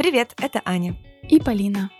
Привет, 0.00 0.34
это 0.40 0.62
Аня. 0.64 0.96
И 1.28 1.38
Полина. 1.38 1.90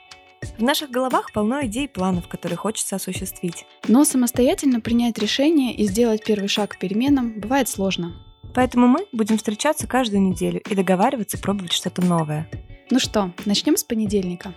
В 0.56 0.62
наших 0.62 0.90
головах 0.90 1.34
полно 1.34 1.66
идей 1.66 1.84
и 1.84 1.86
планов, 1.86 2.28
которые 2.28 2.56
хочется 2.56 2.96
осуществить. 2.96 3.66
Но 3.88 4.06
самостоятельно 4.06 4.80
принять 4.80 5.18
решение 5.18 5.76
и 5.76 5.84
сделать 5.84 6.24
первый 6.24 6.48
шаг 6.48 6.70
к 6.70 6.78
переменам 6.78 7.38
бывает 7.38 7.68
сложно. 7.68 8.14
Поэтому 8.54 8.86
мы 8.86 9.06
будем 9.12 9.36
встречаться 9.36 9.86
каждую 9.86 10.22
неделю 10.22 10.62
и 10.66 10.74
договариваться 10.74 11.36
пробовать 11.36 11.72
что-то 11.72 12.00
новое. 12.00 12.48
Ну 12.90 12.98
что, 12.98 13.34
начнем 13.44 13.76
с 13.76 13.84
понедельника. 13.84 14.54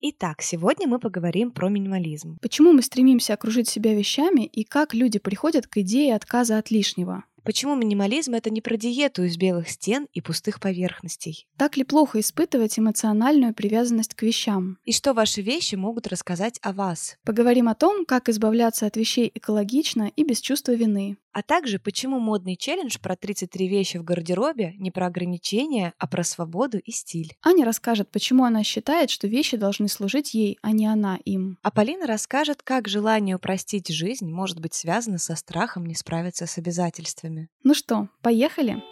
Итак, 0.00 0.42
сегодня 0.42 0.88
мы 0.88 0.98
поговорим 0.98 1.52
про 1.52 1.68
минимализм. 1.68 2.36
Почему 2.42 2.72
мы 2.72 2.82
стремимся 2.82 3.34
окружить 3.34 3.68
себя 3.68 3.94
вещами 3.94 4.44
и 4.44 4.64
как 4.64 4.92
люди 4.92 5.20
приходят 5.20 5.68
к 5.68 5.76
идее 5.76 6.16
отказа 6.16 6.58
от 6.58 6.72
лишнего? 6.72 7.22
Почему 7.48 7.74
минимализм— 7.76 8.34
это 8.34 8.50
не 8.50 8.60
про 8.60 8.76
диету 8.76 9.22
из 9.22 9.38
белых 9.38 9.70
стен 9.70 10.06
и 10.12 10.20
пустых 10.20 10.60
поверхностей? 10.60 11.46
Так 11.56 11.78
ли 11.78 11.84
плохо 11.84 12.20
испытывать 12.20 12.78
эмоциональную 12.78 13.54
привязанность 13.54 14.12
к 14.12 14.20
вещам? 14.20 14.76
И 14.84 14.92
что 14.92 15.14
ваши 15.14 15.40
вещи 15.40 15.74
могут 15.74 16.08
рассказать 16.08 16.58
о 16.60 16.74
вас? 16.74 17.16
Поговорим 17.24 17.70
о 17.70 17.74
том, 17.74 18.04
как 18.04 18.28
избавляться 18.28 18.84
от 18.84 18.98
вещей 18.98 19.30
экологично 19.34 20.12
и 20.14 20.24
без 20.24 20.42
чувства 20.42 20.72
вины. 20.72 21.16
А 21.38 21.42
также, 21.42 21.78
почему 21.78 22.18
модный 22.18 22.56
челлендж 22.56 22.98
про 23.00 23.14
33 23.14 23.68
вещи 23.68 23.96
в 23.96 24.02
гардеробе 24.02 24.74
не 24.76 24.90
про 24.90 25.06
ограничения, 25.06 25.92
а 25.96 26.08
про 26.08 26.24
свободу 26.24 26.78
и 26.78 26.90
стиль. 26.90 27.32
Аня 27.44 27.64
расскажет, 27.64 28.10
почему 28.10 28.42
она 28.42 28.64
считает, 28.64 29.08
что 29.08 29.28
вещи 29.28 29.56
должны 29.56 29.86
служить 29.86 30.34
ей, 30.34 30.58
а 30.62 30.72
не 30.72 30.86
она 30.88 31.16
им. 31.24 31.56
А 31.62 31.70
Полина 31.70 32.08
расскажет, 32.08 32.62
как 32.64 32.88
желание 32.88 33.36
упростить 33.36 33.86
жизнь 33.86 34.28
может 34.28 34.58
быть 34.58 34.74
связано 34.74 35.18
со 35.18 35.36
страхом 35.36 35.86
не 35.86 35.94
справиться 35.94 36.46
с 36.46 36.58
обязательствами. 36.58 37.37
Ну 37.62 37.74
что, 37.74 38.08
поехали? 38.22 38.82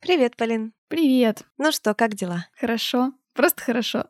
Привет, 0.00 0.36
Полин. 0.36 0.72
Привет. 0.88 1.42
Ну 1.58 1.72
что, 1.72 1.94
как 1.94 2.14
дела? 2.14 2.46
Хорошо. 2.58 3.12
Просто 3.40 3.62
хорошо. 3.62 4.04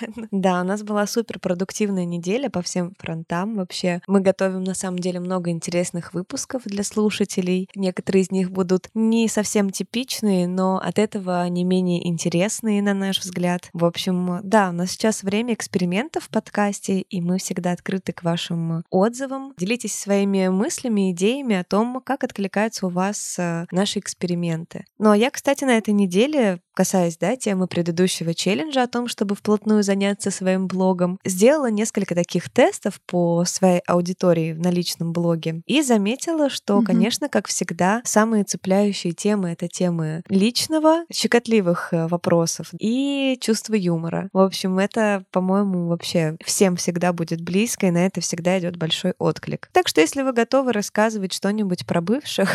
Да, 0.30 0.60
у 0.60 0.64
нас 0.64 0.82
была 0.82 1.06
супер 1.06 1.40
продуктивная 1.40 2.04
неделя 2.04 2.50
по 2.50 2.60
всем 2.60 2.92
фронтам 2.98 3.56
вообще. 3.56 4.02
Мы 4.06 4.20
готовим 4.20 4.62
на 4.62 4.74
самом 4.74 4.98
деле 4.98 5.20
много 5.20 5.50
интересных 5.50 6.12
выпусков 6.12 6.62
для 6.66 6.84
слушателей. 6.84 7.68
Некоторые 7.74 8.22
из 8.22 8.30
них 8.30 8.50
будут 8.50 8.90
не 8.92 9.26
совсем 9.26 9.70
типичные, 9.70 10.46
но 10.46 10.76
от 10.76 10.98
этого 10.98 11.48
не 11.48 11.64
менее 11.64 12.06
интересные, 12.06 12.82
на 12.82 12.92
наш 12.92 13.20
взгляд. 13.20 13.70
В 13.72 13.86
общем, 13.86 14.40
да, 14.44 14.68
у 14.68 14.72
нас 14.72 14.90
сейчас 14.90 15.22
время 15.22 15.54
экспериментов 15.54 16.24
в 16.24 16.28
подкасте, 16.28 17.00
и 17.00 17.20
мы 17.22 17.38
всегда 17.38 17.72
открыты 17.72 18.12
к 18.12 18.22
вашим 18.22 18.84
отзывам. 18.90 19.54
Делитесь 19.56 19.98
своими 19.98 20.48
мыслями, 20.48 21.10
идеями 21.12 21.56
о 21.56 21.64
том, 21.64 22.02
как 22.04 22.22
откликаются 22.22 22.86
у 22.86 22.90
вас 22.90 23.36
э, 23.38 23.66
наши 23.70 23.98
эксперименты. 23.98 24.84
Ну 24.98 25.10
а 25.10 25.16
я, 25.16 25.30
кстати, 25.30 25.64
на 25.64 25.78
этой 25.78 25.94
неделе 25.94 26.60
касаясь 26.76 27.16
да, 27.16 27.36
темы 27.36 27.66
предыдущего 27.66 28.34
челленджа 28.34 28.82
о 28.82 28.86
том, 28.86 29.08
чтобы 29.08 29.34
вплотную 29.34 29.82
заняться 29.82 30.30
своим 30.30 30.66
блогом, 30.66 31.18
сделала 31.24 31.70
несколько 31.70 32.14
таких 32.14 32.50
тестов 32.50 33.00
по 33.06 33.44
своей 33.46 33.80
аудитории 33.86 34.52
на 34.52 34.70
личном 34.70 35.12
блоге 35.12 35.62
и 35.66 35.82
заметила, 35.82 36.50
что, 36.50 36.78
mm-hmm. 36.78 36.84
конечно, 36.84 37.28
как 37.28 37.48
всегда, 37.48 38.02
самые 38.04 38.44
цепляющие 38.44 39.14
темы— 39.14 39.50
это 39.52 39.68
темы 39.68 40.22
личного, 40.28 41.04
щекотливых 41.10 41.92
э, 41.92 42.06
вопросов 42.08 42.68
и 42.78 43.38
чувства 43.40 43.74
юмора. 43.74 44.28
В 44.34 44.38
общем, 44.38 44.78
это, 44.78 45.24
по-моему, 45.30 45.88
вообще 45.88 46.36
всем 46.44 46.76
всегда 46.76 47.14
будет 47.14 47.40
близко, 47.40 47.86
и 47.86 47.90
на 47.90 48.04
это 48.04 48.20
всегда 48.20 48.58
идет 48.58 48.76
большой 48.76 49.14
отклик. 49.18 49.70
Так 49.72 49.88
что, 49.88 50.02
если 50.02 50.20
вы 50.20 50.32
готовы 50.34 50.72
рассказывать 50.72 51.32
что-нибудь 51.32 51.86
про 51.86 52.02
бывших, 52.02 52.50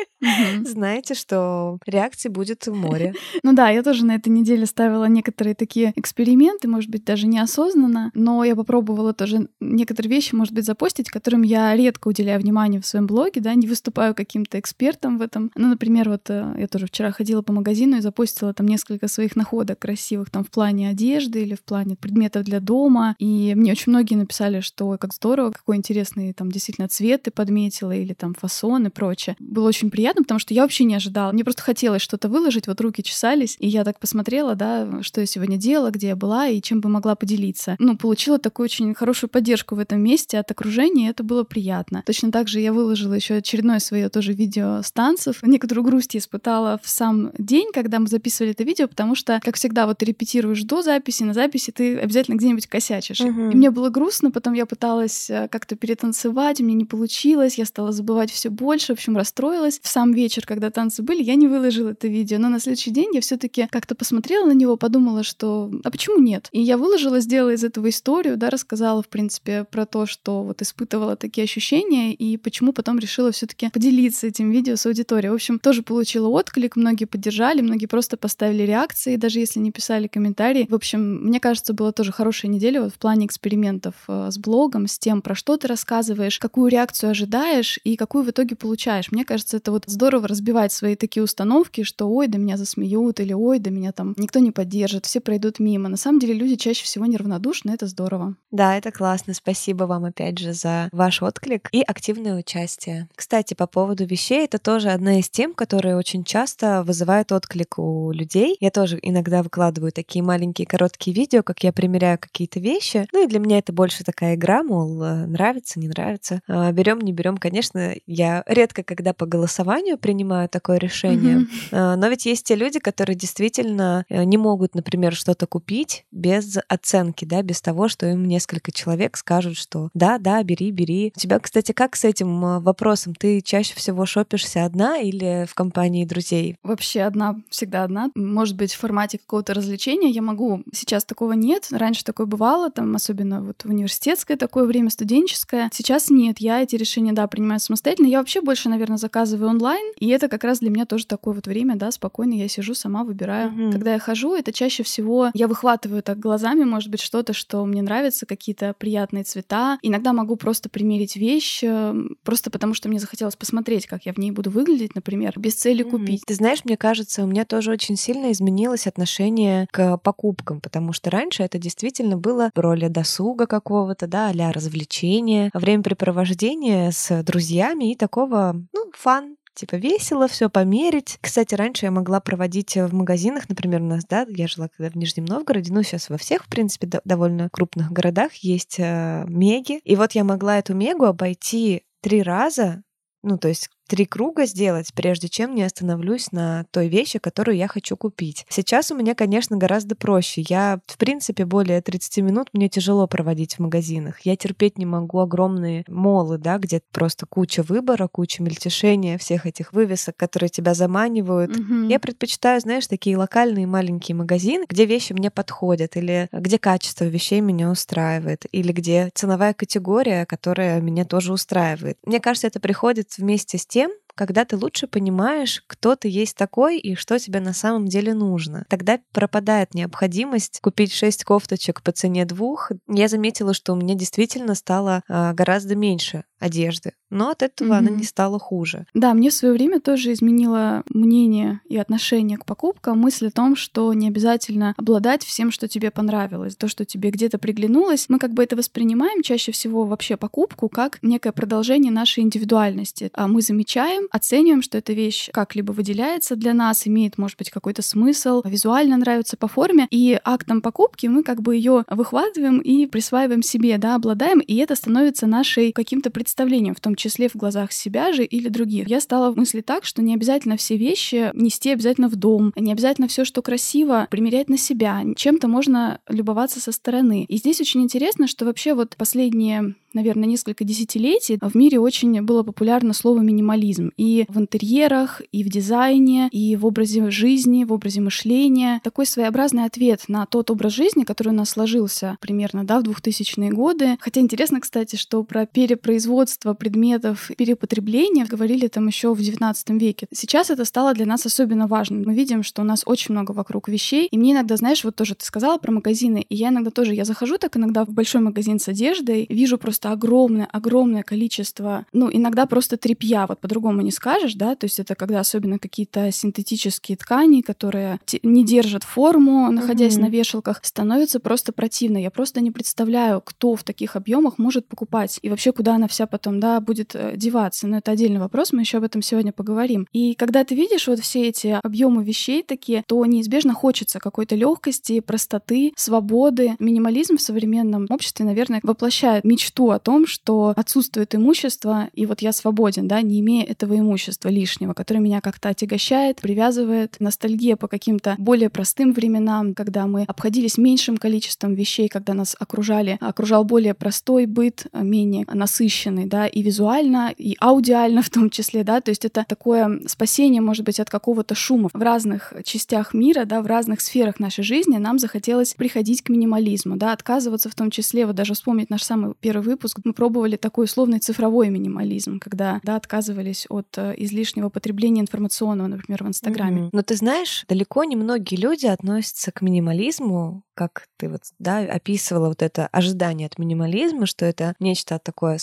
знаете, 0.64 1.14
что 1.14 1.78
реакции 1.86 2.28
будет 2.28 2.66
в 2.66 2.74
море. 2.74 3.14
Ну 3.44 3.54
да, 3.54 3.70
я 3.70 3.82
тоже 3.82 4.04
на 4.04 4.14
этой 4.14 4.28
неделе 4.28 4.66
ставила 4.66 5.06
некоторые 5.06 5.54
такие 5.54 5.92
эксперименты, 5.96 6.68
может 6.68 6.90
быть, 6.90 7.04
даже 7.04 7.26
неосознанно, 7.26 8.10
но 8.14 8.44
я 8.44 8.54
попробовала 8.54 9.12
тоже 9.12 9.48
некоторые 9.60 10.10
вещи, 10.10 10.34
может 10.34 10.54
быть, 10.54 10.64
запостить, 10.64 11.08
которым 11.08 11.42
я 11.42 11.74
редко 11.74 12.08
уделяю 12.08 12.40
внимание 12.40 12.80
в 12.80 12.86
своем 12.86 13.06
блоге, 13.06 13.40
да, 13.40 13.54
не 13.54 13.66
выступаю 13.66 14.14
каким-то 14.14 14.60
экспертом 14.60 15.18
в 15.18 15.22
этом. 15.22 15.50
Ну, 15.56 15.68
например, 15.68 16.08
вот 16.08 16.30
э, 16.30 16.54
я 16.58 16.68
тоже 16.68 16.86
вчера 16.86 17.10
ходила 17.10 17.42
по 17.42 17.52
магазину 17.52 17.96
и 17.96 18.00
запостила 18.00 18.54
там 18.54 18.66
несколько 18.66 19.08
своих 19.08 19.34
находок 19.34 19.78
красивых 19.78 20.30
там 20.30 20.44
в 20.44 20.50
плане 20.50 20.90
одежды 20.90 21.42
или 21.42 21.54
в 21.54 21.62
плане 21.62 21.96
предметов 21.96 22.44
для 22.44 22.60
дома, 22.60 23.16
и 23.18 23.54
мне 23.56 23.72
очень 23.72 23.90
многие 23.90 24.14
написали, 24.14 24.60
что 24.60 24.96
как 24.98 25.14
здорово, 25.14 25.50
какой 25.50 25.76
интересный 25.76 26.32
там 26.32 26.50
действительно 26.50 26.88
цвет 26.88 27.24
ты 27.24 27.30
подметила 27.30 27.92
или 27.92 28.12
там 28.12 28.34
фасон 28.34 28.86
и 28.86 28.90
прочее. 28.90 29.36
Было 29.38 29.68
очень 29.68 29.90
приятно, 29.92 30.22
потому 30.22 30.40
что 30.40 30.54
я 30.54 30.62
вообще 30.62 30.84
не 30.84 30.96
ожидала. 30.96 31.30
Мне 31.30 31.44
просто 31.44 31.62
хотелось 31.62 32.02
что-то 32.02 32.28
выложить, 32.28 32.66
вот 32.66 32.80
руки 32.80 33.02
чесались, 33.02 33.56
и 33.60 33.68
я 33.68 33.84
так 33.84 34.00
посмотрела, 34.00 34.54
да, 34.56 35.02
что 35.02 35.20
я 35.20 35.26
сегодня 35.26 35.56
делала, 35.56 35.90
где 35.90 36.08
я 36.08 36.16
была 36.16 36.48
и 36.48 36.60
чем 36.60 36.80
бы 36.80 36.88
могла 36.88 37.14
поделиться. 37.14 37.76
Ну, 37.78 37.96
получила 37.96 38.38
такую 38.38 38.64
очень 38.64 38.94
хорошую 38.94 39.30
поддержку 39.30 39.76
в 39.76 39.78
этом 39.78 40.00
месте 40.00 40.38
от 40.38 40.50
окружения, 40.50 41.06
и 41.06 41.10
это 41.10 41.22
было 41.22 41.44
приятно. 41.44 42.02
Точно 42.06 42.32
так 42.32 42.48
же 42.48 42.58
я 42.60 42.72
выложила 42.72 43.14
еще 43.14 43.34
очередное 43.34 43.78
свое 43.78 44.08
тоже 44.08 44.32
видео 44.32 44.80
с 44.82 44.90
танцев. 44.90 45.42
Некоторую 45.42 45.84
грусть 45.84 46.14
я 46.14 46.20
испытала 46.20 46.80
в 46.82 46.88
сам 46.88 47.30
день, 47.38 47.68
когда 47.72 47.98
мы 47.98 48.06
записывали 48.08 48.52
это 48.52 48.64
видео, 48.64 48.88
потому 48.88 49.14
что, 49.14 49.40
как 49.44 49.56
всегда, 49.56 49.86
вот 49.86 49.98
ты 49.98 50.06
репетируешь 50.06 50.62
до 50.62 50.82
записи, 50.82 51.22
на 51.22 51.34
записи 51.34 51.70
ты 51.70 51.98
обязательно 51.98 52.36
где-нибудь 52.36 52.66
косячишь. 52.66 53.20
Угу. 53.20 53.50
И 53.50 53.56
мне 53.56 53.70
было 53.70 53.90
грустно, 53.90 54.30
потом 54.30 54.54
я 54.54 54.64
пыталась 54.64 55.28
э, 55.28 55.48
как-то 55.48 55.76
перетанцевать, 55.76 56.60
мне 56.60 56.74
не 56.74 56.86
получилось, 56.86 57.58
я 57.58 57.66
стала 57.66 57.92
забывать 57.92 58.30
все 58.30 58.48
больше, 58.48 58.94
в 58.94 58.96
общем, 58.96 59.16
расстроилась 59.16 59.71
в 59.80 59.88
сам 59.88 60.12
вечер, 60.12 60.44
когда 60.46 60.70
танцы 60.70 61.02
были, 61.02 61.22
я 61.22 61.34
не 61.34 61.46
выложила 61.46 61.90
это 61.90 62.08
видео, 62.08 62.38
но 62.38 62.48
на 62.48 62.60
следующий 62.60 62.90
день 62.90 63.10
я 63.14 63.20
все 63.20 63.36
таки 63.36 63.66
как-то 63.70 63.94
посмотрела 63.94 64.46
на 64.46 64.52
него, 64.52 64.76
подумала, 64.76 65.22
что 65.22 65.70
а 65.84 65.90
почему 65.90 66.18
нет? 66.18 66.48
И 66.52 66.60
я 66.60 66.76
выложила, 66.76 67.20
сделала 67.20 67.50
из 67.50 67.64
этого 67.64 67.88
историю, 67.88 68.36
да, 68.36 68.50
рассказала, 68.50 69.02
в 69.02 69.08
принципе, 69.08 69.64
про 69.64 69.86
то, 69.86 70.06
что 70.06 70.42
вот 70.42 70.62
испытывала 70.62 71.16
такие 71.16 71.44
ощущения 71.44 72.14
и 72.14 72.36
почему 72.36 72.72
потом 72.72 72.98
решила 72.98 73.32
все 73.32 73.46
таки 73.46 73.68
поделиться 73.70 74.26
этим 74.26 74.50
видео 74.50 74.76
с 74.76 74.86
аудиторией. 74.86 75.30
В 75.30 75.34
общем, 75.34 75.58
тоже 75.58 75.82
получила 75.82 76.28
отклик, 76.28 76.76
многие 76.76 77.04
поддержали, 77.04 77.60
многие 77.60 77.86
просто 77.86 78.16
поставили 78.16 78.62
реакции, 78.62 79.16
даже 79.16 79.38
если 79.38 79.60
не 79.60 79.72
писали 79.72 80.06
комментарии. 80.06 80.66
В 80.68 80.74
общем, 80.74 81.26
мне 81.26 81.40
кажется, 81.40 81.72
была 81.72 81.92
тоже 81.92 82.12
хорошая 82.12 82.50
неделя 82.50 82.82
вот 82.82 82.92
в 82.92 82.98
плане 82.98 83.26
экспериментов 83.26 83.94
э, 84.08 84.28
с 84.30 84.38
блогом, 84.38 84.86
с 84.86 84.98
тем, 84.98 85.22
про 85.22 85.34
что 85.34 85.56
ты 85.56 85.68
рассказываешь, 85.68 86.38
какую 86.38 86.70
реакцию 86.70 87.10
ожидаешь 87.10 87.78
и 87.84 87.96
какую 87.96 88.24
в 88.24 88.30
итоге 88.30 88.56
получаешь. 88.56 89.10
Мне 89.12 89.24
кажется, 89.24 89.60
это 89.62 89.70
вот 89.70 89.84
здорово 89.86 90.26
разбивать 90.26 90.72
свои 90.72 90.96
такие 90.96 91.22
установки, 91.22 91.84
что 91.84 92.06
ой, 92.10 92.26
да 92.26 92.36
меня 92.36 92.56
засмеют, 92.56 93.20
или 93.20 93.32
ой, 93.32 93.60
да 93.60 93.70
меня 93.70 93.92
там 93.92 94.14
никто 94.16 94.40
не 94.40 94.50
поддержит, 94.50 95.06
все 95.06 95.20
пройдут 95.20 95.60
мимо. 95.60 95.88
На 95.88 95.96
самом 95.96 96.18
деле 96.18 96.34
люди 96.34 96.56
чаще 96.56 96.84
всего 96.84 97.06
неравнодушны, 97.06 97.70
это 97.70 97.86
здорово. 97.86 98.34
Да, 98.50 98.76
это 98.76 98.90
классно. 98.90 99.34
Спасибо 99.34 99.84
вам 99.84 100.04
опять 100.04 100.38
же 100.38 100.52
за 100.52 100.88
ваш 100.90 101.22
отклик 101.22 101.68
и 101.70 101.82
активное 101.82 102.36
участие. 102.36 103.08
Кстати, 103.14 103.54
по 103.54 103.68
поводу 103.68 104.04
вещей, 104.04 104.44
это 104.44 104.58
тоже 104.58 104.90
одна 104.90 105.20
из 105.20 105.30
тем, 105.30 105.54
которые 105.54 105.96
очень 105.96 106.24
часто 106.24 106.82
вызывают 106.82 107.30
отклик 107.30 107.78
у 107.78 108.10
людей. 108.10 108.56
Я 108.58 108.70
тоже 108.70 108.98
иногда 109.00 109.44
выкладываю 109.44 109.92
такие 109.92 110.24
маленькие 110.24 110.66
короткие 110.66 111.14
видео, 111.14 111.44
как 111.44 111.62
я 111.62 111.72
примеряю 111.72 112.18
какие-то 112.18 112.58
вещи. 112.58 113.06
Ну 113.12 113.24
и 113.24 113.28
для 113.28 113.38
меня 113.38 113.58
это 113.58 113.72
больше 113.72 114.02
такая 114.02 114.34
игра, 114.34 114.64
мол, 114.64 115.00
э, 115.02 115.26
нравится, 115.26 115.78
не 115.78 115.86
нравится. 115.86 116.40
А, 116.48 116.72
берем, 116.72 116.98
не 117.00 117.12
берем. 117.12 117.36
Конечно, 117.36 117.94
я 118.06 118.42
редко, 118.46 118.82
когда 118.82 119.12
по 119.12 119.24
голосованию 119.52 119.98
принимаю 119.98 120.48
такое 120.48 120.78
решение. 120.78 121.46
Mm-hmm. 121.70 121.96
Но 121.96 122.08
ведь 122.08 122.26
есть 122.26 122.44
те 122.46 122.54
люди, 122.54 122.78
которые 122.78 123.16
действительно 123.16 124.04
э, 124.08 124.24
не 124.24 124.38
могут, 124.38 124.74
например, 124.74 125.14
что-то 125.14 125.46
купить 125.46 126.04
без 126.10 126.58
оценки, 126.68 127.24
да, 127.24 127.42
без 127.42 127.60
того, 127.60 127.88
что 127.88 128.06
им 128.06 128.26
несколько 128.26 128.72
человек 128.72 129.16
скажут, 129.16 129.56
что 129.56 129.90
да, 129.94 130.18
да, 130.18 130.42
бери, 130.42 130.70
бери. 130.70 131.12
У 131.14 131.18
тебя, 131.18 131.38
кстати, 131.38 131.72
как 131.72 131.96
с 131.96 132.04
этим 132.04 132.44
э, 132.44 132.60
вопросом? 132.60 133.14
Ты 133.14 133.40
чаще 133.42 133.74
всего 133.74 134.06
шопишься 134.06 134.64
одна 134.64 134.98
или 134.98 135.46
в 135.48 135.54
компании 135.54 136.04
друзей? 136.04 136.56
Вообще 136.62 137.02
одна, 137.02 137.36
всегда 137.50 137.84
одна. 137.84 138.10
Может 138.14 138.56
быть, 138.56 138.72
в 138.72 138.78
формате 138.78 139.18
какого-то 139.18 139.54
развлечения 139.54 140.08
я 140.08 140.22
могу. 140.22 140.62
Сейчас 140.72 141.04
такого 141.04 141.32
нет. 141.32 141.68
Раньше 141.70 142.04
такое 142.04 142.26
бывало, 142.26 142.70
там, 142.70 142.94
особенно 142.94 143.42
вот 143.42 143.62
в 143.64 143.68
университетское 143.68 144.36
такое 144.36 144.64
время, 144.64 144.88
студенческое. 144.90 145.68
Сейчас 145.72 146.08
нет. 146.10 146.38
Я 146.38 146.62
эти 146.62 146.76
решения, 146.76 147.12
да, 147.12 147.26
принимаю 147.26 147.60
самостоятельно. 147.60 148.06
Я 148.06 148.18
вообще 148.18 148.40
больше, 148.40 148.68
наверное, 148.68 148.96
заказываю 148.96 149.41
онлайн, 149.46 149.92
и 149.98 150.08
это 150.08 150.28
как 150.28 150.44
раз 150.44 150.60
для 150.60 150.70
меня 150.70 150.86
тоже 150.86 151.06
такое 151.06 151.34
вот 151.34 151.46
время, 151.46 151.76
да, 151.76 151.90
спокойно 151.90 152.34
я 152.34 152.48
сижу 152.48 152.74
сама, 152.74 153.04
выбираю. 153.04 153.50
Mm-hmm. 153.50 153.72
Когда 153.72 153.92
я 153.94 153.98
хожу, 153.98 154.34
это 154.34 154.52
чаще 154.52 154.82
всего 154.82 155.30
я 155.34 155.48
выхватываю 155.48 156.02
так 156.02 156.18
глазами, 156.18 156.64
может 156.64 156.90
быть, 156.90 157.00
что-то, 157.00 157.32
что 157.32 157.64
мне 157.64 157.82
нравится, 157.82 158.26
какие-то 158.26 158.74
приятные 158.78 159.24
цвета. 159.24 159.78
Иногда 159.82 160.12
могу 160.12 160.36
просто 160.36 160.68
примерить 160.68 161.16
вещь, 161.16 161.62
эм, 161.62 162.16
просто 162.22 162.50
потому 162.50 162.74
что 162.74 162.88
мне 162.88 162.98
захотелось 162.98 163.36
посмотреть, 163.36 163.86
как 163.86 164.06
я 164.06 164.12
в 164.12 164.18
ней 164.18 164.30
буду 164.30 164.50
выглядеть, 164.50 164.94
например, 164.94 165.32
без 165.36 165.54
цели 165.54 165.84
mm-hmm. 165.84 165.90
купить. 165.90 166.22
Ты 166.26 166.34
знаешь, 166.34 166.64
мне 166.64 166.76
кажется, 166.76 167.24
у 167.24 167.26
меня 167.26 167.44
тоже 167.44 167.70
очень 167.70 167.96
сильно 167.96 168.32
изменилось 168.32 168.86
отношение 168.86 169.66
к 169.70 169.96
покупкам, 169.98 170.60
потому 170.60 170.92
что 170.92 171.10
раньше 171.10 171.42
это 171.42 171.58
действительно 171.58 172.16
было 172.16 172.50
роли 172.54 172.88
досуга 172.88 173.46
какого-то, 173.46 174.06
да, 174.06 174.28
а 174.28 174.52
развлечения, 174.52 175.50
времяпрепровождения 175.54 176.90
с 176.90 177.22
друзьями 177.22 177.92
и 177.92 177.96
такого, 177.96 178.56
ну, 178.72 178.90
фан, 178.92 179.31
типа 179.54 179.76
весело, 179.76 180.28
все 180.28 180.48
померить. 180.48 181.18
Кстати, 181.20 181.54
раньше 181.54 181.86
я 181.86 181.90
могла 181.90 182.20
проводить 182.20 182.76
в 182.76 182.92
магазинах, 182.94 183.48
например, 183.48 183.82
у 183.82 183.86
нас, 183.86 184.04
да, 184.04 184.26
я 184.28 184.48
жила 184.48 184.68
когда 184.68 184.90
в 184.90 184.96
Нижнем 184.96 185.24
Новгороде, 185.24 185.72
ну, 185.72 185.82
сейчас 185.82 186.10
во 186.10 186.16
всех, 186.16 186.44
в 186.44 186.48
принципе, 186.48 186.88
довольно 187.04 187.48
крупных 187.50 187.90
городах 187.90 188.34
есть 188.34 188.76
э, 188.78 189.24
меги. 189.28 189.78
И 189.84 189.96
вот 189.96 190.12
я 190.12 190.24
могла 190.24 190.58
эту 190.58 190.74
мегу 190.74 191.04
обойти 191.04 191.82
три 192.00 192.22
раза, 192.22 192.82
ну, 193.22 193.38
то 193.38 193.48
есть 193.48 193.70
три 193.88 194.06
круга 194.06 194.46
сделать, 194.46 194.92
прежде 194.94 195.28
чем 195.28 195.54
не 195.54 195.62
остановлюсь 195.62 196.32
на 196.32 196.64
той 196.70 196.88
вещи, 196.88 197.18
которую 197.18 197.56
я 197.56 197.68
хочу 197.68 197.96
купить. 197.96 198.46
Сейчас 198.48 198.90
у 198.90 198.96
меня, 198.96 199.14
конечно, 199.14 199.56
гораздо 199.56 199.94
проще. 199.94 200.44
Я, 200.48 200.80
в 200.86 200.96
принципе, 200.98 201.44
более 201.44 201.80
30 201.82 202.18
минут 202.18 202.48
мне 202.52 202.68
тяжело 202.68 203.06
проводить 203.06 203.56
в 203.56 203.58
магазинах. 203.60 204.20
Я 204.20 204.36
терпеть 204.36 204.78
не 204.78 204.86
могу 204.86 205.18
огромные 205.18 205.84
молы, 205.88 206.38
да, 206.38 206.58
где 206.58 206.80
просто 206.92 207.26
куча 207.26 207.62
выбора, 207.62 208.08
куча 208.08 208.42
мельтешения 208.42 209.18
всех 209.18 209.46
этих 209.46 209.72
вывесок, 209.72 210.16
которые 210.16 210.48
тебя 210.48 210.74
заманивают. 210.74 211.56
Мгм. 211.56 211.88
Я 211.88 211.98
предпочитаю, 211.98 212.60
знаешь, 212.60 212.86
такие 212.86 213.16
локальные 213.16 213.66
маленькие 213.66 214.14
магазины, 214.14 214.64
где 214.68 214.86
вещи 214.86 215.12
мне 215.12 215.30
подходят, 215.30 215.96
или 215.96 216.28
где 216.32 216.58
качество 216.58 217.04
вещей 217.04 217.40
меня 217.40 217.70
устраивает, 217.70 218.46
или 218.52 218.72
где 218.72 219.10
ценовая 219.14 219.54
категория, 219.54 220.26
которая 220.26 220.80
меня 220.80 221.04
тоже 221.04 221.32
устраивает. 221.32 221.98
Мне 222.04 222.20
кажется, 222.20 222.46
это 222.46 222.60
приходит 222.60 223.10
вместе 223.18 223.58
с 223.58 223.66
тем, 223.72 223.90
когда 224.14 224.44
ты 224.44 224.58
лучше 224.58 224.86
понимаешь, 224.86 225.64
кто 225.66 225.96
ты 225.96 226.08
есть 226.08 226.36
такой 226.36 226.78
и 226.78 226.94
что 226.94 227.18
тебе 227.18 227.40
на 227.40 227.54
самом 227.54 227.86
деле 227.86 228.12
нужно. 228.12 228.66
Тогда 228.68 229.00
пропадает 229.12 229.72
необходимость 229.72 230.60
купить 230.60 230.92
шесть 230.92 231.24
кофточек 231.24 231.82
по 231.82 231.90
цене 231.90 232.26
двух. 232.26 232.70
Я 232.86 233.08
заметила, 233.08 233.54
что 233.54 233.72
у 233.72 233.76
меня 233.76 233.94
действительно 233.94 234.54
стало 234.54 235.02
а, 235.08 235.32
гораздо 235.32 235.74
меньше 235.74 236.24
одежды, 236.42 236.92
но 237.10 237.30
от 237.30 237.42
этого 237.42 237.76
она 237.76 237.90
Мгм. 237.90 237.98
не 238.00 238.04
стала 238.04 238.38
хуже. 238.38 238.86
Да, 238.94 239.14
мне 239.14 239.30
в 239.30 239.34
свое 239.34 239.54
время 239.54 239.80
тоже 239.80 240.12
изменило 240.12 240.82
мнение 240.88 241.60
и 241.68 241.76
отношение 241.76 242.38
к 242.38 242.44
покупкам. 242.44 242.98
Мысль 242.98 243.28
о 243.28 243.30
том, 243.30 243.56
что 243.56 243.92
не 243.94 244.08
обязательно 244.08 244.74
обладать 244.76 245.24
всем, 245.24 245.50
что 245.50 245.68
тебе 245.68 245.90
понравилось, 245.90 246.56
то, 246.56 246.68
что 246.68 246.84
тебе 246.84 247.10
где-то 247.10 247.38
приглянулось. 247.38 248.06
Мы 248.08 248.18
как 248.18 248.32
бы 248.34 248.42
это 248.42 248.56
воспринимаем 248.56 249.22
чаще 249.22 249.52
всего 249.52 249.84
вообще 249.84 250.16
покупку 250.16 250.68
как 250.68 250.98
некое 251.02 251.32
продолжение 251.32 251.92
нашей 251.92 252.20
индивидуальности. 252.24 253.10
А 253.14 253.28
мы 253.28 253.42
замечаем, 253.42 254.08
оцениваем, 254.10 254.62
что 254.62 254.78
эта 254.78 254.92
вещь 254.92 255.30
как-либо 255.32 255.72
выделяется 255.72 256.36
для 256.36 256.54
нас, 256.54 256.86
имеет, 256.86 257.18
может 257.18 257.38
быть, 257.38 257.50
какой-то 257.50 257.82
смысл, 257.82 258.42
визуально 258.44 258.96
нравится 258.96 259.36
по 259.36 259.48
форме, 259.48 259.86
и 259.90 260.18
актом 260.24 260.60
покупки 260.62 261.06
мы 261.06 261.22
как 261.22 261.42
бы 261.42 261.56
ее 261.56 261.84
выхватываем 261.88 262.58
и 262.58 262.86
присваиваем 262.86 263.42
себе, 263.42 263.78
да, 263.78 263.94
обладаем, 263.94 264.40
и 264.40 264.56
это 264.56 264.74
становится 264.74 265.26
нашей 265.26 265.72
каким-то 265.72 266.10
представлением, 266.10 266.31
в 266.74 266.80
том 266.80 266.94
числе 266.94 267.28
в 267.28 267.36
глазах 267.36 267.72
себя 267.72 268.12
же 268.12 268.24
или 268.24 268.48
других. 268.48 268.88
Я 268.88 269.00
стала 269.00 269.34
мыслить 269.34 269.66
так, 269.66 269.84
что 269.84 270.02
не 270.02 270.14
обязательно 270.14 270.56
все 270.56 270.76
вещи 270.76 271.30
нести 271.34 271.70
обязательно 271.70 272.08
в 272.08 272.16
дом, 272.16 272.52
не 272.56 272.72
обязательно 272.72 273.08
все, 273.08 273.24
что 273.24 273.42
красиво, 273.42 274.06
примерять 274.10 274.48
на 274.48 274.56
себя. 274.56 275.02
Чем-то 275.16 275.48
можно 275.48 276.00
любоваться 276.08 276.60
со 276.60 276.72
стороны. 276.72 277.24
И 277.28 277.36
здесь 277.36 277.60
очень 277.60 277.82
интересно, 277.82 278.26
что 278.26 278.44
вообще 278.44 278.74
вот 278.74 278.96
последние 278.96 279.74
наверное, 279.94 280.26
несколько 280.26 280.64
десятилетий 280.64 281.38
в 281.40 281.54
мире 281.54 281.78
очень 281.78 282.22
было 282.22 282.42
популярно 282.42 282.92
слово 282.92 283.20
минимализм. 283.20 283.92
И 283.96 284.24
в 284.28 284.38
интерьерах, 284.38 285.20
и 285.32 285.44
в 285.44 285.48
дизайне, 285.48 286.28
и 286.30 286.56
в 286.56 286.66
образе 286.66 287.10
жизни, 287.10 287.64
в 287.64 287.72
образе 287.72 288.00
мышления. 288.00 288.80
Такой 288.82 289.06
своеобразный 289.06 289.64
ответ 289.64 290.04
на 290.08 290.26
тот 290.26 290.50
образ 290.50 290.72
жизни, 290.72 291.04
который 291.04 291.28
у 291.28 291.36
нас 291.36 291.50
сложился 291.50 292.16
примерно 292.20 292.64
да, 292.64 292.80
в 292.80 292.84
2000-е 292.84 293.50
годы. 293.50 293.96
Хотя 294.00 294.20
интересно, 294.20 294.60
кстати, 294.60 294.96
что 294.96 295.22
про 295.24 295.46
перепроизводство 295.46 296.21
предметов 296.58 297.30
перепотребления 297.36 298.24
говорили 298.24 298.68
там 298.68 298.86
еще 298.86 299.14
в 299.14 299.20
19 299.20 299.70
веке. 299.70 300.06
Сейчас 300.12 300.50
это 300.50 300.64
стало 300.64 300.94
для 300.94 301.06
нас 301.06 301.26
особенно 301.26 301.66
важным. 301.66 302.02
Мы 302.06 302.14
видим, 302.14 302.42
что 302.42 302.62
у 302.62 302.64
нас 302.64 302.82
очень 302.86 303.12
много 303.14 303.32
вокруг 303.32 303.68
вещей. 303.68 304.06
И 304.06 304.18
мне 304.18 304.32
иногда, 304.32 304.56
знаешь, 304.56 304.84
вот 304.84 304.96
тоже 304.96 305.14
ты 305.14 305.24
сказала 305.24 305.58
про 305.58 305.70
магазины, 305.72 306.24
и 306.28 306.34
я 306.34 306.48
иногда 306.48 306.70
тоже, 306.70 306.94
я 306.94 307.04
захожу 307.04 307.38
так 307.38 307.56
иногда 307.56 307.84
в 307.84 307.90
большой 307.90 308.20
магазин 308.20 308.58
с 308.58 308.68
одеждой, 308.68 309.26
вижу 309.28 309.58
просто 309.58 309.92
огромное, 309.92 310.46
огромное 310.52 311.02
количество, 311.02 311.86
ну, 311.92 312.10
иногда 312.12 312.46
просто 312.46 312.76
тряпья, 312.76 313.26
вот 313.26 313.40
по-другому 313.40 313.82
не 313.82 313.90
скажешь, 313.90 314.34
да, 314.34 314.54
то 314.56 314.64
есть 314.66 314.78
это 314.78 314.94
когда 314.94 315.20
особенно 315.20 315.58
какие-то 315.58 316.10
синтетические 316.12 316.96
ткани, 316.96 317.40
которые 317.42 318.00
не 318.22 318.44
держат 318.44 318.82
форму, 318.84 319.50
находясь 319.50 319.94
Мгм. 319.94 320.02
на 320.04 320.08
вешалках, 320.08 320.60
становится 320.62 321.20
просто 321.20 321.52
противно. 321.52 321.98
Я 321.98 322.10
просто 322.10 322.40
не 322.40 322.50
представляю, 322.50 323.20
кто 323.20 323.54
в 323.54 323.62
таких 323.64 323.96
объемах 323.96 324.38
может 324.38 324.66
покупать 324.66 325.18
и 325.22 325.28
вообще 325.28 325.52
куда 325.52 325.74
она 325.76 325.88
вся 325.88 326.01
потом, 326.06 326.40
да, 326.40 326.60
будет 326.60 326.94
э, 326.94 327.16
деваться. 327.16 327.66
Но 327.66 327.78
это 327.78 327.90
отдельный 327.90 328.20
вопрос, 328.20 328.52
мы 328.52 328.60
еще 328.60 328.78
об 328.78 328.84
этом 328.84 329.02
сегодня 329.02 329.32
поговорим. 329.32 329.86
И 329.92 330.14
когда 330.14 330.44
ты 330.44 330.54
видишь 330.54 330.88
вот 330.88 331.00
все 331.00 331.28
эти 331.28 331.58
объемы 331.62 332.04
вещей 332.04 332.42
такие, 332.42 332.82
то 332.86 333.04
неизбежно 333.06 333.54
хочется 333.54 333.98
какой-то 333.98 334.34
легкости, 334.34 335.00
простоты, 335.00 335.72
свободы. 335.76 336.56
Минимализм 336.58 337.16
в 337.16 337.22
современном 337.22 337.86
обществе, 337.90 338.24
наверное, 338.24 338.60
воплощает 338.62 339.24
мечту 339.24 339.70
о 339.70 339.78
том, 339.78 340.06
что 340.06 340.52
отсутствует 340.56 341.14
имущество, 341.14 341.88
и 341.92 342.06
вот 342.06 342.22
я 342.22 342.32
свободен, 342.32 342.88
да, 342.88 343.02
не 343.02 343.20
имея 343.20 343.44
этого 343.44 343.78
имущества 343.78 344.28
лишнего, 344.28 344.72
которое 344.72 345.00
меня 345.00 345.20
как-то 345.20 345.50
отягощает, 345.50 346.20
привязывает. 346.20 346.96
Ностальгия 346.98 347.56
по 347.56 347.68
каким-то 347.68 348.14
более 348.18 348.50
простым 348.50 348.92
временам, 348.92 349.54
когда 349.54 349.86
мы 349.86 350.04
обходились 350.04 350.58
меньшим 350.58 350.96
количеством 350.96 351.54
вещей, 351.54 351.88
когда 351.88 352.14
нас 352.14 352.36
окружали, 352.38 352.98
окружал 353.00 353.44
более 353.44 353.74
простой 353.74 354.26
быт, 354.26 354.66
а, 354.72 354.82
менее 354.82 355.26
насыщенный, 355.32 355.91
да, 356.06 356.26
и 356.26 356.42
визуально, 356.42 357.14
и 357.16 357.36
аудиально 357.40 358.02
в 358.02 358.10
том 358.10 358.30
числе, 358.30 358.64
да, 358.64 358.80
то 358.80 358.90
есть 358.90 359.04
это 359.04 359.24
такое 359.28 359.80
спасение, 359.86 360.40
может 360.40 360.64
быть, 360.64 360.80
от 360.80 360.90
какого-то 360.90 361.34
шума 361.34 361.70
в 361.72 361.80
разных 361.80 362.32
частях 362.44 362.94
мира, 362.94 363.24
да, 363.24 363.42
в 363.42 363.46
разных 363.46 363.80
сферах 363.80 364.20
нашей 364.20 364.44
жизни 364.44 364.76
нам 364.78 364.98
захотелось 364.98 365.54
приходить 365.54 366.02
к 366.02 366.08
минимализму, 366.08 366.76
да, 366.76 366.92
отказываться 366.92 367.48
в 367.48 367.54
том 367.54 367.70
числе, 367.70 368.06
вот 368.06 368.16
даже 368.16 368.34
вспомнить 368.34 368.70
наш 368.70 368.82
самый 368.82 369.14
первый 369.20 369.42
выпуск, 369.42 369.80
мы 369.84 369.92
пробовали 369.92 370.36
такой 370.36 370.64
условный 370.64 370.98
цифровой 370.98 371.48
минимализм, 371.50 372.18
когда, 372.18 372.60
да, 372.62 372.76
отказывались 372.76 373.46
от 373.48 373.66
э, 373.76 373.94
излишнего 373.98 374.48
потребления 374.48 375.00
информационного, 375.00 375.68
например, 375.68 376.04
в 376.04 376.08
Инстаграме. 376.08 376.62
Мгм. 376.62 376.70
Но 376.72 376.82
ты 376.82 376.96
знаешь, 376.96 377.44
далеко 377.48 377.84
не 377.84 377.96
многие 377.96 378.36
люди 378.36 378.66
относятся 378.66 379.32
к 379.32 379.42
минимализму, 379.42 380.42
как 380.54 380.86
ты 380.98 381.08
вот, 381.08 381.22
да, 381.38 381.58
описывала 381.58 382.28
вот 382.28 382.42
это 382.42 382.66
ожидание 382.68 383.26
от 383.26 383.38
минимализма, 383.38 384.06
что 384.06 384.26
это 384.26 384.54
нечто 384.60 384.98
такое 384.98 385.38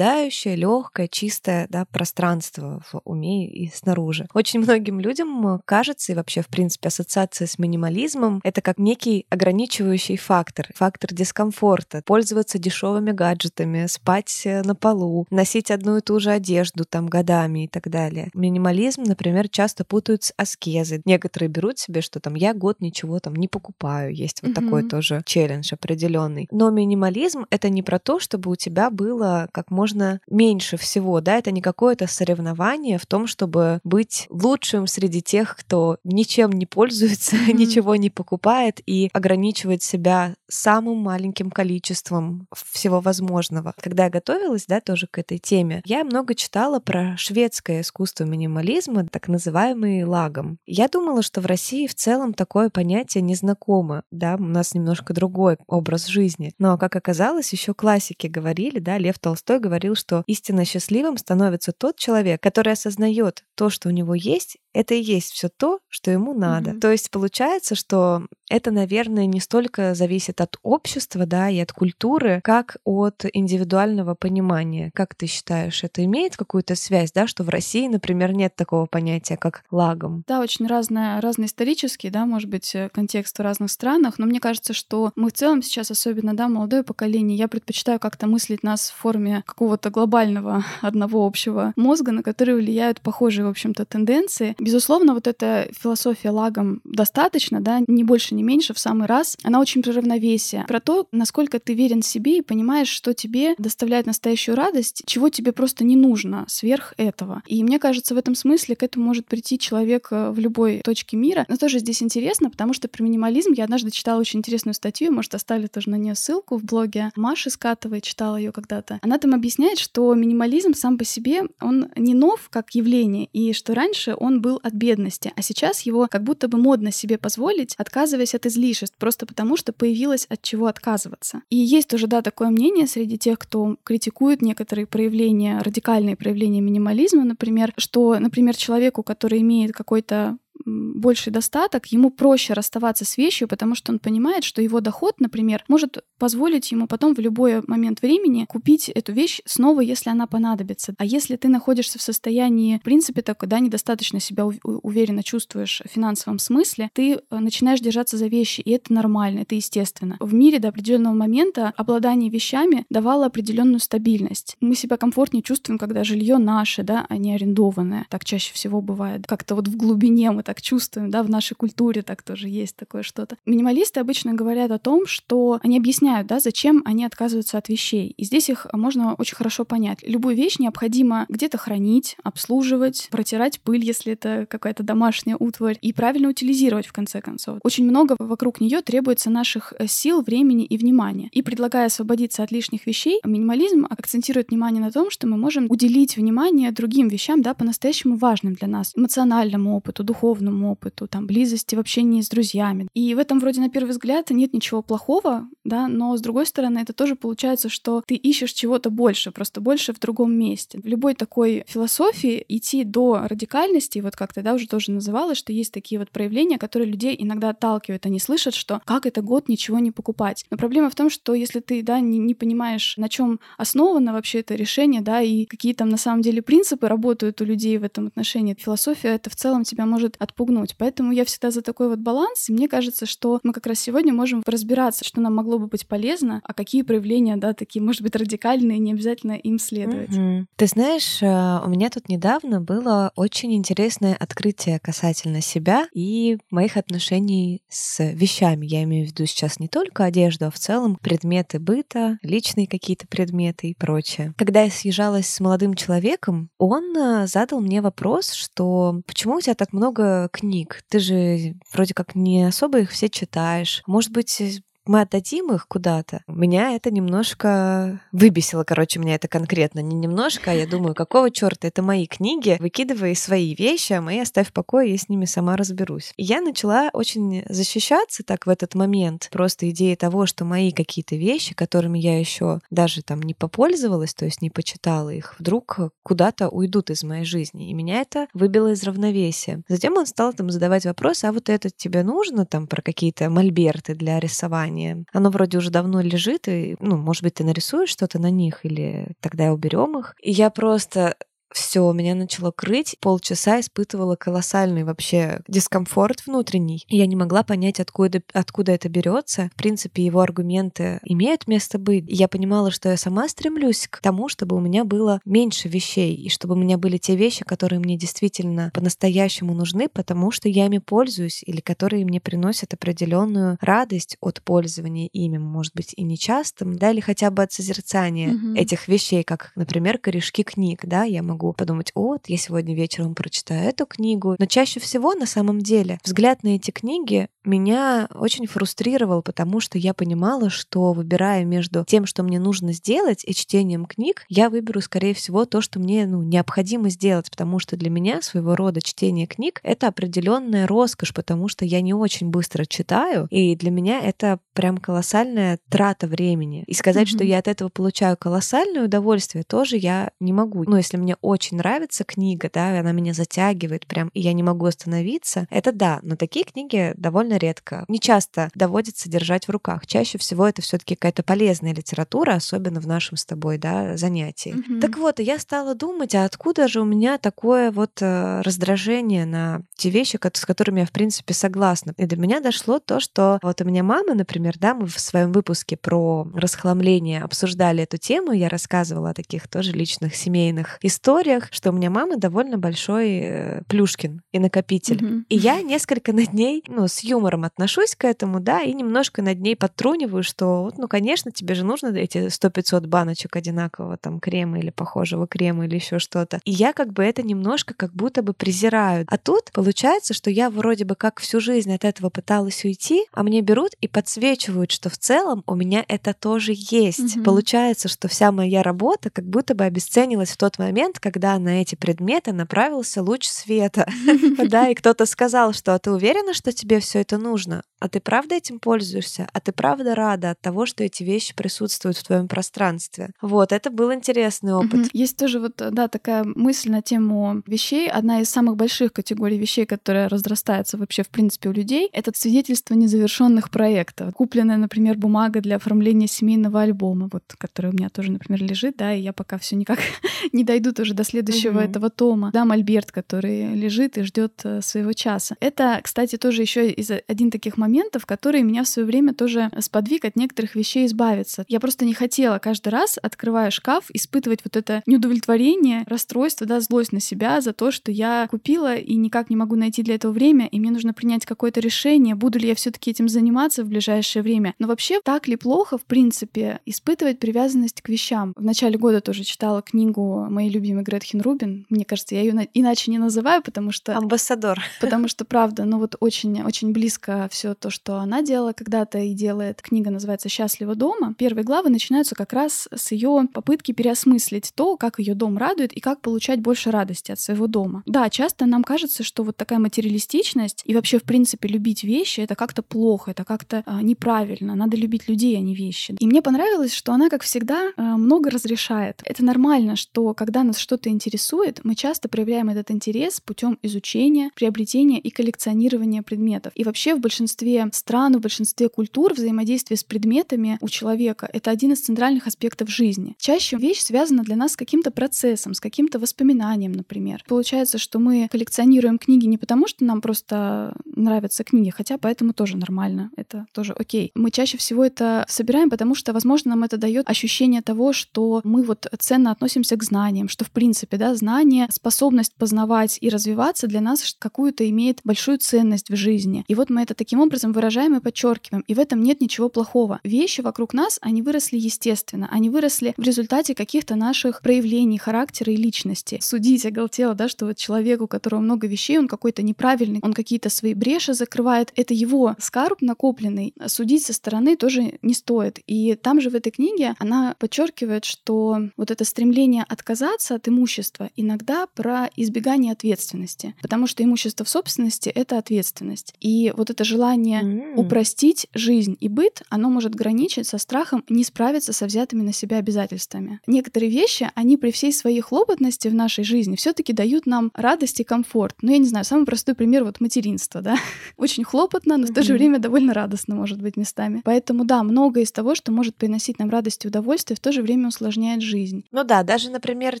освобождающее, 0.08 0.54
легкое, 0.56 1.08
чистое, 1.08 1.66
да, 1.70 1.84
пространство 1.86 2.80
в 2.90 3.00
уме 3.04 3.46
и 3.48 3.70
снаружи. 3.74 4.26
Очень 4.34 4.60
многим 4.60 5.00
людям 5.00 5.60
кажется, 5.64 6.12
и 6.12 6.14
вообще, 6.14 6.42
в 6.42 6.48
принципе, 6.48 6.88
ассоциация 6.88 7.46
с 7.46 7.58
минимализмом— 7.58 8.40
это 8.44 8.60
как 8.60 8.78
некий 8.78 9.26
ограничивающий 9.30 10.16
фактор, 10.16 10.68
фактор 10.74 11.12
дискомфорта, 11.12 12.02
пользоваться 12.04 12.58
дешевыми 12.58 13.10
гаджетами, 13.12 13.86
спать 13.86 14.42
на 14.64 14.74
полу, 14.74 15.26
носить 15.30 15.70
одну 15.70 15.96
и 15.96 16.00
ту 16.00 16.20
же 16.20 16.30
одежду 16.30 16.84
там 16.84 17.06
годами 17.06 17.64
и 17.64 17.68
так 17.68 17.88
далее. 17.88 18.30
Минимализм, 18.34 19.02
например, 19.02 19.48
часто 19.48 19.84
путают 19.84 20.24
с 20.24 20.32
аскезой. 20.36 21.02
Некоторые 21.04 21.48
берут 21.48 21.78
себе, 21.78 22.00
что 22.00 22.20
там 22.20 22.34
я 22.34 22.54
год 22.54 22.80
ничего 22.80 23.18
там 23.18 23.34
не 23.34 23.48
покупаю. 23.48 24.14
Есть 24.14 24.42
вот 24.42 24.54
такой 24.54 24.82
Мгм. 24.82 24.90
тоже 24.90 25.22
челлендж 25.24 25.72
определенный. 25.72 26.46
Но 26.50 26.70
минимализм— 26.70 27.46
это 27.50 27.68
не 27.68 27.82
про 27.82 27.98
то, 27.98 28.20
чтобы 28.20 28.50
у 28.50 28.56
тебя 28.56 28.90
было 28.90 29.48
как 29.52 29.70
можно 29.70 29.87
меньше 30.28 30.76
всего, 30.76 31.20
да, 31.20 31.36
это 31.36 31.50
не 31.50 31.60
какое-то 31.60 32.06
соревнование 32.06 32.98
в 32.98 33.06
том, 33.06 33.26
чтобы 33.26 33.80
быть 33.84 34.26
лучшим 34.30 34.86
среди 34.86 35.22
тех, 35.22 35.56
кто 35.56 35.98
ничем 36.04 36.50
не 36.52 36.66
пользуется, 36.66 37.36
Мгм. 37.48 37.56
ничего 37.56 37.96
не 37.96 38.10
покупает 38.10 38.80
и 38.86 39.10
ограничивает 39.12 39.82
себя 39.82 40.34
самым 40.48 40.98
маленьким 40.98 41.50
количеством 41.50 42.46
всего 42.54 43.00
возможного. 43.00 43.74
Когда 43.80 44.04
я 44.04 44.10
готовилась, 44.10 44.66
да, 44.66 44.80
тоже 44.80 45.06
к 45.10 45.18
этой 45.18 45.38
теме, 45.38 45.82
я 45.84 46.04
много 46.04 46.34
читала 46.34 46.80
про 46.80 47.16
шведское 47.16 47.82
искусство 47.82 48.24
минимализма, 48.24 49.06
так 49.06 49.28
называемый 49.28 50.04
лагом. 50.04 50.58
Я 50.66 50.88
думала, 50.88 51.22
что 51.22 51.40
в 51.40 51.46
России 51.46 51.86
в 51.86 51.94
целом 51.94 52.34
такое 52.34 52.70
понятие 52.70 53.22
незнакомо, 53.22 54.02
да, 54.10 54.36
у 54.36 54.42
нас 54.42 54.74
немножко 54.74 55.12
другой 55.14 55.56
образ 55.66 56.06
жизни. 56.06 56.52
Но, 56.58 56.78
как 56.78 56.96
оказалось, 56.96 57.52
еще 57.52 57.74
классики 57.74 58.26
говорили, 58.26 58.78
да, 58.78 58.98
Лев 58.98 59.18
Толстой 59.18 59.58
говорил, 59.60 59.77
что 59.94 60.24
истинно 60.26 60.64
счастливым 60.64 61.16
становится 61.16 61.72
тот 61.72 61.96
человек, 61.96 62.42
который 62.42 62.72
осознает 62.72 63.44
то, 63.54 63.70
что 63.70 63.88
у 63.88 63.92
него 63.92 64.14
есть, 64.14 64.58
это 64.72 64.94
и 64.94 65.02
есть 65.02 65.32
все 65.32 65.48
то, 65.48 65.80
что 65.88 66.10
ему 66.10 66.34
надо. 66.34 66.70
Мгм. 66.70 66.80
То 66.80 66.92
есть 66.92 67.10
получается, 67.10 67.74
что 67.74 68.26
это, 68.50 68.70
наверное, 68.70 69.26
не 69.26 69.40
столько 69.40 69.94
зависит 69.94 70.40
от 70.40 70.56
общества, 70.62 71.26
да, 71.26 71.50
и 71.50 71.58
от 71.58 71.72
культуры, 71.72 72.40
как 72.42 72.78
от 72.84 73.24
индивидуального 73.32 74.14
понимания. 74.14 74.90
Как 74.94 75.14
ты 75.14 75.26
считаешь, 75.26 75.84
это 75.84 76.04
имеет 76.04 76.36
какую-то 76.36 76.74
связь, 76.74 77.12
да, 77.12 77.26
что 77.26 77.44
в 77.44 77.48
России, 77.48 77.88
например, 77.88 78.32
нет 78.32 78.54
такого 78.56 78.86
понятия, 78.86 79.36
как 79.36 79.64
лагом? 79.70 80.24
Да, 80.26 80.40
очень 80.40 80.66
разное, 80.66 81.20
разный 81.20 81.46
исторический, 81.46 82.10
да, 82.10 82.26
может 82.26 82.48
быть, 82.48 82.74
э, 82.74 82.88
контекст 82.92 83.38
в 83.38 83.42
разных 83.42 83.70
странах, 83.70 84.18
но 84.18 84.26
мне 84.26 84.40
кажется, 84.40 84.72
что 84.72 85.12
мы 85.16 85.30
в 85.30 85.32
целом 85.32 85.62
сейчас, 85.62 85.90
особенно, 85.90 86.34
да, 86.34 86.48
молодое 86.48 86.82
поколение, 86.82 87.36
я 87.36 87.48
предпочитаю 87.48 87.98
как-то 87.98 88.26
мыслить 88.26 88.62
нас 88.62 88.90
в 88.90 88.94
форме 88.94 89.42
какого-то 89.46 89.90
глобального 89.90 90.64
одного 90.80 91.26
общего 91.26 91.72
мозга, 91.76 92.12
на 92.12 92.22
который 92.22 92.54
влияют 92.54 93.00
похожие, 93.00 93.46
в 93.46 93.50
общем-то, 93.50 93.84
тенденции. 93.84 94.54
Безусловно, 94.58 95.14
вот 95.14 95.26
эта 95.26 95.68
философия 95.72 96.30
лагом 96.30 96.80
достаточно, 96.84 97.60
да, 97.60 97.80
не 97.86 98.04
больше, 98.04 98.34
не 98.34 98.42
меньше, 98.42 98.74
в 98.74 98.78
самый 98.78 99.06
раз. 99.06 99.36
Она 99.42 99.60
очень 99.60 99.82
про 99.82 99.92
равновесие, 99.92 100.64
про 100.66 100.80
то, 100.80 101.06
насколько 101.12 101.58
ты 101.58 101.74
верен 101.74 102.02
себе 102.02 102.38
и 102.38 102.42
понимаешь, 102.42 102.88
что 102.88 103.14
тебе 103.14 103.54
доставляет 103.58 104.06
настоящую 104.06 104.56
радость, 104.56 105.02
чего 105.06 105.28
тебе 105.28 105.52
просто 105.52 105.84
не 105.84 105.96
нужно 105.96 106.44
сверх 106.48 106.94
этого. 106.96 107.42
И 107.46 107.62
мне 107.62 107.78
кажется, 107.78 108.14
в 108.14 108.18
этом 108.18 108.34
смысле 108.34 108.76
к 108.76 108.82
этому 108.82 109.06
может 109.06 109.26
прийти 109.26 109.58
человек 109.58 110.08
э, 110.10 110.30
в 110.30 110.38
любой 110.38 110.80
точке 110.84 111.16
мира. 111.16 111.44
Но 111.48 111.56
тоже 111.56 111.78
здесь 111.78 112.02
интересно, 112.02 112.50
потому 112.50 112.72
что 112.72 112.88
про 112.88 113.02
минимализм 113.02 113.52
я 113.52 113.64
однажды 113.64 113.90
читала 113.90 114.20
очень 114.20 114.40
интересную 114.40 114.74
статью, 114.74 115.12
может, 115.12 115.34
оставлю 115.34 115.68
тоже 115.68 115.90
на 115.90 115.96
нее 115.96 116.14
ссылку 116.14 116.56
в 116.56 116.64
блоге 116.64 117.10
Маши 117.16 117.50
Скатовой, 117.50 118.00
читала 118.00 118.36
ее 118.36 118.52
когда-то. 118.52 118.98
Она 119.02 119.18
там 119.18 119.34
объясняет, 119.34 119.78
что 119.78 120.14
минимализм 120.14 120.74
сам 120.74 120.98
по 120.98 121.04
себе, 121.04 121.42
он 121.60 121.90
не 121.96 122.14
нов 122.14 122.48
как 122.50 122.74
явление, 122.74 123.28
и 123.32 123.52
что 123.52 123.74
раньше 123.74 124.14
он 124.18 124.40
был 124.40 124.47
от 124.56 124.72
бедности, 124.72 125.32
а 125.36 125.42
сейчас 125.42 125.82
его 125.82 126.06
как 126.10 126.22
будто 126.22 126.48
бы 126.48 126.58
модно 126.58 126.90
себе 126.90 127.18
позволить, 127.18 127.74
отказываясь 127.76 128.34
от 128.34 128.46
излишеств, 128.46 128.96
просто 128.98 129.26
потому 129.26 129.56
что 129.56 129.72
появилось 129.72 130.26
от 130.28 130.42
чего 130.42 130.66
отказываться. 130.66 131.42
И 131.50 131.56
есть 131.56 131.88
тоже, 131.88 132.06
да, 132.06 132.22
такое 132.22 132.50
мнение 132.50 132.86
среди 132.86 133.18
тех, 133.18 133.38
кто 133.38 133.76
критикует 133.84 134.42
некоторые 134.42 134.86
проявления, 134.86 135.60
радикальные 135.60 136.16
проявления 136.16 136.60
минимализма, 136.60 137.24
например, 137.24 137.72
что, 137.76 138.18
например, 138.18 138.56
человеку, 138.56 139.02
который 139.02 139.40
имеет 139.40 139.72
какой-то 139.72 140.38
больший 140.64 141.32
достаток, 141.32 141.86
ему 141.86 142.10
проще 142.10 142.52
расставаться 142.52 143.04
с 143.04 143.16
вещью, 143.16 143.48
потому 143.48 143.74
что 143.74 143.92
он 143.92 143.98
понимает, 143.98 144.44
что 144.44 144.62
его 144.62 144.80
доход, 144.80 145.20
например, 145.20 145.64
может 145.68 145.98
позволить 146.18 146.70
ему 146.72 146.86
потом 146.86 147.14
в 147.14 147.18
любой 147.18 147.62
момент 147.66 148.02
времени 148.02 148.44
купить 148.48 148.88
эту 148.88 149.12
вещь 149.12 149.40
снова, 149.44 149.80
если 149.80 150.10
она 150.10 150.26
понадобится. 150.26 150.94
А 150.98 151.04
если 151.04 151.36
ты 151.36 151.48
находишься 151.48 151.98
в 151.98 152.02
состоянии, 152.02 152.78
в 152.78 152.82
принципе, 152.82 153.22
так, 153.22 153.46
да, 153.46 153.60
недостаточно 153.60 154.20
себя 154.20 154.46
уверенно 154.46 155.22
чувствуешь 155.22 155.82
в 155.84 155.88
финансовом 155.88 156.38
смысле, 156.38 156.90
ты 156.92 157.14
э, 157.14 157.38
начинаешь 157.38 157.80
держаться 157.80 158.16
за 158.16 158.26
вещи, 158.26 158.60
и 158.60 158.70
это 158.70 158.92
нормально, 158.92 159.40
это 159.40 159.54
естественно. 159.54 160.16
В 160.20 160.34
мире 160.34 160.58
до 160.58 160.68
определенного 160.68 161.14
момента 161.14 161.72
обладание 161.76 162.30
вещами 162.30 162.86
давало 162.90 163.26
определенную 163.26 163.80
стабильность. 163.80 164.56
Мы 164.60 164.74
себя 164.74 164.96
комфортнее 164.96 165.42
чувствуем, 165.42 165.78
когда 165.78 166.04
жилье 166.04 166.38
наше, 166.38 166.82
да, 166.82 167.06
а 167.08 167.16
не 167.16 167.34
арендованное. 167.34 168.06
Так 168.10 168.24
чаще 168.24 168.52
всего 168.54 168.80
бывает. 168.80 169.26
Как-то 169.26 169.54
вот 169.54 169.68
в 169.68 169.76
глубине 169.76 170.30
мы 170.30 170.42
так 170.42 170.57
чувствуем, 170.60 171.10
да, 171.10 171.22
в 171.22 171.30
нашей 171.30 171.54
культуре 171.54 172.02
так 172.02 172.22
тоже 172.22 172.48
есть 172.48 172.76
такое 172.76 173.02
что-то. 173.02 173.36
Минималисты 173.46 174.00
обычно 174.00 174.34
говорят 174.34 174.70
о 174.70 174.78
том, 174.78 175.06
что 175.06 175.60
они 175.62 175.76
объясняют, 175.76 176.26
да, 176.26 176.40
зачем 176.40 176.82
они 176.84 177.04
отказываются 177.04 177.58
от 177.58 177.68
вещей. 177.68 178.14
И 178.16 178.24
здесь 178.24 178.48
их 178.50 178.66
можно 178.72 179.14
очень 179.14 179.36
хорошо 179.36 179.64
понять. 179.64 179.98
Любую 180.02 180.36
вещь 180.36 180.58
необходимо 180.58 181.26
где-то 181.28 181.58
хранить, 181.58 182.16
обслуживать, 182.22 183.08
протирать 183.10 183.60
пыль, 183.60 183.84
если 183.84 184.12
это 184.12 184.46
какая-то 184.48 184.82
домашняя 184.82 185.36
утварь, 185.38 185.78
и 185.80 185.92
правильно 185.92 186.28
утилизировать 186.28 186.86
в 186.86 186.92
конце 186.92 187.20
концов. 187.20 187.58
Очень 187.62 187.84
много 187.84 188.16
вокруг 188.18 188.60
нее 188.60 188.82
требуется 188.82 189.30
наших 189.30 189.72
э, 189.78 189.86
сил, 189.86 190.22
времени 190.22 190.64
и 190.64 190.76
внимания. 190.76 191.28
И 191.32 191.42
предлагая 191.42 191.86
освободиться 191.86 192.42
от 192.42 192.50
лишних 192.50 192.86
вещей, 192.86 193.20
минимализм 193.24 193.86
акцентирует 193.88 194.50
внимание 194.50 194.82
на 194.82 194.90
том, 194.90 195.10
что 195.10 195.26
мы 195.26 195.36
можем 195.36 195.66
уделить 195.68 196.16
внимание 196.16 196.72
другим 196.72 197.08
вещам, 197.08 197.42
да, 197.42 197.54
по-настоящему 197.54 198.16
важным 198.16 198.54
для 198.54 198.68
нас, 198.68 198.92
эмоциональному 198.96 199.76
опыту, 199.76 200.04
духовному 200.04 200.37
духовному 200.38 200.72
опыту, 200.72 201.06
там, 201.08 201.26
близости 201.26 201.74
в 201.74 201.80
общении 201.80 202.20
с 202.20 202.28
друзьями. 202.28 202.88
И 202.94 203.14
в 203.14 203.18
этом 203.18 203.40
вроде 203.40 203.60
на 203.60 203.68
первый 203.68 203.90
взгляд 203.90 204.30
нет 204.30 204.52
ничего 204.52 204.82
плохого, 204.82 205.48
да, 205.64 205.88
но 205.88 206.16
с 206.16 206.20
другой 206.20 206.46
стороны 206.46 206.78
это 206.78 206.92
тоже 206.92 207.16
получается, 207.16 207.68
что 207.68 208.02
ты 208.06 208.14
ищешь 208.14 208.52
чего-то 208.52 208.90
больше, 208.90 209.30
просто 209.30 209.60
больше 209.60 209.92
в 209.92 209.98
другом 209.98 210.32
месте. 210.32 210.80
В 210.80 210.86
любой 210.86 211.14
такой 211.14 211.64
философии 211.66 212.44
идти 212.48 212.84
до 212.84 213.22
радикальности, 213.24 213.98
вот 213.98 214.16
как 214.16 214.32
ты, 214.32 214.42
да, 214.42 214.54
уже 214.54 214.68
тоже 214.68 214.92
называла, 214.92 215.34
что 215.34 215.52
есть 215.52 215.72
такие 215.72 215.98
вот 215.98 216.10
проявления, 216.10 216.58
которые 216.58 216.90
людей 216.90 217.16
иногда 217.18 217.50
отталкивают, 217.50 218.06
они 218.06 218.18
слышат, 218.18 218.54
что 218.54 218.80
как 218.84 219.06
это 219.06 219.22
год 219.22 219.48
ничего 219.48 219.78
не 219.78 219.90
покупать. 219.90 220.44
Но 220.50 220.56
проблема 220.56 220.90
в 220.90 220.94
том, 220.94 221.10
что 221.10 221.34
если 221.34 221.60
ты, 221.60 221.82
да, 221.82 222.00
не, 222.00 222.18
не 222.18 222.34
понимаешь, 222.34 222.96
на 222.96 223.08
чем 223.08 223.40
основано 223.56 224.12
вообще 224.12 224.40
это 224.40 224.54
решение, 224.54 225.00
да, 225.00 225.20
и 225.20 225.44
какие 225.44 225.74
там 225.74 225.88
на 225.88 225.96
самом 225.96 226.22
деле 226.22 226.42
принципы 226.42 226.88
работают 226.88 227.40
у 227.40 227.44
людей 227.44 227.78
в 227.78 227.84
этом 227.84 228.06
отношении, 228.06 228.56
философия 228.58 229.08
это 229.08 229.30
в 229.30 229.36
целом 229.36 229.64
тебя 229.64 229.86
может 229.86 230.16
отпугнуть. 230.28 230.76
Поэтому 230.76 231.12
я 231.12 231.24
всегда 231.24 231.50
за 231.50 231.62
такой 231.62 231.88
вот 231.88 231.98
баланс, 231.98 232.48
и 232.48 232.52
мне 232.52 232.68
кажется, 232.68 233.06
что 233.06 233.40
мы 233.42 233.52
как 233.52 233.66
раз 233.66 233.80
сегодня 233.80 234.12
можем 234.12 234.42
разбираться, 234.46 235.04
что 235.04 235.20
нам 235.20 235.34
могло 235.34 235.58
бы 235.58 235.66
быть 235.66 235.86
полезно, 235.86 236.40
а 236.44 236.54
какие 236.54 236.82
проявления, 236.82 237.36
да, 237.36 237.52
такие, 237.52 237.82
может 237.82 238.02
быть, 238.02 238.14
радикальные, 238.16 238.78
не 238.78 238.92
обязательно 238.92 239.32
им 239.32 239.58
следовать. 239.58 240.10
Mm-hmm. 240.10 240.44
Ты 240.56 240.66
знаешь, 240.66 241.22
э, 241.22 241.60
у 241.64 241.68
меня 241.68 241.90
тут 241.90 242.08
недавно 242.08 242.60
было 242.60 243.12
очень 243.16 243.54
интересное 243.54 244.14
открытие 244.14 244.78
касательно 244.78 245.40
себя 245.40 245.86
и 245.92 246.38
моих 246.50 246.76
отношений 246.76 247.62
с 247.68 248.02
вещами. 248.12 248.66
Я 248.66 248.82
имею 248.84 249.06
в 249.06 249.10
виду 249.10 249.26
сейчас 249.26 249.58
не 249.60 249.68
только 249.68 250.04
одежду, 250.04 250.46
а 250.46 250.50
в 250.50 250.58
целом 250.58 250.96
предметы 250.96 251.58
быта, 251.58 252.18
личные 252.22 252.66
какие-то 252.66 253.06
предметы 253.06 253.68
и 253.68 253.74
прочее. 253.74 254.34
Когда 254.36 254.62
я 254.62 254.70
съезжалась 254.70 255.28
с 255.28 255.40
молодым 255.40 255.74
человеком, 255.74 256.50
он 256.58 256.96
э, 256.96 257.26
задал 257.26 257.60
мне 257.60 257.80
вопрос, 257.80 258.32
что 258.32 259.00
почему 259.06 259.36
у 259.36 259.40
тебя 259.40 259.54
так 259.54 259.72
много 259.72 260.17
книг. 260.26 260.82
Ты 260.88 260.98
же 260.98 261.54
вроде 261.72 261.94
как 261.94 262.14
не 262.16 262.44
особо 262.44 262.80
их 262.80 262.90
все 262.90 263.08
читаешь. 263.08 263.82
Может 263.86 264.10
быть, 264.10 264.62
мы 264.88 265.02
отдадим 265.02 265.52
их 265.52 265.68
куда-то. 265.68 266.22
Меня 266.26 266.74
это 266.74 266.90
немножко 266.90 268.00
выбесило, 268.12 268.64
короче, 268.64 268.98
меня 268.98 269.14
это 269.14 269.28
конкретно. 269.28 269.80
Не 269.80 269.94
немножко, 269.94 270.50
а 270.50 270.54
я 270.54 270.66
думаю, 270.66 270.94
какого 270.94 271.30
черта 271.30 271.68
это 271.68 271.82
мои 271.82 272.06
книги, 272.06 272.56
выкидывай 272.58 273.14
свои 273.14 273.54
вещи, 273.54 273.92
а 273.92 274.00
мои 274.00 274.18
оставь 274.20 274.48
в 274.48 274.52
покое, 274.52 274.90
я 274.90 274.98
с 274.98 275.08
ними 275.08 275.26
сама 275.26 275.56
разберусь. 275.56 276.12
И 276.16 276.24
я 276.24 276.40
начала 276.40 276.90
очень 276.92 277.44
защищаться 277.48 278.22
так 278.24 278.46
в 278.46 278.50
этот 278.50 278.74
момент. 278.74 279.28
Просто 279.30 279.68
идея 279.70 279.94
того, 279.96 280.26
что 280.26 280.44
мои 280.44 280.72
какие-то 280.72 281.16
вещи, 281.16 281.54
которыми 281.54 281.98
я 281.98 282.18
еще 282.18 282.60
даже 282.70 283.02
там 283.02 283.20
не 283.20 283.34
попользовалась, 283.34 284.14
то 284.14 284.24
есть 284.24 284.40
не 284.40 284.50
почитала 284.50 285.10
их, 285.10 285.34
вдруг 285.38 285.78
куда-то 286.02 286.48
уйдут 286.48 286.90
из 286.90 287.04
моей 287.04 287.24
жизни. 287.24 287.70
И 287.70 287.74
меня 287.74 288.00
это 288.00 288.26
выбило 288.32 288.72
из 288.72 288.82
равновесия. 288.82 289.62
Затем 289.68 289.96
он 289.96 290.06
стал 290.06 290.32
там 290.32 290.50
задавать 290.50 290.86
вопросы, 290.86 291.26
а 291.26 291.32
вот 291.32 291.50
это 291.50 291.68
тебе 291.70 292.02
нужно 292.02 292.46
там 292.46 292.66
про 292.66 292.80
какие-то 292.80 293.28
мольберты 293.28 293.94
для 293.94 294.18
рисования? 294.18 294.77
Рисование. 294.78 295.04
Оно 295.12 295.30
вроде 295.30 295.58
уже 295.58 295.70
давно 295.70 296.00
лежит, 296.00 296.48
и, 296.48 296.76
ну, 296.80 296.96
может 296.96 297.22
быть, 297.22 297.34
ты 297.34 297.44
нарисуешь 297.44 297.90
что-то 297.90 298.18
на 298.18 298.30
них, 298.30 298.64
или 298.64 299.14
тогда 299.20 299.52
уберем 299.52 299.98
их. 299.98 300.14
И 300.22 300.30
я 300.30 300.50
просто 300.50 301.16
все, 301.52 301.90
меня 301.92 302.14
начало 302.14 302.50
крыть. 302.50 302.96
Полчаса 303.00 303.60
испытывала 303.60 304.16
колоссальный 304.16 304.84
вообще 304.84 305.40
дискомфорт 305.48 306.26
внутренний. 306.26 306.84
Я 306.88 307.06
не 307.06 307.16
могла 307.16 307.42
понять, 307.42 307.80
откуда, 307.80 308.22
откуда 308.32 308.72
это 308.72 308.88
берется. 308.88 309.50
В 309.54 309.56
принципе, 309.56 310.04
его 310.04 310.20
аргументы 310.20 311.00
имеют 311.04 311.46
место 311.46 311.78
быть. 311.78 312.04
Я 312.08 312.28
понимала, 312.28 312.70
что 312.70 312.90
я 312.90 312.96
сама 312.96 313.28
стремлюсь 313.28 313.88
к 313.88 314.00
тому, 314.00 314.28
чтобы 314.28 314.56
у 314.56 314.60
меня 314.60 314.84
было 314.84 315.20
меньше 315.24 315.68
вещей, 315.68 316.14
и 316.14 316.28
чтобы 316.28 316.54
у 316.54 316.58
меня 316.58 316.78
были 316.78 316.98
те 316.98 317.16
вещи, 317.16 317.44
которые 317.44 317.78
мне 317.78 317.96
действительно 317.96 318.70
по-настоящему 318.74 319.54
нужны, 319.54 319.88
потому 319.88 320.30
что 320.30 320.48
я 320.48 320.66
ими 320.66 320.78
пользуюсь, 320.78 321.42
или 321.46 321.60
которые 321.60 322.04
мне 322.04 322.20
приносят 322.20 322.74
определенную 322.74 323.58
радость 323.60 324.16
от 324.20 324.42
пользования 324.42 325.08
ими, 325.12 325.38
может 325.38 325.74
быть, 325.74 325.94
и 325.96 326.02
нечастым, 326.02 326.76
да, 326.76 326.90
или 326.90 327.00
хотя 327.00 327.30
бы 327.30 327.42
от 327.42 327.52
созерцания 327.52 328.30
mm-hmm. 328.30 328.56
этих 328.56 328.88
вещей, 328.88 329.22
как, 329.22 329.52
например, 329.54 329.98
корешки 329.98 330.42
книг, 330.42 330.80
да, 330.84 331.04
я 331.04 331.22
могу 331.22 331.37
могу 331.38 331.52
подумать, 331.52 331.92
вот, 331.94 332.22
я 332.26 332.36
сегодня 332.36 332.74
вечером 332.74 333.14
прочитаю 333.14 333.68
эту 333.68 333.86
книгу. 333.86 334.36
Но 334.38 334.46
чаще 334.46 334.80
всего, 334.80 335.14
на 335.14 335.26
самом 335.26 335.60
деле, 335.60 336.00
взгляд 336.04 336.42
на 336.42 336.56
эти 336.56 336.70
книги 336.72 337.28
меня 337.44 338.08
очень 338.14 338.46
фрустрировал, 338.46 339.22
потому 339.22 339.60
что 339.60 339.78
я 339.78 339.94
понимала, 339.94 340.50
что 340.50 340.92
выбирая 340.92 341.44
между 341.44 341.84
тем, 341.86 342.06
что 342.06 342.22
мне 342.22 342.40
нужно 342.40 342.72
сделать, 342.72 343.24
и 343.24 343.32
чтением 343.34 343.86
книг, 343.86 344.24
я 344.28 344.50
выберу, 344.50 344.80
скорее 344.80 345.14
всего, 345.14 345.44
то, 345.44 345.60
что 345.60 345.78
мне 345.78 346.06
ну, 346.06 346.22
необходимо 346.22 346.90
сделать, 346.90 347.30
потому 347.30 347.58
что 347.58 347.76
для 347.76 347.88
меня 347.88 348.20
своего 348.20 348.56
рода 348.56 348.82
чтение 348.82 349.26
книг— 349.26 349.60
это 349.62 349.86
определенная 349.86 350.66
роскошь, 350.66 351.14
потому 351.14 351.48
что 351.48 351.64
я 351.64 351.80
не 351.80 351.94
очень 351.94 352.28
быстро 352.28 352.64
читаю, 352.64 353.28
и 353.30 353.54
для 353.54 353.70
меня 353.70 354.00
это 354.00 354.40
прям 354.52 354.78
колоссальная 354.78 355.58
трата 355.70 356.06
времени. 356.06 356.64
И 356.66 356.74
сказать, 356.74 357.08
mm-hmm. 357.08 357.14
что 357.14 357.24
я 357.24 357.38
от 357.38 357.48
этого 357.48 357.68
получаю 357.68 358.16
колоссальное 358.16 358.84
удовольствие, 358.84 359.44
тоже 359.44 359.76
я 359.76 360.10
не 360.20 360.32
могу. 360.32 360.64
Ну, 360.64 360.76
если 360.76 360.96
мне 360.96 361.16
очень 361.28 361.58
нравится 361.58 362.04
книга, 362.04 362.50
да, 362.52 362.80
она 362.80 362.92
меня 362.92 363.12
затягивает 363.12 363.86
прям, 363.86 364.08
и 364.14 364.20
я 364.20 364.32
не 364.32 364.42
могу 364.42 364.64
остановиться, 364.64 365.46
это 365.50 365.72
да, 365.72 366.00
но 366.02 366.16
такие 366.16 366.44
книги 366.44 366.94
довольно 366.96 367.36
редко. 367.36 367.84
Не 367.88 368.00
часто 368.00 368.50
доводится 368.54 369.10
держать 369.10 369.46
в 369.46 369.50
руках. 369.50 369.86
Чаще 369.86 370.16
всего 370.16 370.48
это 370.48 370.62
все 370.62 370.78
таки 370.78 370.94
какая-то 370.94 371.22
полезная 371.22 371.74
литература, 371.74 372.32
особенно 372.32 372.80
в 372.80 372.86
нашем 372.86 373.18
с 373.18 373.26
тобой, 373.26 373.58
да, 373.58 373.98
занятии. 373.98 374.54
Mm-hmm. 374.54 374.80
Так 374.80 374.96
вот, 374.96 375.20
я 375.20 375.38
стала 375.38 375.74
думать, 375.74 376.14
а 376.14 376.24
откуда 376.24 376.66
же 376.66 376.80
у 376.80 376.84
меня 376.84 377.18
такое 377.18 377.70
вот 377.70 378.00
э, 378.00 378.40
раздражение 378.40 379.26
на 379.26 379.60
те 379.76 379.90
вещи, 379.90 380.18
с 380.32 380.46
которыми 380.46 380.80
я, 380.80 380.86
в 380.86 380.92
принципе, 380.92 381.34
согласна. 381.34 381.92
И 381.98 382.06
до 382.06 382.16
меня 382.16 382.40
дошло 382.40 382.78
то, 382.78 383.00
что 383.00 383.38
вот 383.42 383.60
у 383.60 383.64
меня 383.64 383.82
мама, 383.82 384.14
например, 384.14 384.54
да, 384.58 384.74
мы 384.74 384.86
в 384.86 384.98
своем 384.98 385.32
выпуске 385.32 385.76
про 385.76 386.26
расхламление 386.34 387.22
обсуждали 387.22 387.82
эту 387.82 387.98
тему, 387.98 388.32
я 388.32 388.48
рассказывала 388.48 389.10
о 389.10 389.14
таких 389.14 389.46
тоже 389.46 389.72
личных 389.72 390.14
семейных 390.14 390.78
историях, 390.80 391.17
что 391.50 391.70
у 391.70 391.72
меня 391.72 391.90
мама 391.90 392.16
довольно 392.16 392.58
большой 392.58 393.20
э, 393.20 393.62
Плюшкин 393.68 394.22
и 394.32 394.38
накопитель. 394.38 394.96
Mm-hmm. 394.96 395.24
И 395.28 395.36
я 395.36 395.62
несколько 395.62 396.12
над 396.12 396.32
ней, 396.32 396.62
ну, 396.68 396.88
с 396.88 397.00
юмором 397.00 397.44
отношусь 397.44 397.94
к 397.94 398.04
этому, 398.04 398.40
да, 398.40 398.62
и 398.62 398.72
немножко 398.72 399.22
над 399.22 399.40
ней 399.40 399.56
подтруниваю, 399.56 400.22
что, 400.22 400.62
вот, 400.64 400.78
ну, 400.78 400.88
конечно, 400.88 401.30
тебе 401.30 401.54
же 401.54 401.64
нужно 401.64 401.88
эти 401.88 402.26
100-500 402.26 402.86
баночек 402.86 403.36
одинакового 403.36 403.96
там 403.96 404.20
крема 404.20 404.58
или 404.58 404.70
похожего 404.70 405.26
крема 405.26 405.66
или 405.66 405.76
еще 405.76 405.98
что-то. 405.98 406.40
И 406.44 406.50
я 406.50 406.72
как 406.72 406.92
бы 406.92 407.04
это 407.04 407.22
немножко 407.22 407.74
как 407.74 407.92
будто 407.94 408.22
бы 408.22 408.32
презираю. 408.32 409.04
А 409.08 409.18
тут 409.18 409.50
получается, 409.52 410.14
что 410.14 410.30
я 410.30 410.50
вроде 410.50 410.84
бы 410.84 410.94
как 410.94 411.20
всю 411.20 411.40
жизнь 411.40 411.72
от 411.72 411.84
этого 411.84 412.10
пыталась 412.10 412.64
уйти, 412.64 413.04
а 413.12 413.22
мне 413.22 413.40
берут 413.40 413.72
и 413.80 413.88
подсвечивают, 413.88 414.70
что 414.70 414.88
в 414.90 414.98
целом 414.98 415.42
у 415.46 415.54
меня 415.54 415.84
это 415.88 416.14
тоже 416.14 416.52
есть. 416.54 417.16
Mm-hmm. 417.16 417.22
Получается, 417.24 417.88
что 417.88 418.08
вся 418.08 418.32
моя 418.32 418.62
работа 418.62 419.10
как 419.10 419.24
будто 419.24 419.54
бы 419.54 419.64
обесценилась 419.64 420.30
в 420.30 420.36
тот 420.36 420.58
момент, 420.58 421.00
когда 421.10 421.38
на 421.38 421.62
эти 421.62 421.74
предметы 421.74 422.32
направился 422.32 423.02
луч 423.02 423.26
света. 423.26 423.88
Да, 424.48 424.68
и 424.68 424.74
кто-то 424.74 425.04
сказал, 425.04 425.52
что 425.52 425.74
а 425.74 425.78
ты 425.78 425.90
уверена, 425.90 426.32
что 426.32 426.52
тебе 426.52 426.80
все 426.80 427.00
это 427.00 427.18
нужно? 427.18 427.62
А 427.80 427.88
ты 427.88 428.00
правда 428.00 428.34
этим 428.34 428.58
пользуешься? 428.58 429.28
А 429.32 429.40
ты 429.40 429.52
правда 429.52 429.94
рада 429.94 430.30
от 430.30 430.40
того, 430.40 430.66
что 430.66 430.84
эти 430.84 431.02
вещи 431.02 431.34
присутствуют 431.34 431.96
в 431.96 432.04
твоем 432.04 432.28
пространстве? 432.28 433.10
Вот, 433.20 433.52
это 433.52 433.70
был 433.70 433.92
интересный 433.92 434.54
опыт. 434.54 434.88
Есть 434.92 435.16
тоже 435.16 435.38
вот, 435.38 435.56
да, 435.56 435.88
такая 435.88 436.24
мысль 436.24 436.70
на 436.70 436.82
тему 436.82 437.42
вещей. 437.46 437.88
Одна 437.88 438.20
из 438.20 438.30
самых 438.30 438.56
больших 438.56 438.92
категорий 438.92 439.38
вещей, 439.38 439.66
которая 439.66 440.08
разрастается 440.08 440.76
вообще 440.76 441.02
в 441.02 441.08
принципе 441.08 441.48
у 441.48 441.52
людей, 441.52 441.88
это 441.92 442.10
свидетельство 442.14 442.74
незавершенных 442.74 443.50
проектов. 443.50 444.14
Купленная, 444.14 444.56
например, 444.56 444.96
бумага 444.96 445.40
для 445.40 445.56
оформления 445.56 446.08
семейного 446.08 446.62
альбома, 446.62 447.08
вот, 447.12 447.22
который 447.38 447.70
у 447.70 447.74
меня 447.74 447.88
тоже, 447.90 448.12
например, 448.12 448.42
лежит, 448.42 448.76
да, 448.76 448.92
и 448.92 449.00
я 449.00 449.12
пока 449.12 449.38
все 449.38 449.56
никак 449.56 449.78
не 450.32 450.44
дойду 450.44 450.72
тоже 450.72 450.94
до 450.98 451.04
следующего 451.04 451.60
mm-hmm. 451.60 451.70
этого 451.70 451.90
тома. 451.90 452.30
Да, 452.32 452.44
мольберт, 452.44 452.90
который 452.90 453.54
лежит 453.54 453.96
и 453.98 454.02
ждет 454.02 454.40
э, 454.42 454.60
своего 454.62 454.92
часа. 454.92 455.36
Это, 455.38 455.80
кстати, 455.82 456.16
тоже 456.16 456.42
еще 456.42 456.68
из 456.70 456.90
один 457.06 457.30
таких 457.30 457.56
моментов, 457.56 458.04
который 458.04 458.42
меня 458.42 458.64
в 458.64 458.68
свое 458.68 458.84
время 458.84 459.14
тоже 459.14 459.50
сподвиг 459.60 460.04
от 460.04 460.16
некоторых 460.16 460.56
вещей 460.56 460.86
избавиться. 460.86 461.44
Я 461.48 461.60
просто 461.60 461.84
не 461.84 461.94
хотела 461.94 462.38
каждый 462.38 462.70
раз, 462.70 462.98
открывая 463.00 463.50
шкаф, 463.50 463.84
испытывать 463.94 464.40
вот 464.44 464.56
это 464.56 464.82
неудовлетворение, 464.86 465.84
расстройство, 465.86 466.46
да, 466.46 466.60
злость 466.60 466.92
на 466.92 467.00
себя 467.00 467.40
за 467.40 467.52
то, 467.52 467.70
что 467.70 467.92
я 467.92 468.26
купила 468.28 468.74
и 468.74 468.96
никак 468.96 469.30
не 469.30 469.36
могу 469.36 469.54
найти 469.54 469.84
для 469.84 469.94
этого 469.94 470.10
время, 470.10 470.48
и 470.48 470.58
мне 470.58 470.72
нужно 470.72 470.92
принять 470.92 471.24
какое-то 471.26 471.60
решение, 471.60 472.16
буду 472.16 472.40
ли 472.40 472.48
я 472.48 472.56
все-таки 472.56 472.90
этим 472.90 473.08
заниматься 473.08 473.62
в 473.62 473.68
ближайшее 473.68 474.24
время. 474.24 474.54
Но 474.58 474.66
вообще, 474.66 475.00
так 475.04 475.28
ли 475.28 475.36
плохо, 475.36 475.78
в 475.78 475.84
принципе, 475.84 476.58
испытывать 476.66 477.20
привязанность 477.20 477.82
к 477.82 477.88
вещам? 477.88 478.32
В 478.34 478.42
начале 478.42 478.76
года 478.76 479.00
тоже 479.00 479.22
читала 479.22 479.62
книгу 479.62 480.26
моей 480.28 480.50
любимой 480.50 480.82
Гретхен 480.88 481.20
Рубин. 481.20 481.66
Мне 481.68 481.84
кажется, 481.84 482.14
я 482.14 482.22
ее 482.22 482.48
иначе 482.54 482.90
не 482.90 482.98
называю, 482.98 483.42
потому 483.42 483.72
что... 483.72 483.96
Амбассадор. 483.96 484.60
Потому 484.80 485.08
что, 485.08 485.24
правда, 485.24 485.64
ну 485.64 485.78
вот 485.78 485.96
очень, 486.00 486.42
очень 486.42 486.72
близко 486.72 487.28
все 487.30 487.54
то, 487.54 487.70
что 487.70 487.96
она 487.96 488.22
делала 488.22 488.52
когда-то 488.52 488.98
и 488.98 489.12
делает. 489.12 489.60
Книга 489.60 489.90
называется 489.90 490.28
«Счастлива 490.28 490.74
дома». 490.74 491.14
Первые 491.18 491.44
главы 491.44 491.68
начинаются 491.68 492.14
как 492.14 492.32
раз 492.32 492.68
с 492.74 492.92
ее 492.92 493.28
попытки 493.32 493.72
переосмыслить 493.72 494.52
то, 494.54 494.76
как 494.76 494.98
ее 494.98 495.14
дом 495.14 495.36
радует 495.36 495.72
и 495.72 495.80
как 495.80 496.00
получать 496.00 496.40
больше 496.40 496.70
радости 496.70 497.12
от 497.12 497.20
своего 497.20 497.46
дома. 497.46 497.82
Да, 497.86 498.08
часто 498.08 498.46
нам 498.46 498.64
кажется, 498.64 499.02
что 499.02 499.22
вот 499.22 499.36
такая 499.36 499.58
материалистичность 499.58 500.62
и 500.64 500.74
вообще, 500.74 500.98
в 500.98 501.02
принципе, 501.02 501.48
любить 501.48 501.84
вещи— 501.84 502.20
это 502.22 502.34
как-то 502.34 502.62
плохо, 502.62 503.10
это 503.10 503.24
как-то 503.24 503.62
э, 503.66 503.78
неправильно. 503.82 504.54
Надо 504.54 504.76
любить 504.76 505.08
людей, 505.08 505.36
а 505.36 505.40
не 505.40 505.54
вещи. 505.54 505.96
И 505.98 506.06
мне 506.06 506.22
понравилось, 506.22 506.72
что 506.72 506.92
она, 506.92 507.08
как 507.08 507.22
всегда, 507.22 507.72
э, 507.76 507.82
много 507.82 508.30
разрешает. 508.30 509.02
Это 509.04 509.24
нормально, 509.24 509.76
что 509.76 510.14
когда 510.14 510.42
нас 510.42 510.58
что-то 510.68 510.90
интересует, 510.90 511.60
мы 511.64 511.74
часто 511.74 512.10
проявляем 512.10 512.50
этот 512.50 512.70
интерес 512.70 513.22
путем 513.22 513.58
изучения, 513.62 514.30
приобретения 514.34 515.00
и 515.00 515.08
коллекционирования 515.08 516.02
предметов. 516.02 516.52
И 516.56 516.62
вообще 516.62 516.94
в 516.94 517.00
большинстве 517.00 517.70
стран, 517.72 518.18
в 518.18 518.20
большинстве 518.20 518.68
культур 518.68 519.14
взаимодействие 519.14 519.78
с 519.78 519.84
предметами 519.84 520.58
у 520.60 520.68
человека— 520.68 521.26
это 521.32 521.50
один 521.50 521.72
из 521.72 521.80
центральных 521.80 522.26
аспектов 522.26 522.68
жизни. 522.68 523.14
Чаще 523.18 523.56
вещь 523.56 523.80
связана 523.80 524.22
для 524.22 524.36
нас 524.36 524.52
с 524.52 524.56
каким-то 524.56 524.90
процессом, 524.90 525.54
с 525.54 525.60
каким-то 525.60 525.98
воспоминанием, 525.98 526.72
например. 526.72 527.24
Получается, 527.26 527.78
что 527.78 527.98
мы 527.98 528.28
коллекционируем 528.30 528.98
книги 528.98 529.24
не 529.24 529.38
потому, 529.38 529.68
что 529.68 529.86
нам 529.86 530.02
просто 530.02 530.74
нравятся 530.84 531.44
книги, 531.44 531.70
хотя 531.70 531.96
поэтому 531.96 532.34
тоже 532.34 532.58
нормально, 532.58 533.10
это 533.16 533.46
тоже 533.54 533.72
окей. 533.72 534.12
Мы 534.14 534.30
чаще 534.30 534.58
всего 534.58 534.84
это 534.84 535.24
собираем, 535.30 535.70
потому 535.70 535.94
что, 535.94 536.12
возможно, 536.12 536.50
нам 536.50 536.64
это 536.64 536.76
дает 536.76 537.08
ощущение 537.08 537.62
того, 537.62 537.94
что 537.94 538.42
мы 538.44 538.62
вот 538.62 538.86
ценно 538.98 539.30
относимся 539.30 539.74
к 539.76 539.82
знаниям, 539.82 540.28
что, 540.28 540.44
в 540.44 540.50
принципе, 540.58 540.96
да, 540.96 541.14
знание, 541.14 541.68
способность 541.70 542.34
познавать 542.34 542.98
и 543.00 543.08
развиваться 543.10 543.68
для 543.68 543.80
нас 543.80 544.16
какую-то 544.18 544.68
имеет 544.68 544.98
большую 545.04 545.38
ценность 545.38 545.88
в 545.88 545.94
жизни. 545.94 546.44
И 546.48 546.56
вот 546.56 546.68
мы 546.68 546.82
это 546.82 546.94
таким 546.94 547.20
образом 547.20 547.52
выражаем 547.52 547.94
и 547.94 548.00
подчеркиваем. 548.00 548.64
И 548.66 548.74
в 548.74 548.80
этом 548.80 549.00
нет 549.00 549.20
ничего 549.20 549.48
плохого. 549.48 550.00
Вещи 550.02 550.40
вокруг 550.40 550.74
нас, 550.74 550.98
они 551.00 551.22
выросли 551.22 551.58
естественно. 551.58 552.28
Они 552.32 552.50
выросли 552.50 552.92
в 552.96 553.02
результате 553.02 553.54
каких-то 553.54 553.94
наших 553.94 554.42
проявлений 554.42 554.98
характера 554.98 555.52
и 555.52 555.56
личности. 555.56 556.18
Судить 556.20 556.66
оголтело, 556.66 557.14
да, 557.14 557.28
что 557.28 557.46
вот 557.46 557.56
человек, 557.56 558.02
у 558.02 558.08
которого 558.08 558.40
много 558.40 558.66
вещей, 558.66 558.98
он 558.98 559.06
какой-то 559.06 559.42
неправильный, 559.42 560.00
он 560.02 560.12
какие-то 560.12 560.50
свои 560.50 560.74
бреши 560.74 561.14
закрывает. 561.14 561.72
Это 561.76 561.94
его 561.94 562.34
скарб 562.40 562.82
накопленный. 562.82 563.54
Судить 563.66 564.04
со 564.06 564.12
стороны 564.12 564.56
тоже 564.56 564.98
не 565.02 565.14
стоит. 565.14 565.60
И 565.68 565.94
там 565.94 566.20
же 566.20 566.30
в 566.30 566.34
этой 566.34 566.50
книге 566.50 566.96
она 566.98 567.36
подчеркивает, 567.38 568.04
что 568.04 568.58
вот 568.76 568.90
это 568.90 569.04
стремление 569.04 569.64
отказаться 569.68 570.34
от 570.34 570.47
имущества 570.48 571.10
иногда 571.16 571.66
про 571.74 572.10
избегание 572.16 572.72
ответственности. 572.72 573.54
Потому 573.60 573.86
что 573.86 574.02
имущество 574.02 574.44
в 574.44 574.48
собственности— 574.48 575.08
это 575.14 575.38
ответственность. 575.38 576.14
И 576.20 576.52
вот 576.56 576.70
это 576.70 576.84
желание 576.84 577.42
mm. 577.42 577.74
упростить 577.76 578.46
жизнь 578.54 578.96
и 579.00 579.08
быт, 579.08 579.42
оно 579.48 579.70
может 579.70 579.94
граничить 579.94 580.46
со 580.46 580.58
страхом 580.58 581.04
не 581.08 581.24
справиться 581.24 581.72
со 581.72 581.86
взятыми 581.86 582.22
на 582.22 582.32
себя 582.32 582.58
обязательствами. 582.58 583.40
Некоторые 583.46 583.90
вещи, 583.90 584.30
они 584.34 584.56
при 584.56 584.70
всей 584.70 584.92
своей 584.92 585.20
хлопотности 585.20 585.88
в 585.88 585.94
нашей 585.94 586.24
жизни 586.24 586.56
все 586.56 586.72
таки 586.72 586.92
дают 586.92 587.26
нам 587.26 587.50
радость 587.54 588.00
и 588.00 588.04
комфорт. 588.04 588.56
Ну, 588.62 588.72
я 588.72 588.78
не 588.78 588.86
знаю, 588.86 589.04
самый 589.04 589.26
простой 589.26 589.54
пример 589.54 589.84
вот 589.84 590.00
материнство, 590.00 590.60
да? 590.60 590.76
Очень 591.16 591.44
хлопотно, 591.44 591.96
но 591.96 592.06
в 592.06 592.12
то 592.12 592.22
же 592.22 592.32
время 592.32 592.58
довольно 592.58 592.94
радостно 592.94 593.34
может 593.34 593.60
быть 593.60 593.76
местами. 593.76 594.22
Поэтому, 594.24 594.64
да, 594.64 594.82
многое 594.82 595.24
из 595.24 595.32
того, 595.32 595.54
что 595.54 595.72
может 595.72 595.96
приносить 595.96 596.38
нам 596.38 596.50
радость 596.50 596.84
и 596.84 596.88
удовольствие, 596.88 597.36
в 597.36 597.40
то 597.40 597.52
же 597.52 597.62
время 597.62 597.88
усложняет 597.88 598.42
жизнь. 598.42 598.84
Ну 598.92 599.04
да, 599.04 599.22
даже, 599.22 599.50
например, 599.50 600.00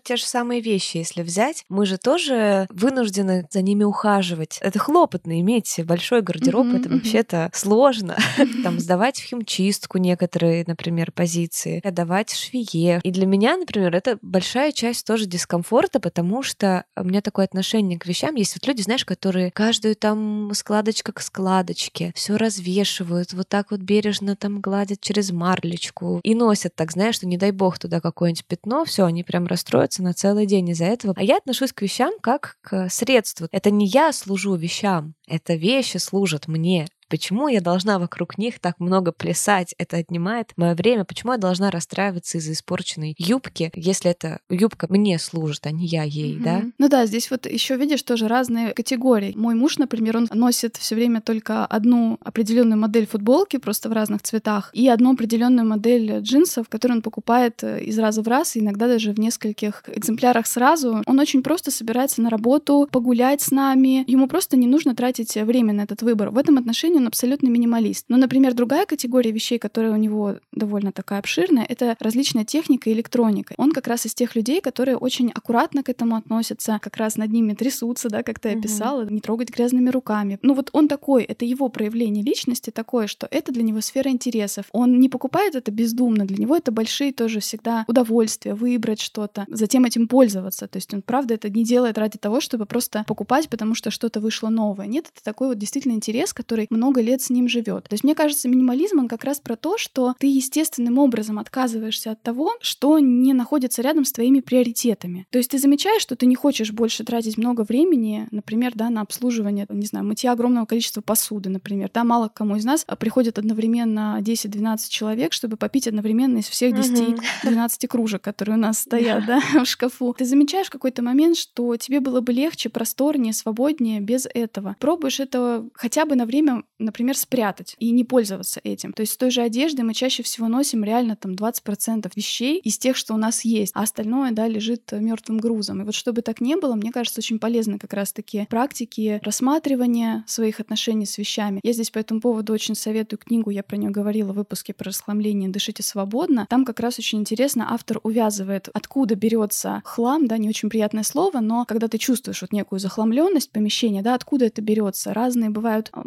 те 0.00 0.16
же 0.16 0.24
самые 0.24 0.37
вещи, 0.46 0.98
если 0.98 1.22
взять, 1.22 1.64
мы 1.68 1.86
же 1.86 1.98
тоже 1.98 2.66
вынуждены 2.70 3.46
за 3.50 3.62
ними 3.62 3.84
ухаживать. 3.84 4.58
Это 4.60 4.78
хлопотно 4.78 5.40
иметь 5.40 5.74
большой 5.84 6.22
гардероб, 6.22 6.66
mm-hmm, 6.66 6.80
это 6.80 6.88
вообще-то 6.88 7.50
сложно. 7.52 8.16
Там 8.62 8.78
сдавать 8.78 9.18
в 9.18 9.24
химчистку 9.24 9.98
некоторые, 9.98 10.64
например, 10.66 11.12
позиции, 11.12 11.80
отдавать 11.84 12.32
швее. 12.34 13.00
И 13.02 13.10
для 13.10 13.26
меня, 13.26 13.56
например, 13.56 13.94
это 13.94 14.18
большая 14.22 14.72
часть 14.72 15.06
тоже 15.06 15.26
дискомфорта, 15.26 16.00
потому 16.00 16.42
что 16.42 16.84
у 16.96 17.04
меня 17.04 17.20
такое 17.20 17.44
отношение 17.44 17.98
к 17.98 18.06
вещам. 18.06 18.34
Есть 18.34 18.54
вот 18.54 18.66
люди, 18.66 18.82
знаешь, 18.82 19.04
которые 19.04 19.50
каждую 19.50 19.96
там 19.96 20.50
складочка 20.54 21.12
к 21.12 21.20
складочке 21.20 22.12
все 22.14 22.36
развешивают, 22.36 23.32
вот 23.32 23.48
так 23.48 23.70
вот 23.70 23.80
бережно 23.80 24.36
там 24.36 24.60
гладят 24.60 25.00
через 25.00 25.30
марлечку 25.32 26.20
и 26.22 26.34
носят 26.34 26.74
так, 26.74 26.92
знаешь, 26.92 27.16
что 27.16 27.26
не 27.26 27.36
дай 27.36 27.50
бог 27.50 27.78
туда 27.78 28.00
какое-нибудь 28.00 28.44
пятно, 28.46 28.84
все, 28.84 29.04
они 29.04 29.24
прям 29.24 29.46
расстроятся 29.46 30.02
на 30.02 30.14
целый 30.28 30.46
день 30.46 30.68
из-за 30.68 30.84
этого. 30.84 31.14
А 31.16 31.22
я 31.22 31.38
отношусь 31.38 31.72
к 31.72 31.80
вещам 31.80 32.12
как 32.20 32.56
к 32.60 32.90
средству. 32.90 33.48
Это 33.50 33.70
не 33.70 33.86
я 33.86 34.12
служу 34.12 34.54
вещам, 34.56 35.14
это 35.26 35.54
вещи 35.54 35.96
служат 35.96 36.48
мне. 36.48 36.86
Почему 37.08 37.48
я 37.48 37.60
должна 37.60 37.98
вокруг 37.98 38.38
них 38.38 38.58
так 38.58 38.78
много 38.80 39.12
плясать? 39.12 39.74
Это 39.78 39.96
отнимает 39.96 40.52
мое 40.56 40.74
время. 40.74 41.04
Почему 41.04 41.32
я 41.32 41.38
должна 41.38 41.70
расстраиваться 41.70 42.38
из-за 42.38 42.52
испорченной 42.52 43.14
юбки, 43.18 43.70
если 43.74 44.10
эта 44.10 44.40
юбка 44.50 44.86
мне 44.90 45.18
служит, 45.18 45.66
а 45.66 45.70
не 45.70 45.86
я 45.86 46.02
ей, 46.02 46.36
mm-hmm. 46.36 46.42
да? 46.42 46.62
Ну 46.78 46.88
да, 46.88 47.06
здесь 47.06 47.30
вот 47.30 47.46
еще 47.46 47.76
видишь 47.76 48.02
тоже 48.02 48.28
разные 48.28 48.74
категории. 48.74 49.32
Мой 49.36 49.54
муж, 49.54 49.78
например, 49.78 50.16
он 50.18 50.28
носит 50.32 50.76
все 50.76 50.94
время 50.94 51.20
только 51.20 51.64
одну 51.64 52.18
определенную 52.22 52.78
модель 52.78 53.06
футболки, 53.06 53.56
просто 53.56 53.88
в 53.88 53.92
разных 53.92 54.22
цветах, 54.22 54.70
и 54.72 54.88
одну 54.88 55.12
определенную 55.12 55.66
модель 55.66 56.20
джинсов, 56.20 56.68
которую 56.68 56.98
он 56.98 57.02
покупает 57.02 57.62
э, 57.62 57.82
из 57.84 57.98
раза 57.98 58.22
в 58.22 58.28
раз, 58.28 58.56
иногда 58.56 58.86
даже 58.86 59.12
в 59.12 59.18
нескольких 59.18 59.82
экземплярах 59.86 60.46
сразу. 60.46 61.02
Он 61.06 61.18
очень 61.18 61.42
просто 61.42 61.70
собирается 61.70 62.22
на 62.22 62.30
работу, 62.30 62.88
погулять 62.90 63.40
с 63.40 63.50
нами. 63.50 64.04
Ему 64.06 64.28
просто 64.28 64.56
не 64.56 64.66
нужно 64.66 64.94
тратить 64.94 65.34
время 65.36 65.72
на 65.72 65.82
этот 65.82 66.02
выбор. 66.02 66.30
В 66.30 66.38
этом 66.38 66.58
отношении 66.58 66.97
он 66.98 67.06
абсолютно 67.06 67.48
минималист. 67.48 68.06
Но, 68.08 68.16
например, 68.16 68.54
другая 68.54 68.86
категория 68.86 69.30
вещей, 69.30 69.58
которая 69.58 69.92
у 69.92 69.96
него 69.96 70.36
довольно 70.52 70.92
такая 70.92 71.18
обширная, 71.18 71.64
это 71.64 71.96
различная 72.00 72.44
техника 72.44 72.90
и 72.90 72.92
электроника. 72.92 73.54
Он 73.56 73.72
как 73.72 73.86
раз 73.86 74.06
из 74.06 74.14
тех 74.14 74.36
людей, 74.36 74.60
которые 74.60 74.96
очень 74.96 75.30
аккуратно 75.30 75.82
к 75.82 75.88
этому 75.88 76.16
относятся, 76.16 76.78
как 76.82 76.96
раз 76.96 77.16
над 77.16 77.30
ними 77.30 77.54
трясутся, 77.54 78.08
да, 78.08 78.22
как 78.22 78.40
ты 78.40 78.50
угу. 78.50 78.58
описала, 78.58 79.06
не 79.08 79.20
трогать 79.20 79.50
грязными 79.50 79.90
руками. 79.90 80.38
Ну 80.42 80.54
вот 80.54 80.70
он 80.72 80.88
такой, 80.88 81.24
это 81.24 81.44
его 81.44 81.68
проявление 81.68 82.24
личности 82.24 82.70
такое, 82.70 83.06
что 83.06 83.28
это 83.30 83.52
для 83.52 83.62
него 83.62 83.80
сфера 83.80 84.10
интересов. 84.10 84.66
Он 84.72 85.00
не 85.00 85.08
покупает 85.08 85.54
это 85.54 85.70
бездумно, 85.70 86.24
для 86.24 86.36
него 86.36 86.56
это 86.56 86.72
большие 86.72 87.12
тоже 87.12 87.40
всегда 87.40 87.84
удовольствия 87.86 88.54
выбрать 88.54 89.00
что-то, 89.00 89.46
затем 89.48 89.84
этим 89.84 90.08
пользоваться. 90.08 90.66
То 90.66 90.76
есть 90.76 90.92
он, 90.94 91.02
правда, 91.02 91.34
это 91.34 91.50
не 91.50 91.64
делает 91.64 91.98
ради 91.98 92.18
того, 92.18 92.40
чтобы 92.40 92.66
просто 92.66 93.04
покупать, 93.06 93.48
потому 93.48 93.74
что 93.74 93.90
что-то 93.90 94.20
вышло 94.20 94.48
новое. 94.48 94.86
Нет, 94.86 95.10
это 95.14 95.24
такой 95.24 95.48
вот 95.48 95.58
действительно 95.58 95.92
интерес, 95.92 96.32
который 96.32 96.66
много 96.70 96.87
лет 96.96 97.22
с 97.22 97.30
ним 97.30 97.48
живет. 97.48 97.84
То 97.84 97.94
есть 97.94 98.04
мне 98.04 98.14
кажется, 98.14 98.48
минимализм 98.48 98.98
он 98.98 99.08
как 99.08 99.24
раз 99.24 99.40
про 99.40 99.56
то, 99.56 99.78
что 99.78 100.14
ты 100.18 100.26
естественным 100.26 100.98
образом 100.98 101.38
отказываешься 101.38 102.12
от 102.12 102.22
того, 102.22 102.52
что 102.60 102.98
не 102.98 103.32
находится 103.32 103.82
рядом 103.82 104.04
с 104.04 104.12
твоими 104.12 104.40
приоритетами. 104.40 105.26
То 105.30 105.38
есть 105.38 105.50
ты 105.50 105.58
замечаешь, 105.58 106.02
что 106.02 106.16
ты 106.16 106.26
не 106.26 106.34
хочешь 106.34 106.72
больше 106.72 107.04
тратить 107.04 107.38
много 107.38 107.62
времени, 107.62 108.28
например, 108.30 108.72
да, 108.74 108.90
на 108.90 109.02
обслуживание, 109.02 109.66
не 109.68 109.86
знаю, 109.86 110.04
мытья 110.06 110.32
огромного 110.32 110.66
количества 110.66 111.00
посуды, 111.00 111.50
например. 111.50 111.90
Да, 111.92 112.04
мало 112.04 112.28
кому 112.28 112.56
из 112.56 112.64
нас 112.64 112.86
приходит 112.98 113.38
одновременно 113.38 114.18
10-12 114.20 114.78
человек, 114.88 115.32
чтобы 115.32 115.56
попить 115.56 115.86
одновременно 115.86 116.38
из 116.38 116.48
всех 116.48 116.74
10-12 116.74 117.86
кружек, 117.88 118.22
которые 118.22 118.56
у 118.56 118.60
нас 118.60 118.78
стоят, 118.78 119.26
да, 119.26 119.40
в 119.64 119.66
шкафу. 119.66 120.14
Ты 120.16 120.24
замечаешь 120.24 120.68
в 120.68 120.70
какой-то 120.70 121.02
момент, 121.02 121.36
что 121.36 121.76
тебе 121.76 122.00
было 122.00 122.20
бы 122.20 122.32
легче, 122.32 122.68
просторнее, 122.68 123.32
свободнее 123.32 124.00
без 124.00 124.26
этого. 124.32 124.76
Пробуешь 124.78 125.20
это 125.20 125.66
хотя 125.74 126.04
бы 126.04 126.14
на 126.14 126.26
время, 126.26 126.62
например, 126.78 127.16
спрятать 127.16 127.74
и 127.78 127.90
не 127.90 128.04
пользоваться 128.04 128.60
этим. 128.64 128.92
То 128.92 129.02
есть 129.02 129.14
с 129.14 129.16
той 129.16 129.30
же 129.30 129.42
одеждой 129.42 129.82
мы 129.82 129.94
чаще 129.94 130.22
всего 130.22 130.48
носим 130.48 130.84
реально 130.84 131.16
там 131.16 131.32
20% 131.32 132.10
вещей 132.14 132.58
из 132.58 132.78
тех, 132.78 132.96
что 132.96 133.14
у 133.14 133.16
нас 133.16 133.44
есть, 133.44 133.72
а 133.74 133.82
остальное, 133.82 134.32
да, 134.32 134.46
лежит 134.46 134.92
мертвым 134.92 135.38
грузом. 135.38 135.82
И 135.82 135.84
вот 135.84 135.94
чтобы 135.94 136.22
так 136.22 136.40
не 136.40 136.56
было, 136.56 136.74
мне 136.74 136.92
кажется, 136.92 137.20
очень 137.20 137.38
полезны 137.38 137.78
как 137.78 137.92
раз-таки 137.92 138.46
практики 138.48 139.20
рассматривания 139.22 140.24
своих 140.26 140.60
отношений 140.60 141.06
с 141.06 141.18
вещами. 141.18 141.60
Я 141.62 141.72
здесь 141.72 141.90
по 141.90 141.98
этому 141.98 142.20
поводу 142.20 142.52
очень 142.52 142.74
советую 142.74 143.18
книгу, 143.18 143.50
я 143.50 143.62
про 143.62 143.76
нее 143.76 143.90
говорила 143.90 144.32
в 144.32 144.36
выпуске 144.36 144.72
про 144.72 144.88
расхламление 144.88 145.48
«Дышите 145.48 145.82
свободно». 145.82 146.46
Там 146.48 146.64
как 146.64 146.80
раз 146.80 146.98
очень 146.98 147.20
интересно 147.20 147.72
автор 147.72 148.00
увязывает, 148.02 148.68
откуда 148.72 149.14
берется 149.14 149.82
хлам, 149.84 150.26
да, 150.26 150.38
не 150.38 150.48
очень 150.48 150.68
приятное 150.68 151.02
слово, 151.02 151.40
но 151.40 151.64
когда 151.66 151.88
ты 151.88 151.98
чувствуешь 151.98 152.42
вот 152.42 152.52
некую 152.52 152.78
захламленность 152.78 153.50
помещения, 153.50 154.02
да, 154.02 154.14
откуда 154.14 154.46
это 154.46 154.62
берется. 154.62 155.14
Разные 155.14 155.50
бывают 155.50 155.90
а, 155.92 156.02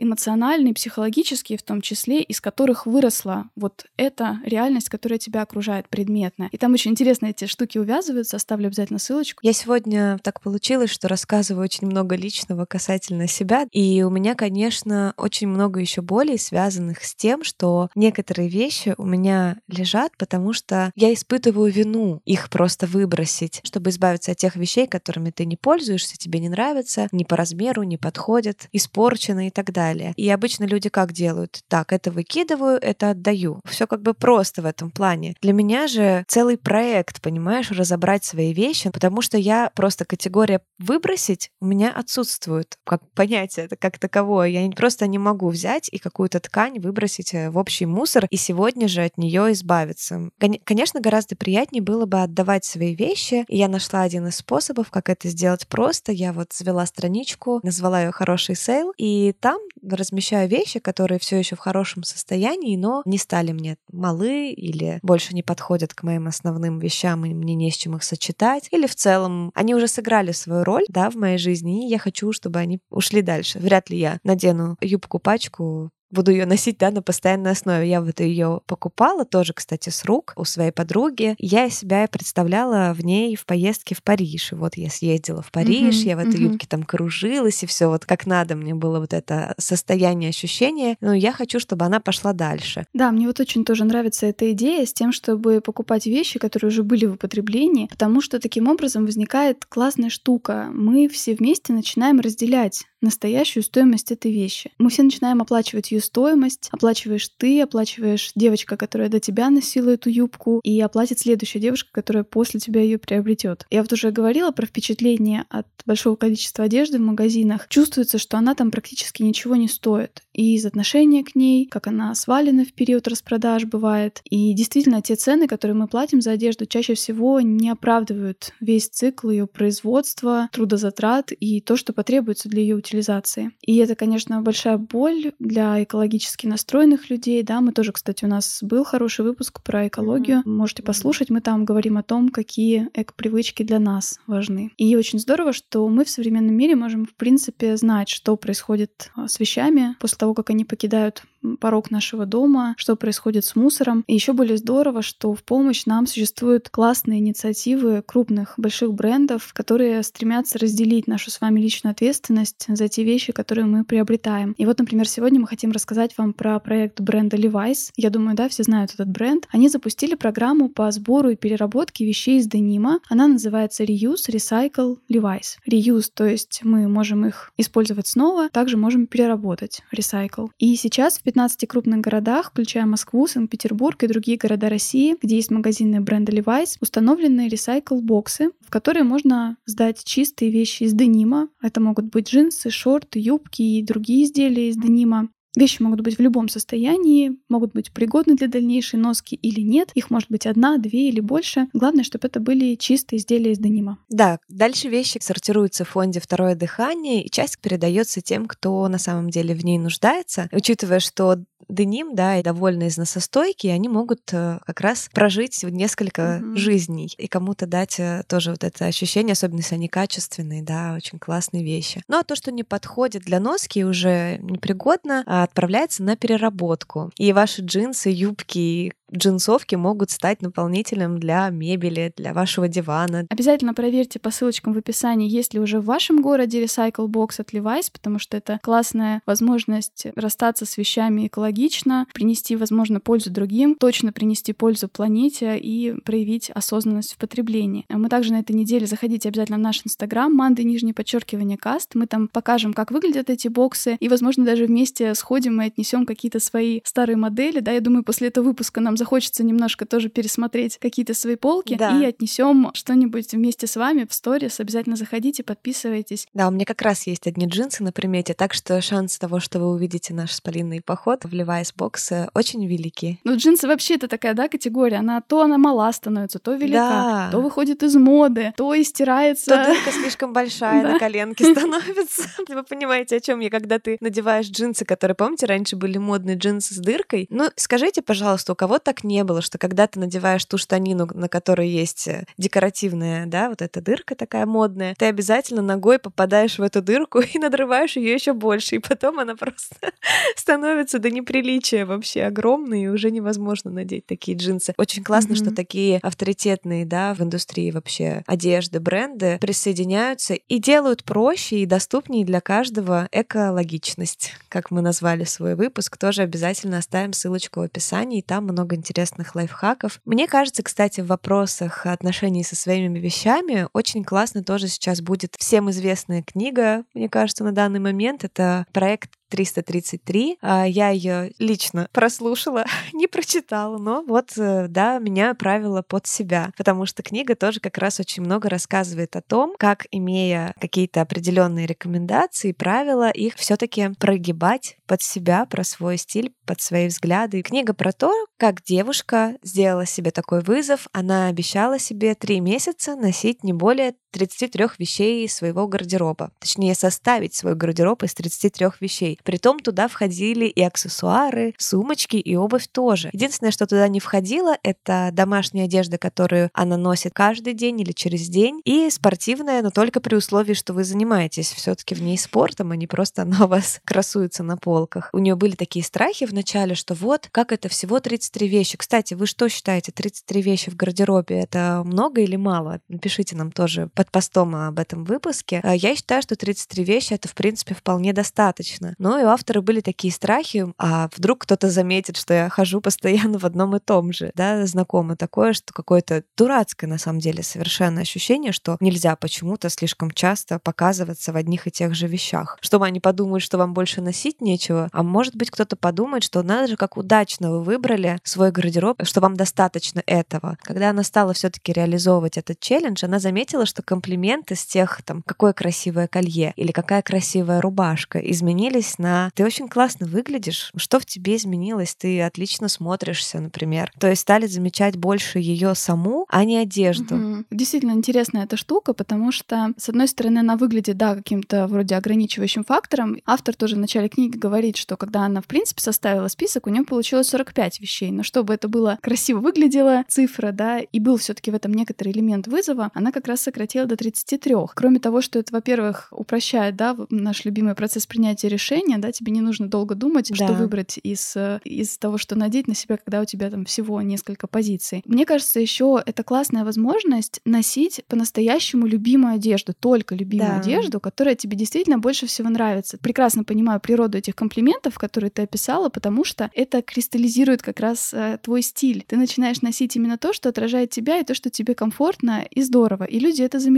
эмоциональные, 0.00 0.74
психологические 0.74 1.58
в 1.58 1.62
том 1.62 1.80
числе, 1.80 2.22
из 2.22 2.40
которых 2.40 2.86
выросла 2.86 3.50
вот 3.56 3.86
эта 3.96 4.38
реальность, 4.44 4.88
которая 4.88 5.18
тебя 5.18 5.42
окружает, 5.42 5.88
предметная. 5.88 6.48
И 6.52 6.58
там 6.58 6.72
очень 6.72 6.92
интересно 6.92 7.26
эти 7.26 7.46
штуки 7.46 7.78
увязываются, 7.78 8.36
оставлю 8.36 8.68
обязательно 8.68 8.98
ссылочку. 8.98 9.40
Я 9.42 9.52
сегодня 9.52 10.18
так 10.22 10.40
получилось, 10.40 10.90
что 10.90 11.08
рассказываю 11.08 11.64
очень 11.64 11.86
много 11.86 12.16
личного 12.16 12.64
касательно 12.64 13.26
себя, 13.26 13.66
и 13.70 14.02
у 14.02 14.10
меня, 14.10 14.34
конечно, 14.34 15.14
очень 15.16 15.48
много 15.48 15.80
еще 15.80 16.02
болей, 16.02 16.38
связанных 16.38 17.04
с 17.04 17.14
тем, 17.14 17.44
что 17.44 17.88
некоторые 17.94 18.48
вещи 18.48 18.94
у 18.98 19.04
меня 19.04 19.58
лежат, 19.68 20.12
потому 20.18 20.52
что 20.52 20.90
я 20.94 21.12
испытываю 21.12 21.72
вину 21.72 22.20
их 22.24 22.50
просто 22.50 22.86
выбросить, 22.86 23.60
чтобы 23.64 23.90
избавиться 23.90 24.32
от 24.32 24.38
тех 24.38 24.56
вещей, 24.56 24.86
которыми 24.86 25.30
ты 25.30 25.44
не 25.44 25.56
пользуешься, 25.56 26.16
тебе 26.16 26.40
не 26.40 26.48
нравятся, 26.48 27.08
не 27.12 27.24
по 27.24 27.36
размеру, 27.36 27.82
не 27.82 27.96
подходят, 27.96 28.68
испорчены 28.72 29.48
и 29.48 29.50
так 29.50 29.72
далее. 29.72 29.83
И 30.16 30.28
обычно 30.30 30.64
люди 30.64 30.88
как 30.88 31.12
делают? 31.12 31.60
Так, 31.68 31.92
это 31.92 32.10
выкидываю, 32.10 32.78
это 32.80 33.10
отдаю. 33.10 33.60
Все 33.64 33.86
как 33.86 34.02
бы 34.02 34.14
просто 34.14 34.62
в 34.62 34.66
этом 34.66 34.90
плане. 34.90 35.34
Для 35.40 35.52
меня 35.52 35.86
же 35.86 36.24
целый 36.28 36.56
проект, 36.56 37.20
понимаешь, 37.20 37.70
разобрать 37.70 38.24
свои 38.24 38.52
вещи, 38.52 38.90
потому 38.90 39.22
что 39.22 39.36
я 39.38 39.70
просто 39.74 40.04
категория 40.04 40.60
выбросить 40.78 41.50
у 41.60 41.66
меня 41.66 41.90
отсутствует 41.90 42.76
как 42.84 43.00
понятие 43.12 43.66
это 43.66 43.76
как 43.76 43.98
таковое. 43.98 44.48
Я 44.48 44.70
просто 44.70 45.06
не 45.06 45.18
могу 45.18 45.48
взять 45.48 45.88
и 45.90 45.98
какую-то 45.98 46.40
ткань 46.40 46.78
выбросить 46.78 47.34
э, 47.34 47.50
в 47.50 47.56
общий 47.56 47.86
мусор 47.86 48.26
и 48.30 48.36
сегодня 48.36 48.88
же 48.88 49.02
от 49.02 49.18
нее 49.18 49.52
избавиться. 49.52 50.30
Конечно, 50.64 51.00
гораздо 51.00 51.36
приятнее 51.36 51.82
было 51.82 52.06
бы 52.06 52.22
отдавать 52.22 52.64
свои 52.64 52.94
вещи. 52.94 53.44
И 53.48 53.56
я 53.56 53.68
нашла 53.68 54.02
один 54.02 54.28
из 54.28 54.36
способов, 54.36 54.90
как 54.90 55.08
это 55.08 55.28
сделать 55.28 55.66
просто. 55.68 56.12
Я 56.12 56.32
вот 56.32 56.52
завела 56.52 56.84
страничку, 56.86 57.60
назвала 57.62 58.02
ее 58.02 58.12
«Хороший 58.12 58.56
sale», 58.56 58.92
и 58.96 59.34
там 59.40 59.58
размещаю 59.82 60.48
вещи, 60.48 60.78
которые 60.78 61.18
все 61.18 61.38
еще 61.38 61.56
в 61.56 61.60
хорошем 61.60 62.02
состоянии, 62.02 62.76
но 62.76 63.02
не 63.04 63.18
стали 63.18 63.52
мне 63.52 63.76
малы 63.90 64.50
или 64.50 64.98
больше 65.02 65.34
не 65.34 65.42
подходят 65.42 65.94
к 65.94 66.02
моим 66.02 66.26
основным 66.26 66.78
вещам, 66.78 67.24
и 67.24 67.34
мне 67.34 67.54
не 67.54 67.70
с 67.70 67.76
чем 67.76 67.96
их 67.96 68.02
сочетать. 68.02 68.68
Или 68.70 68.86
в 68.86 68.94
целом 68.94 69.50
они 69.54 69.74
уже 69.74 69.88
сыграли 69.88 70.32
свою 70.32 70.64
роль, 70.64 70.84
да, 70.88 71.10
в 71.10 71.16
моей 71.16 71.38
жизни, 71.38 71.86
и 71.86 71.90
я 71.90 71.98
хочу, 71.98 72.32
чтобы 72.32 72.58
они 72.58 72.80
ушли 72.90 73.22
дальше. 73.22 73.58
Вряд 73.58 73.90
ли 73.90 73.98
я 73.98 74.18
надену 74.24 74.76
юбку-пачку 74.80 75.90
буду 76.14 76.30
ее 76.30 76.46
носить, 76.46 76.78
да, 76.78 76.90
на 76.90 77.02
постоянной 77.02 77.50
основе. 77.50 77.88
Я 77.88 78.00
вот 78.00 78.20
ее 78.20 78.60
покупала 78.66 79.24
тоже, 79.24 79.52
кстати, 79.52 79.90
с 79.90 80.04
рук 80.04 80.32
у 80.36 80.44
своей 80.44 80.70
подруги. 80.70 81.34
Я 81.38 81.68
себя 81.68 82.06
представляла 82.08 82.94
в 82.94 83.04
ней 83.04 83.36
в 83.36 83.44
поездке 83.44 83.94
в 83.94 84.02
Париж. 84.02 84.52
И 84.52 84.54
вот 84.54 84.76
я 84.76 84.88
съездила 84.90 85.42
в 85.42 85.50
Париж, 85.50 85.96
mm-hmm, 85.96 86.08
я 86.08 86.16
в 86.16 86.20
этой 86.20 86.34
mm-hmm. 86.34 86.52
юбке 86.52 86.66
там 86.66 86.82
кружилась, 86.84 87.62
и 87.62 87.66
все 87.66 87.88
вот 87.88 88.06
как 88.06 88.26
надо 88.26 88.54
мне 88.54 88.74
было 88.74 89.00
вот 89.00 89.12
это 89.12 89.54
состояние, 89.58 90.30
ощущение. 90.30 90.96
Но 91.00 91.12
я 91.12 91.32
хочу, 91.32 91.60
чтобы 91.60 91.84
она 91.84 92.00
пошла 92.00 92.32
дальше. 92.32 92.86
Да, 92.94 93.10
мне 93.10 93.26
вот 93.26 93.40
очень 93.40 93.64
тоже 93.64 93.84
нравится 93.84 94.26
эта 94.26 94.52
идея 94.52 94.86
с 94.86 94.92
тем, 94.92 95.12
чтобы 95.12 95.60
покупать 95.60 96.06
вещи, 96.06 96.38
которые 96.38 96.68
уже 96.68 96.82
были 96.82 97.06
в 97.06 97.14
употреблении, 97.14 97.88
потому 97.88 98.20
что 98.20 98.38
таким 98.38 98.68
образом 98.68 99.04
возникает 99.04 99.64
классная 99.64 100.10
штука. 100.10 100.68
Мы 100.72 101.08
все 101.08 101.34
вместе 101.34 101.72
начинаем 101.72 102.20
разделять 102.20 102.84
настоящую 103.04 103.62
стоимость 103.62 104.10
этой 104.10 104.32
вещи. 104.32 104.72
Мы 104.78 104.90
все 104.90 105.02
начинаем 105.02 105.40
оплачивать 105.40 105.92
ее 105.92 106.00
стоимость, 106.04 106.68
оплачиваешь 106.70 107.28
ты, 107.36 107.60
оплачиваешь 107.60 108.32
девочка, 108.34 108.76
которая 108.76 109.08
до 109.08 109.20
тебя 109.20 109.50
носила 109.50 109.90
эту 109.90 110.10
юбку, 110.10 110.60
и 110.62 110.80
оплатит 110.80 111.18
следующая 111.18 111.60
девушка, 111.60 111.90
которая 111.92 112.24
после 112.24 112.60
тебя 112.60 112.80
ее 112.80 112.98
приобретет. 112.98 113.66
Я 113.70 113.82
вот 113.82 113.92
уже 113.92 114.10
говорила 114.10 114.50
про 114.50 114.66
впечатление 114.66 115.44
от 115.48 115.66
большого 115.86 116.16
количества 116.16 116.64
одежды 116.64 116.98
в 116.98 117.02
магазинах. 117.02 117.68
Чувствуется, 117.68 118.18
что 118.18 118.38
она 118.38 118.54
там 118.54 118.70
практически 118.70 119.22
ничего 119.22 119.56
не 119.56 119.68
стоит. 119.68 120.22
И 120.32 120.54
из 120.54 120.66
отношения 120.66 121.22
к 121.24 121.34
ней, 121.34 121.66
как 121.66 121.86
она 121.86 122.14
свалена 122.14 122.64
в 122.64 122.72
период 122.72 123.06
распродаж 123.06 123.64
бывает. 123.64 124.20
И 124.24 124.52
действительно, 124.54 125.02
те 125.02 125.16
цены, 125.16 125.46
которые 125.46 125.76
мы 125.76 125.86
платим 125.86 126.20
за 126.20 126.32
одежду, 126.32 126.66
чаще 126.66 126.94
всего 126.94 127.40
не 127.40 127.70
оправдывают 127.70 128.52
весь 128.60 128.88
цикл 128.88 129.30
ее 129.30 129.46
производства, 129.46 130.48
трудозатрат 130.52 131.32
и 131.32 131.60
то, 131.60 131.76
что 131.76 131.92
потребуется 131.92 132.48
для 132.48 132.62
ее 132.62 132.76
утилизации. 132.76 133.52
И 133.60 133.76
это, 133.76 133.94
конечно, 133.94 134.40
большая 134.42 134.78
боль 134.78 135.32
для 135.38 135.82
экологически 135.94 136.46
настроенных 136.46 137.08
людей. 137.08 137.42
Да, 137.44 137.60
мы 137.60 137.72
тоже, 137.72 137.92
кстати, 137.92 138.24
у 138.24 138.28
нас 138.28 138.58
был 138.62 138.84
хороший 138.84 139.24
выпуск 139.24 139.62
про 139.62 139.86
экологию. 139.86 140.42
Можете 140.44 140.82
послушать, 140.82 141.30
мы 141.30 141.40
там 141.40 141.64
говорим 141.64 141.96
о 141.96 142.02
том, 142.02 142.30
какие 142.30 142.88
эко-привычки 142.94 143.62
для 143.62 143.78
нас 143.78 144.18
важны. 144.26 144.72
И 144.76 144.96
очень 144.96 145.20
здорово, 145.20 145.52
что 145.52 145.88
мы 145.88 146.04
в 146.04 146.10
современном 146.10 146.56
мире 146.56 146.74
можем, 146.74 147.06
в 147.06 147.14
принципе, 147.14 147.76
знать, 147.76 148.08
что 148.08 148.36
происходит 148.36 149.12
а, 149.14 149.28
с 149.28 149.38
вещами 149.38 149.94
после 150.00 150.18
того, 150.18 150.34
как 150.34 150.50
они 150.50 150.64
покидают 150.64 151.22
порог 151.60 151.90
нашего 151.90 152.26
дома, 152.26 152.74
что 152.76 152.96
происходит 152.96 153.44
с 153.44 153.56
мусором. 153.56 154.04
И 154.06 154.14
еще 154.14 154.32
более 154.32 154.56
здорово, 154.56 155.02
что 155.02 155.34
в 155.34 155.42
помощь 155.42 155.86
нам 155.86 156.06
существуют 156.06 156.68
классные 156.68 157.20
инициативы 157.20 158.02
крупных, 158.06 158.54
больших 158.56 158.94
брендов, 158.94 159.52
которые 159.52 160.02
стремятся 160.02 160.58
разделить 160.58 161.06
нашу 161.06 161.30
с 161.30 161.40
вами 161.40 161.60
личную 161.60 161.92
ответственность 161.92 162.66
за 162.68 162.88
те 162.88 163.04
вещи, 163.04 163.32
которые 163.32 163.66
мы 163.66 163.84
приобретаем. 163.84 164.54
И 164.56 164.66
вот, 164.66 164.78
например, 164.78 165.08
сегодня 165.08 165.40
мы 165.40 165.46
хотим 165.46 165.70
рассказать 165.70 166.16
вам 166.16 166.32
про 166.32 166.58
проект 166.60 167.00
бренда 167.00 167.36
Levi's. 167.36 167.90
Я 167.96 168.10
думаю, 168.10 168.36
да, 168.36 168.48
все 168.48 168.62
знают 168.62 168.94
этот 168.94 169.08
бренд. 169.08 169.48
Они 169.50 169.68
запустили 169.68 170.14
программу 170.14 170.68
по 170.68 170.90
сбору 170.90 171.30
и 171.30 171.36
переработке 171.36 172.06
вещей 172.06 172.38
из 172.38 172.46
денима. 172.46 173.00
Она 173.08 173.26
называется 173.26 173.84
Reuse, 173.84 174.28
Recycle, 174.28 174.96
Levi's. 175.10 175.56
Reuse, 175.68 176.10
то 176.12 176.24
есть 176.24 176.60
мы 176.62 176.88
можем 176.88 177.26
их 177.26 177.52
использовать 177.56 178.06
снова, 178.06 178.48
также 178.50 178.76
можем 178.76 179.06
переработать, 179.06 179.82
recycle. 179.94 180.48
И 180.58 180.76
сейчас 180.76 181.18
в 181.18 181.22
15 181.34 181.66
крупных 181.66 182.00
городах, 182.00 182.50
включая 182.50 182.86
Москву, 182.86 183.26
Санкт-Петербург 183.26 184.00
и 184.04 184.06
другие 184.06 184.38
города 184.38 184.68
России, 184.68 185.16
где 185.20 185.34
есть 185.34 185.50
магазины 185.50 186.00
бренда 186.00 186.30
Levi's, 186.30 186.76
установлены 186.80 187.48
recycle-боксы, 187.48 188.52
в 188.60 188.70
которые 188.70 189.02
можно 189.02 189.56
сдать 189.66 190.04
чистые 190.04 190.52
вещи 190.52 190.84
из 190.84 190.92
денима. 190.92 191.48
Это 191.60 191.80
могут 191.80 192.04
быть 192.04 192.30
джинсы, 192.30 192.70
шорты, 192.70 193.18
юбки 193.18 193.62
и 193.62 193.82
другие 193.82 194.26
изделия 194.26 194.68
из 194.68 194.76
денима. 194.76 195.28
Вещи 195.56 195.82
могут 195.82 196.00
быть 196.00 196.18
в 196.18 196.20
любом 196.20 196.48
состоянии, 196.48 197.38
могут 197.48 197.72
быть 197.72 197.92
пригодны 197.92 198.34
для 198.34 198.48
дальнейшей 198.48 198.98
носки 198.98 199.36
или 199.36 199.60
нет. 199.60 199.90
Их 199.94 200.10
может 200.10 200.30
быть 200.30 200.46
одна, 200.46 200.78
две 200.78 201.08
или 201.08 201.20
больше. 201.20 201.68
Главное, 201.72 202.04
чтобы 202.04 202.26
это 202.28 202.40
были 202.40 202.74
чистые 202.74 203.18
изделия 203.18 203.52
из 203.52 203.58
денима. 203.58 203.98
Да, 204.08 204.38
дальше 204.48 204.88
вещи 204.88 205.18
сортируются 205.20 205.84
в 205.84 205.90
фонде 205.90 206.20
«Второе 206.20 206.54
дыхание», 206.54 207.24
и 207.24 207.30
часть 207.30 207.58
передается 207.60 208.20
тем, 208.20 208.46
кто 208.46 208.88
на 208.88 208.98
самом 208.98 209.30
деле 209.30 209.54
в 209.54 209.64
ней 209.64 209.78
нуждается. 209.78 210.48
Учитывая, 210.52 211.00
что 211.00 211.38
деним, 211.68 212.14
да, 212.14 212.38
и 212.38 212.42
довольно 212.42 212.88
износостойкие, 212.88 213.74
они 213.74 213.88
могут 213.88 214.32
э, 214.32 214.60
как 214.66 214.80
раз 214.80 215.08
прожить 215.12 215.62
несколько 215.62 216.22
mm-hmm. 216.22 216.56
жизней 216.56 217.12
и 217.16 217.26
кому-то 217.26 217.66
дать 217.66 217.98
э, 217.98 218.22
тоже 218.28 218.50
вот 218.50 218.64
это 218.64 218.86
ощущение, 218.86 219.32
особенно 219.32 219.58
если 219.58 219.74
они 219.74 219.88
качественные, 219.88 220.62
да, 220.62 220.94
очень 220.96 221.18
классные 221.18 221.64
вещи. 221.64 222.02
Ну 222.08 222.18
а 222.18 222.24
то, 222.24 222.36
что 222.36 222.52
не 222.52 222.64
подходит 222.64 223.22
для 223.22 223.40
носки, 223.40 223.84
уже 223.84 224.38
непригодно, 224.38 225.22
а 225.26 225.42
отправляется 225.42 226.02
на 226.02 226.16
переработку. 226.16 227.10
И 227.18 227.32
ваши 227.32 227.62
джинсы, 227.62 228.10
юбки, 228.10 228.92
джинсовки 229.16 229.74
могут 229.74 230.10
стать 230.10 230.42
наполнителем 230.42 231.18
для 231.18 231.48
мебели, 231.50 232.12
для 232.16 232.32
вашего 232.32 232.68
дивана. 232.68 233.26
Обязательно 233.28 233.74
проверьте 233.74 234.18
по 234.18 234.30
ссылочкам 234.30 234.72
в 234.72 234.78
описании, 234.78 235.28
есть 235.28 235.54
ли 235.54 235.60
уже 235.60 235.80
в 235.80 235.84
вашем 235.84 236.22
городе 236.22 236.62
Recycle 236.62 237.06
Box 237.06 237.40
от 237.40 237.52
Levi's, 237.52 237.90
потому 237.92 238.18
что 238.18 238.36
это 238.36 238.58
классная 238.62 239.22
возможность 239.26 240.06
расстаться 240.16 240.66
с 240.66 240.76
вещами 240.76 241.26
экологично, 241.26 242.06
принести, 242.12 242.56
возможно, 242.56 243.00
пользу 243.00 243.30
другим, 243.30 243.74
точно 243.74 244.12
принести 244.12 244.52
пользу 244.52 244.88
планете 244.88 245.58
и 245.58 245.94
проявить 246.04 246.50
осознанность 246.50 247.14
в 247.14 247.18
потреблении. 247.18 247.86
Мы 247.88 248.08
также 248.08 248.32
на 248.32 248.40
этой 248.40 248.52
неделе 248.52 248.86
заходите 248.86 249.28
обязательно 249.28 249.58
в 249.58 249.62
наш 249.62 249.82
инстаграм, 249.84 250.32
манды 250.32 250.64
нижнее 250.64 250.94
подчеркивание 250.94 251.58
каст. 251.58 251.94
Мы 251.94 252.06
там 252.06 252.28
покажем, 252.28 252.72
как 252.72 252.90
выглядят 252.90 253.30
эти 253.30 253.48
боксы, 253.48 253.96
и, 254.00 254.08
возможно, 254.08 254.44
даже 254.44 254.66
вместе 254.66 255.14
сходим 255.14 255.60
и 255.60 255.66
отнесем 255.66 256.06
какие-то 256.06 256.40
свои 256.40 256.80
старые 256.84 257.16
модели. 257.16 257.60
Да, 257.60 257.72
я 257.72 257.80
думаю, 257.80 258.04
после 258.04 258.28
этого 258.28 258.46
выпуска 258.46 258.80
нам 258.80 258.96
захочется 259.04 259.44
немножко 259.44 259.84
тоже 259.84 260.08
пересмотреть 260.08 260.78
какие-то 260.78 261.12
свои 261.12 261.36
полки 261.36 261.74
да. 261.74 262.00
и 262.00 262.06
отнесем 262.06 262.70
что-нибудь 262.72 263.32
вместе 263.32 263.66
с 263.66 263.76
вами 263.76 264.06
в 264.08 264.14
сторис. 264.14 264.60
Обязательно 264.60 264.96
заходите, 264.96 265.42
подписывайтесь. 265.42 266.26
Да, 266.32 266.48
у 266.48 266.50
меня 266.50 266.64
как 266.64 266.80
раз 266.80 267.06
есть 267.06 267.26
одни 267.26 267.46
джинсы 267.46 267.82
на 267.82 267.92
примете, 267.92 268.32
так 268.32 268.54
что 268.54 268.80
шанс 268.80 269.18
того, 269.18 269.40
что 269.40 269.58
вы 269.58 269.70
увидите 269.72 270.14
наш 270.14 270.32
спалинный 270.32 270.80
поход 270.80 271.24
в 271.24 271.34
Levi's 271.34 271.72
бокс, 271.76 272.10
очень 272.32 272.66
велики. 272.66 273.20
Ну, 273.24 273.36
джинсы 273.36 273.68
вообще 273.68 273.96
это 273.96 274.08
такая, 274.08 274.32
да, 274.32 274.48
категория. 274.48 274.96
Она 274.96 275.20
то 275.20 275.42
она 275.42 275.58
мала 275.58 275.92
становится, 275.92 276.38
то 276.38 276.54
велика, 276.54 276.78
да. 276.78 277.28
то 277.30 277.40
выходит 277.40 277.82
из 277.82 277.94
моды, 277.96 278.54
то 278.56 278.72
и 278.72 278.84
стирается. 278.84 279.50
То 279.50 279.66
дырка 279.66 279.92
слишком 279.92 280.32
большая 280.32 280.82
на 280.92 280.98
коленке 280.98 281.44
становится. 281.54 282.22
Вы 282.48 282.62
понимаете, 282.62 283.16
о 283.16 283.20
чем 283.20 283.40
я, 283.40 283.50
когда 283.50 283.78
ты 283.78 283.98
надеваешь 284.00 284.48
джинсы, 284.48 284.86
которые, 284.86 285.14
помните, 285.14 285.44
раньше 285.44 285.76
были 285.76 285.98
модные 285.98 286.36
джинсы 286.36 286.74
с 286.74 286.78
дыркой? 286.78 287.26
Ну, 287.28 287.50
скажите, 287.56 288.00
пожалуйста, 288.00 288.52
у 288.52 288.56
кого-то 288.56 288.93
так 288.94 289.02
не 289.02 289.24
было, 289.24 289.42
что 289.42 289.58
когда 289.58 289.88
ты 289.88 289.98
надеваешь 289.98 290.44
ту 290.44 290.56
штанину, 290.56 291.08
на 291.12 291.28
которой 291.28 291.68
есть 291.68 292.06
э, 292.06 292.26
декоративная, 292.38 293.26
да, 293.26 293.48
вот 293.48 293.60
эта 293.60 293.80
дырка 293.80 294.14
такая 294.14 294.46
модная, 294.46 294.94
ты 294.96 295.06
обязательно 295.06 295.62
ногой 295.62 295.98
попадаешь 295.98 296.58
в 296.58 296.62
эту 296.62 296.80
дырку 296.80 297.20
и 297.34 297.38
надрываешь 297.38 297.96
ее 297.96 298.14
еще 298.14 298.34
больше, 298.34 298.76
и 298.76 298.78
потом 298.78 299.18
она 299.18 299.34
просто 299.34 299.74
становится 300.36 301.00
до 301.00 301.10
неприличия 301.10 301.86
вообще 301.86 302.22
огромной, 302.22 302.82
и 302.82 302.88
уже 302.88 303.10
невозможно 303.10 303.72
надеть 303.72 304.06
такие 304.06 304.36
джинсы. 304.36 304.74
Очень 304.76 305.02
классно, 305.02 305.32
mm-hmm. 305.32 305.44
что 305.44 305.54
такие 305.54 305.98
авторитетные, 305.98 306.86
да, 306.86 307.14
в 307.14 307.20
индустрии 307.20 307.72
вообще 307.72 308.22
одежды, 308.28 308.78
бренды 308.78 309.38
присоединяются 309.40 310.34
и 310.34 310.58
делают 310.60 311.02
проще 311.02 311.58
и 311.58 311.66
доступнее 311.66 312.24
для 312.24 312.40
каждого 312.40 313.08
экологичность, 313.10 314.34
как 314.48 314.70
мы 314.70 314.82
назвали 314.82 315.24
свой 315.24 315.56
выпуск. 315.56 315.96
Тоже 315.96 316.22
обязательно 316.22 316.78
оставим 316.78 317.12
ссылочку 317.12 317.60
в 317.60 317.64
описании, 317.64 318.20
и 318.20 318.22
там 318.22 318.44
много 318.44 318.73
интересных 318.74 319.34
лайфхаков. 319.34 320.00
Мне 320.04 320.26
кажется, 320.26 320.62
кстати, 320.62 321.00
в 321.00 321.06
вопросах 321.06 321.86
отношений 321.86 322.44
со 322.44 322.56
своими 322.56 322.98
вещами 322.98 323.68
очень 323.72 324.04
классно 324.04 324.42
тоже 324.42 324.68
сейчас 324.68 325.00
будет 325.00 325.34
всем 325.38 325.70
известная 325.70 326.22
книга, 326.22 326.84
мне 326.94 327.08
кажется, 327.08 327.44
на 327.44 327.52
данный 327.52 327.80
момент. 327.80 328.24
Это 328.24 328.66
проект 328.72 329.10
333. 329.34 330.38
А, 330.40 330.64
я 330.64 330.90
ее 330.90 331.32
лично 331.40 331.88
прослушала, 331.92 332.64
не 332.92 333.08
прочитала, 333.08 333.78
но 333.78 334.04
вот, 334.06 334.30
э, 334.36 334.68
да, 334.68 334.98
меня 334.98 335.34
правила 335.34 335.82
под 335.82 336.06
себя, 336.06 336.52
потому 336.56 336.86
что 336.86 337.02
книга 337.02 337.34
тоже 337.34 337.58
как 337.58 337.78
раз 337.78 337.98
очень 337.98 338.22
много 338.22 338.48
рассказывает 338.48 339.16
о 339.16 339.22
том, 339.22 339.56
как, 339.58 339.86
имея 339.90 340.54
какие-то 340.60 341.00
определенные 341.00 341.66
рекомендации, 341.66 342.52
правила, 342.52 343.10
их 343.10 343.34
все-таки 343.34 343.88
прогибать 343.98 344.76
под 344.86 345.02
себя, 345.02 345.46
про 345.46 345.64
свой 345.64 345.98
стиль, 345.98 346.32
под 346.46 346.60
свои 346.60 346.86
взгляды. 346.86 347.42
Книга 347.42 347.74
про 347.74 347.92
то, 347.92 348.12
как 348.38 348.62
девушка 348.62 349.36
сделала 349.42 349.86
себе 349.86 350.12
такой 350.12 350.42
вызов. 350.42 350.86
Она 350.92 351.26
обещала 351.26 351.80
себе 351.80 352.14
три 352.14 352.38
месяца 352.38 352.94
носить 352.94 353.42
не 353.42 353.52
более 353.52 353.94
33 354.14 354.66
вещей 354.78 355.28
своего 355.28 355.66
гардероба. 355.66 356.30
Точнее, 356.38 356.76
составить 356.76 357.34
свой 357.34 357.56
гардероб 357.56 358.04
из 358.04 358.14
33 358.14 358.68
вещей. 358.78 359.18
Притом 359.24 359.58
туда 359.58 359.88
входили 359.88 360.46
и 360.46 360.62
аксессуары, 360.62 361.52
сумочки 361.58 362.16
и 362.16 362.36
обувь 362.36 362.68
тоже. 362.68 363.10
Единственное, 363.12 363.50
что 363.50 363.66
туда 363.66 363.88
не 363.88 363.98
входило, 363.98 364.56
это 364.62 365.10
домашняя 365.12 365.64
одежда, 365.64 365.98
которую 365.98 366.50
она 366.54 366.76
носит 366.76 367.12
каждый 367.12 367.54
день 367.54 367.80
или 367.80 367.90
через 367.90 368.28
день, 368.28 368.60
и 368.64 368.88
спортивная, 368.90 369.62
но 369.62 369.70
только 369.70 370.00
при 370.00 370.14
условии, 370.14 370.54
что 370.54 370.74
вы 370.74 370.84
занимаетесь 370.84 371.50
все-таки 371.52 371.96
в 371.96 372.02
ней 372.02 372.16
спортом, 372.16 372.70
а 372.70 372.76
не 372.76 372.86
просто 372.86 373.22
она 373.22 373.46
у 373.46 373.48
вас 373.48 373.80
красуется 373.84 374.44
на 374.44 374.56
полках. 374.56 375.10
У 375.12 375.18
нее 375.18 375.34
были 375.34 375.56
такие 375.56 375.84
страхи 375.84 376.24
в 376.24 376.32
начале, 376.32 376.76
что 376.76 376.94
вот, 376.94 377.28
как 377.32 377.50
это 377.50 377.68
всего 377.68 377.98
33 377.98 378.46
вещи. 378.46 378.76
Кстати, 378.78 379.14
вы 379.14 379.26
что 379.26 379.48
считаете, 379.48 379.90
33 379.90 380.40
вещи 380.40 380.70
в 380.70 380.76
гардеробе 380.76 381.40
это 381.40 381.82
много 381.84 382.20
или 382.20 382.36
мало? 382.36 382.80
Напишите 382.88 383.34
нам 383.34 383.50
тоже 383.50 383.90
под 384.04 384.12
постом 384.12 384.54
об 384.54 384.78
этом 384.78 385.04
выпуске. 385.04 385.60
А 385.62 385.74
я 385.74 385.96
считаю, 385.96 386.22
что 386.22 386.36
33 386.36 386.84
вещи 386.84 387.14
это, 387.14 387.28
в 387.28 387.34
принципе, 387.34 387.74
вполне 387.74 388.12
достаточно. 388.12 388.94
Но 388.98 389.18
и 389.18 389.24
у 389.24 389.28
автора 389.28 389.60
были 389.60 389.80
такие 389.80 390.12
страхи, 390.12 390.66
а 390.78 391.08
вдруг 391.16 391.42
кто-то 391.42 391.70
заметит, 391.70 392.16
что 392.16 392.34
я 392.34 392.48
хожу 392.48 392.80
постоянно 392.80 393.38
в 393.38 393.44
одном 393.44 393.76
и 393.76 393.80
том 393.80 394.12
же, 394.12 394.30
да, 394.34 394.66
знакомо 394.66 395.16
такое, 395.16 395.52
что 395.52 395.72
какое-то 395.72 396.24
дурацкое, 396.36 396.88
на 396.88 396.98
самом 396.98 397.20
деле, 397.20 397.42
совершенно 397.42 398.02
ощущение, 398.02 398.52
что 398.52 398.76
нельзя 398.80 399.16
почему-то 399.16 399.68
слишком 399.70 400.10
часто 400.10 400.58
показываться 400.58 401.32
в 401.32 401.36
одних 401.36 401.66
и 401.66 401.70
тех 401.70 401.94
же 401.94 402.06
вещах. 402.06 402.58
Чтобы 402.60 402.86
они 402.86 403.00
подумают, 403.00 403.42
что 403.42 403.58
вам 403.58 403.74
больше 403.74 404.00
носить 404.00 404.40
нечего, 404.40 404.88
а 404.92 405.02
может 405.02 405.36
быть, 405.36 405.50
кто-то 405.50 405.76
подумает, 405.76 406.22
что 406.24 406.42
надо 406.42 406.68
же, 406.68 406.76
как 406.76 406.96
удачно 406.96 407.50
вы 407.50 407.62
выбрали 407.62 408.18
свой 408.24 408.50
гардероб, 408.50 409.02
что 409.04 409.20
вам 409.20 409.36
достаточно 409.36 410.02
этого. 410.06 410.58
Когда 410.62 410.90
она 410.90 411.02
стала 411.02 411.32
все-таки 411.32 411.72
реализовывать 411.72 412.36
этот 412.36 412.60
челлендж, 412.60 413.04
она 413.04 413.18
заметила, 413.18 413.66
что 413.66 413.82
комплименты 413.94 414.56
с 414.56 414.66
тех, 414.66 415.02
там, 415.04 415.22
какое 415.24 415.52
красивое 415.52 416.08
колье 416.08 416.52
или 416.56 416.72
какая 416.72 417.00
красивая 417.00 417.60
рубашка 417.60 418.18
изменились 418.18 418.98
на 418.98 419.30
«ты 419.34 419.44
очень 419.44 419.68
классно 419.68 420.08
выглядишь, 420.08 420.72
что 420.76 420.98
в 420.98 421.06
тебе 421.06 421.36
изменилось, 421.36 421.94
ты 421.94 422.20
отлично 422.22 422.66
смотришься», 422.68 423.38
например. 423.38 423.92
То 424.00 424.08
есть 424.08 424.22
стали 424.22 424.46
замечать 424.46 424.96
больше 424.96 425.38
ее 425.38 425.76
саму, 425.76 426.26
а 426.28 426.44
не 426.44 426.56
одежду. 426.56 427.14
Угу. 427.14 427.44
Действительно 427.52 427.92
интересная 427.92 428.44
эта 428.44 428.56
штука, 428.56 428.94
потому 428.94 429.30
что, 429.30 429.72
с 429.76 429.88
одной 429.88 430.08
стороны, 430.08 430.40
она 430.40 430.56
выглядит, 430.56 430.96
да, 430.96 431.14
каким-то 431.14 431.68
вроде 431.68 431.94
ограничивающим 431.94 432.64
фактором. 432.64 433.18
Автор 433.26 433.54
тоже 433.54 433.76
в 433.76 433.78
начале 433.78 434.08
книги 434.08 434.36
говорит, 434.36 434.76
что 434.76 434.96
когда 434.96 435.20
она, 435.20 435.40
в 435.40 435.46
принципе, 435.46 435.80
составила 435.80 436.26
список, 436.26 436.66
у 436.66 436.70
нее 436.70 436.82
получилось 436.82 437.28
45 437.28 437.78
вещей. 437.78 438.10
Но 438.10 438.24
чтобы 438.24 438.54
это 438.54 438.66
было 438.66 438.98
красиво 439.02 439.38
выглядело, 439.38 440.02
цифра, 440.08 440.50
да, 440.50 440.80
и 440.80 440.98
был 440.98 441.16
все 441.16 441.32
таки 441.34 441.52
в 441.52 441.54
этом 441.54 441.72
некоторый 441.72 442.08
элемент 442.08 442.48
вызова, 442.48 442.90
она 442.92 443.12
как 443.12 443.28
раз 443.28 443.42
сократила 443.42 443.83
сделать 443.84 443.88
до 443.88 443.96
33. 443.96 444.54
Кроме 444.74 444.98
того, 444.98 445.20
что 445.20 445.38
это, 445.38 445.52
во-первых, 445.52 446.08
упрощает, 446.10 446.76
да, 446.76 446.96
наш 447.10 447.44
любимый 447.44 447.74
процесс 447.74 448.06
принятия 448.06 448.48
решения, 448.48 448.98
да, 448.98 449.12
тебе 449.12 449.32
не 449.32 449.40
нужно 449.40 449.68
долго 449.68 449.94
думать, 449.94 450.30
да. 450.30 450.34
что 450.34 450.52
выбрать 450.54 450.98
из, 451.02 451.36
э, 451.36 451.60
из 451.64 451.98
того, 451.98 452.18
что 452.18 452.36
надеть 452.36 452.68
на 452.68 452.74
себя, 452.74 452.96
когда 452.96 453.20
у 453.20 453.24
тебя 453.24 453.50
там 453.50 453.64
всего 453.64 454.00
несколько 454.02 454.46
позиций. 454.46 455.02
Мне 455.06 455.26
кажется, 455.26 455.60
еще 455.60 456.02
это 456.04 456.22
классная 456.22 456.64
возможность 456.64 457.40
носить 457.44 458.02
по-настоящему 458.08 458.86
любимую 458.86 459.34
одежду, 459.34 459.74
только 459.78 460.14
любимую 460.14 460.50
да. 460.50 460.60
одежду, 460.60 461.00
которая 461.00 461.34
тебе 461.34 461.56
действительно 461.56 461.98
больше 461.98 462.26
всего 462.26 462.48
нравится. 462.48 462.98
Прекрасно 462.98 463.44
понимаю 463.44 463.80
природу 463.80 464.18
этих 464.18 464.34
комплиментов, 464.34 464.98
которые 464.98 465.30
ты 465.30 465.42
описала, 465.42 465.88
потому 465.88 466.24
что 466.24 466.50
это 466.54 466.82
кристаллизирует 466.82 467.62
как 467.62 467.80
раз 467.80 468.14
э, 468.14 468.38
твой 468.42 468.62
стиль. 468.62 469.04
Ты 469.06 469.16
начинаешь 469.16 469.62
носить 469.62 469.96
именно 469.96 470.18
то, 470.18 470.32
что 470.32 470.48
отражает 470.48 470.90
тебя, 470.90 471.18
и 471.18 471.24
то, 471.24 471.34
что 471.34 471.50
тебе 471.50 471.74
комфортно 471.74 472.46
и 472.50 472.62
здорово. 472.62 473.04
И 473.04 473.18
люди 473.18 473.42
это 473.42 473.58
замечают. 473.58 473.73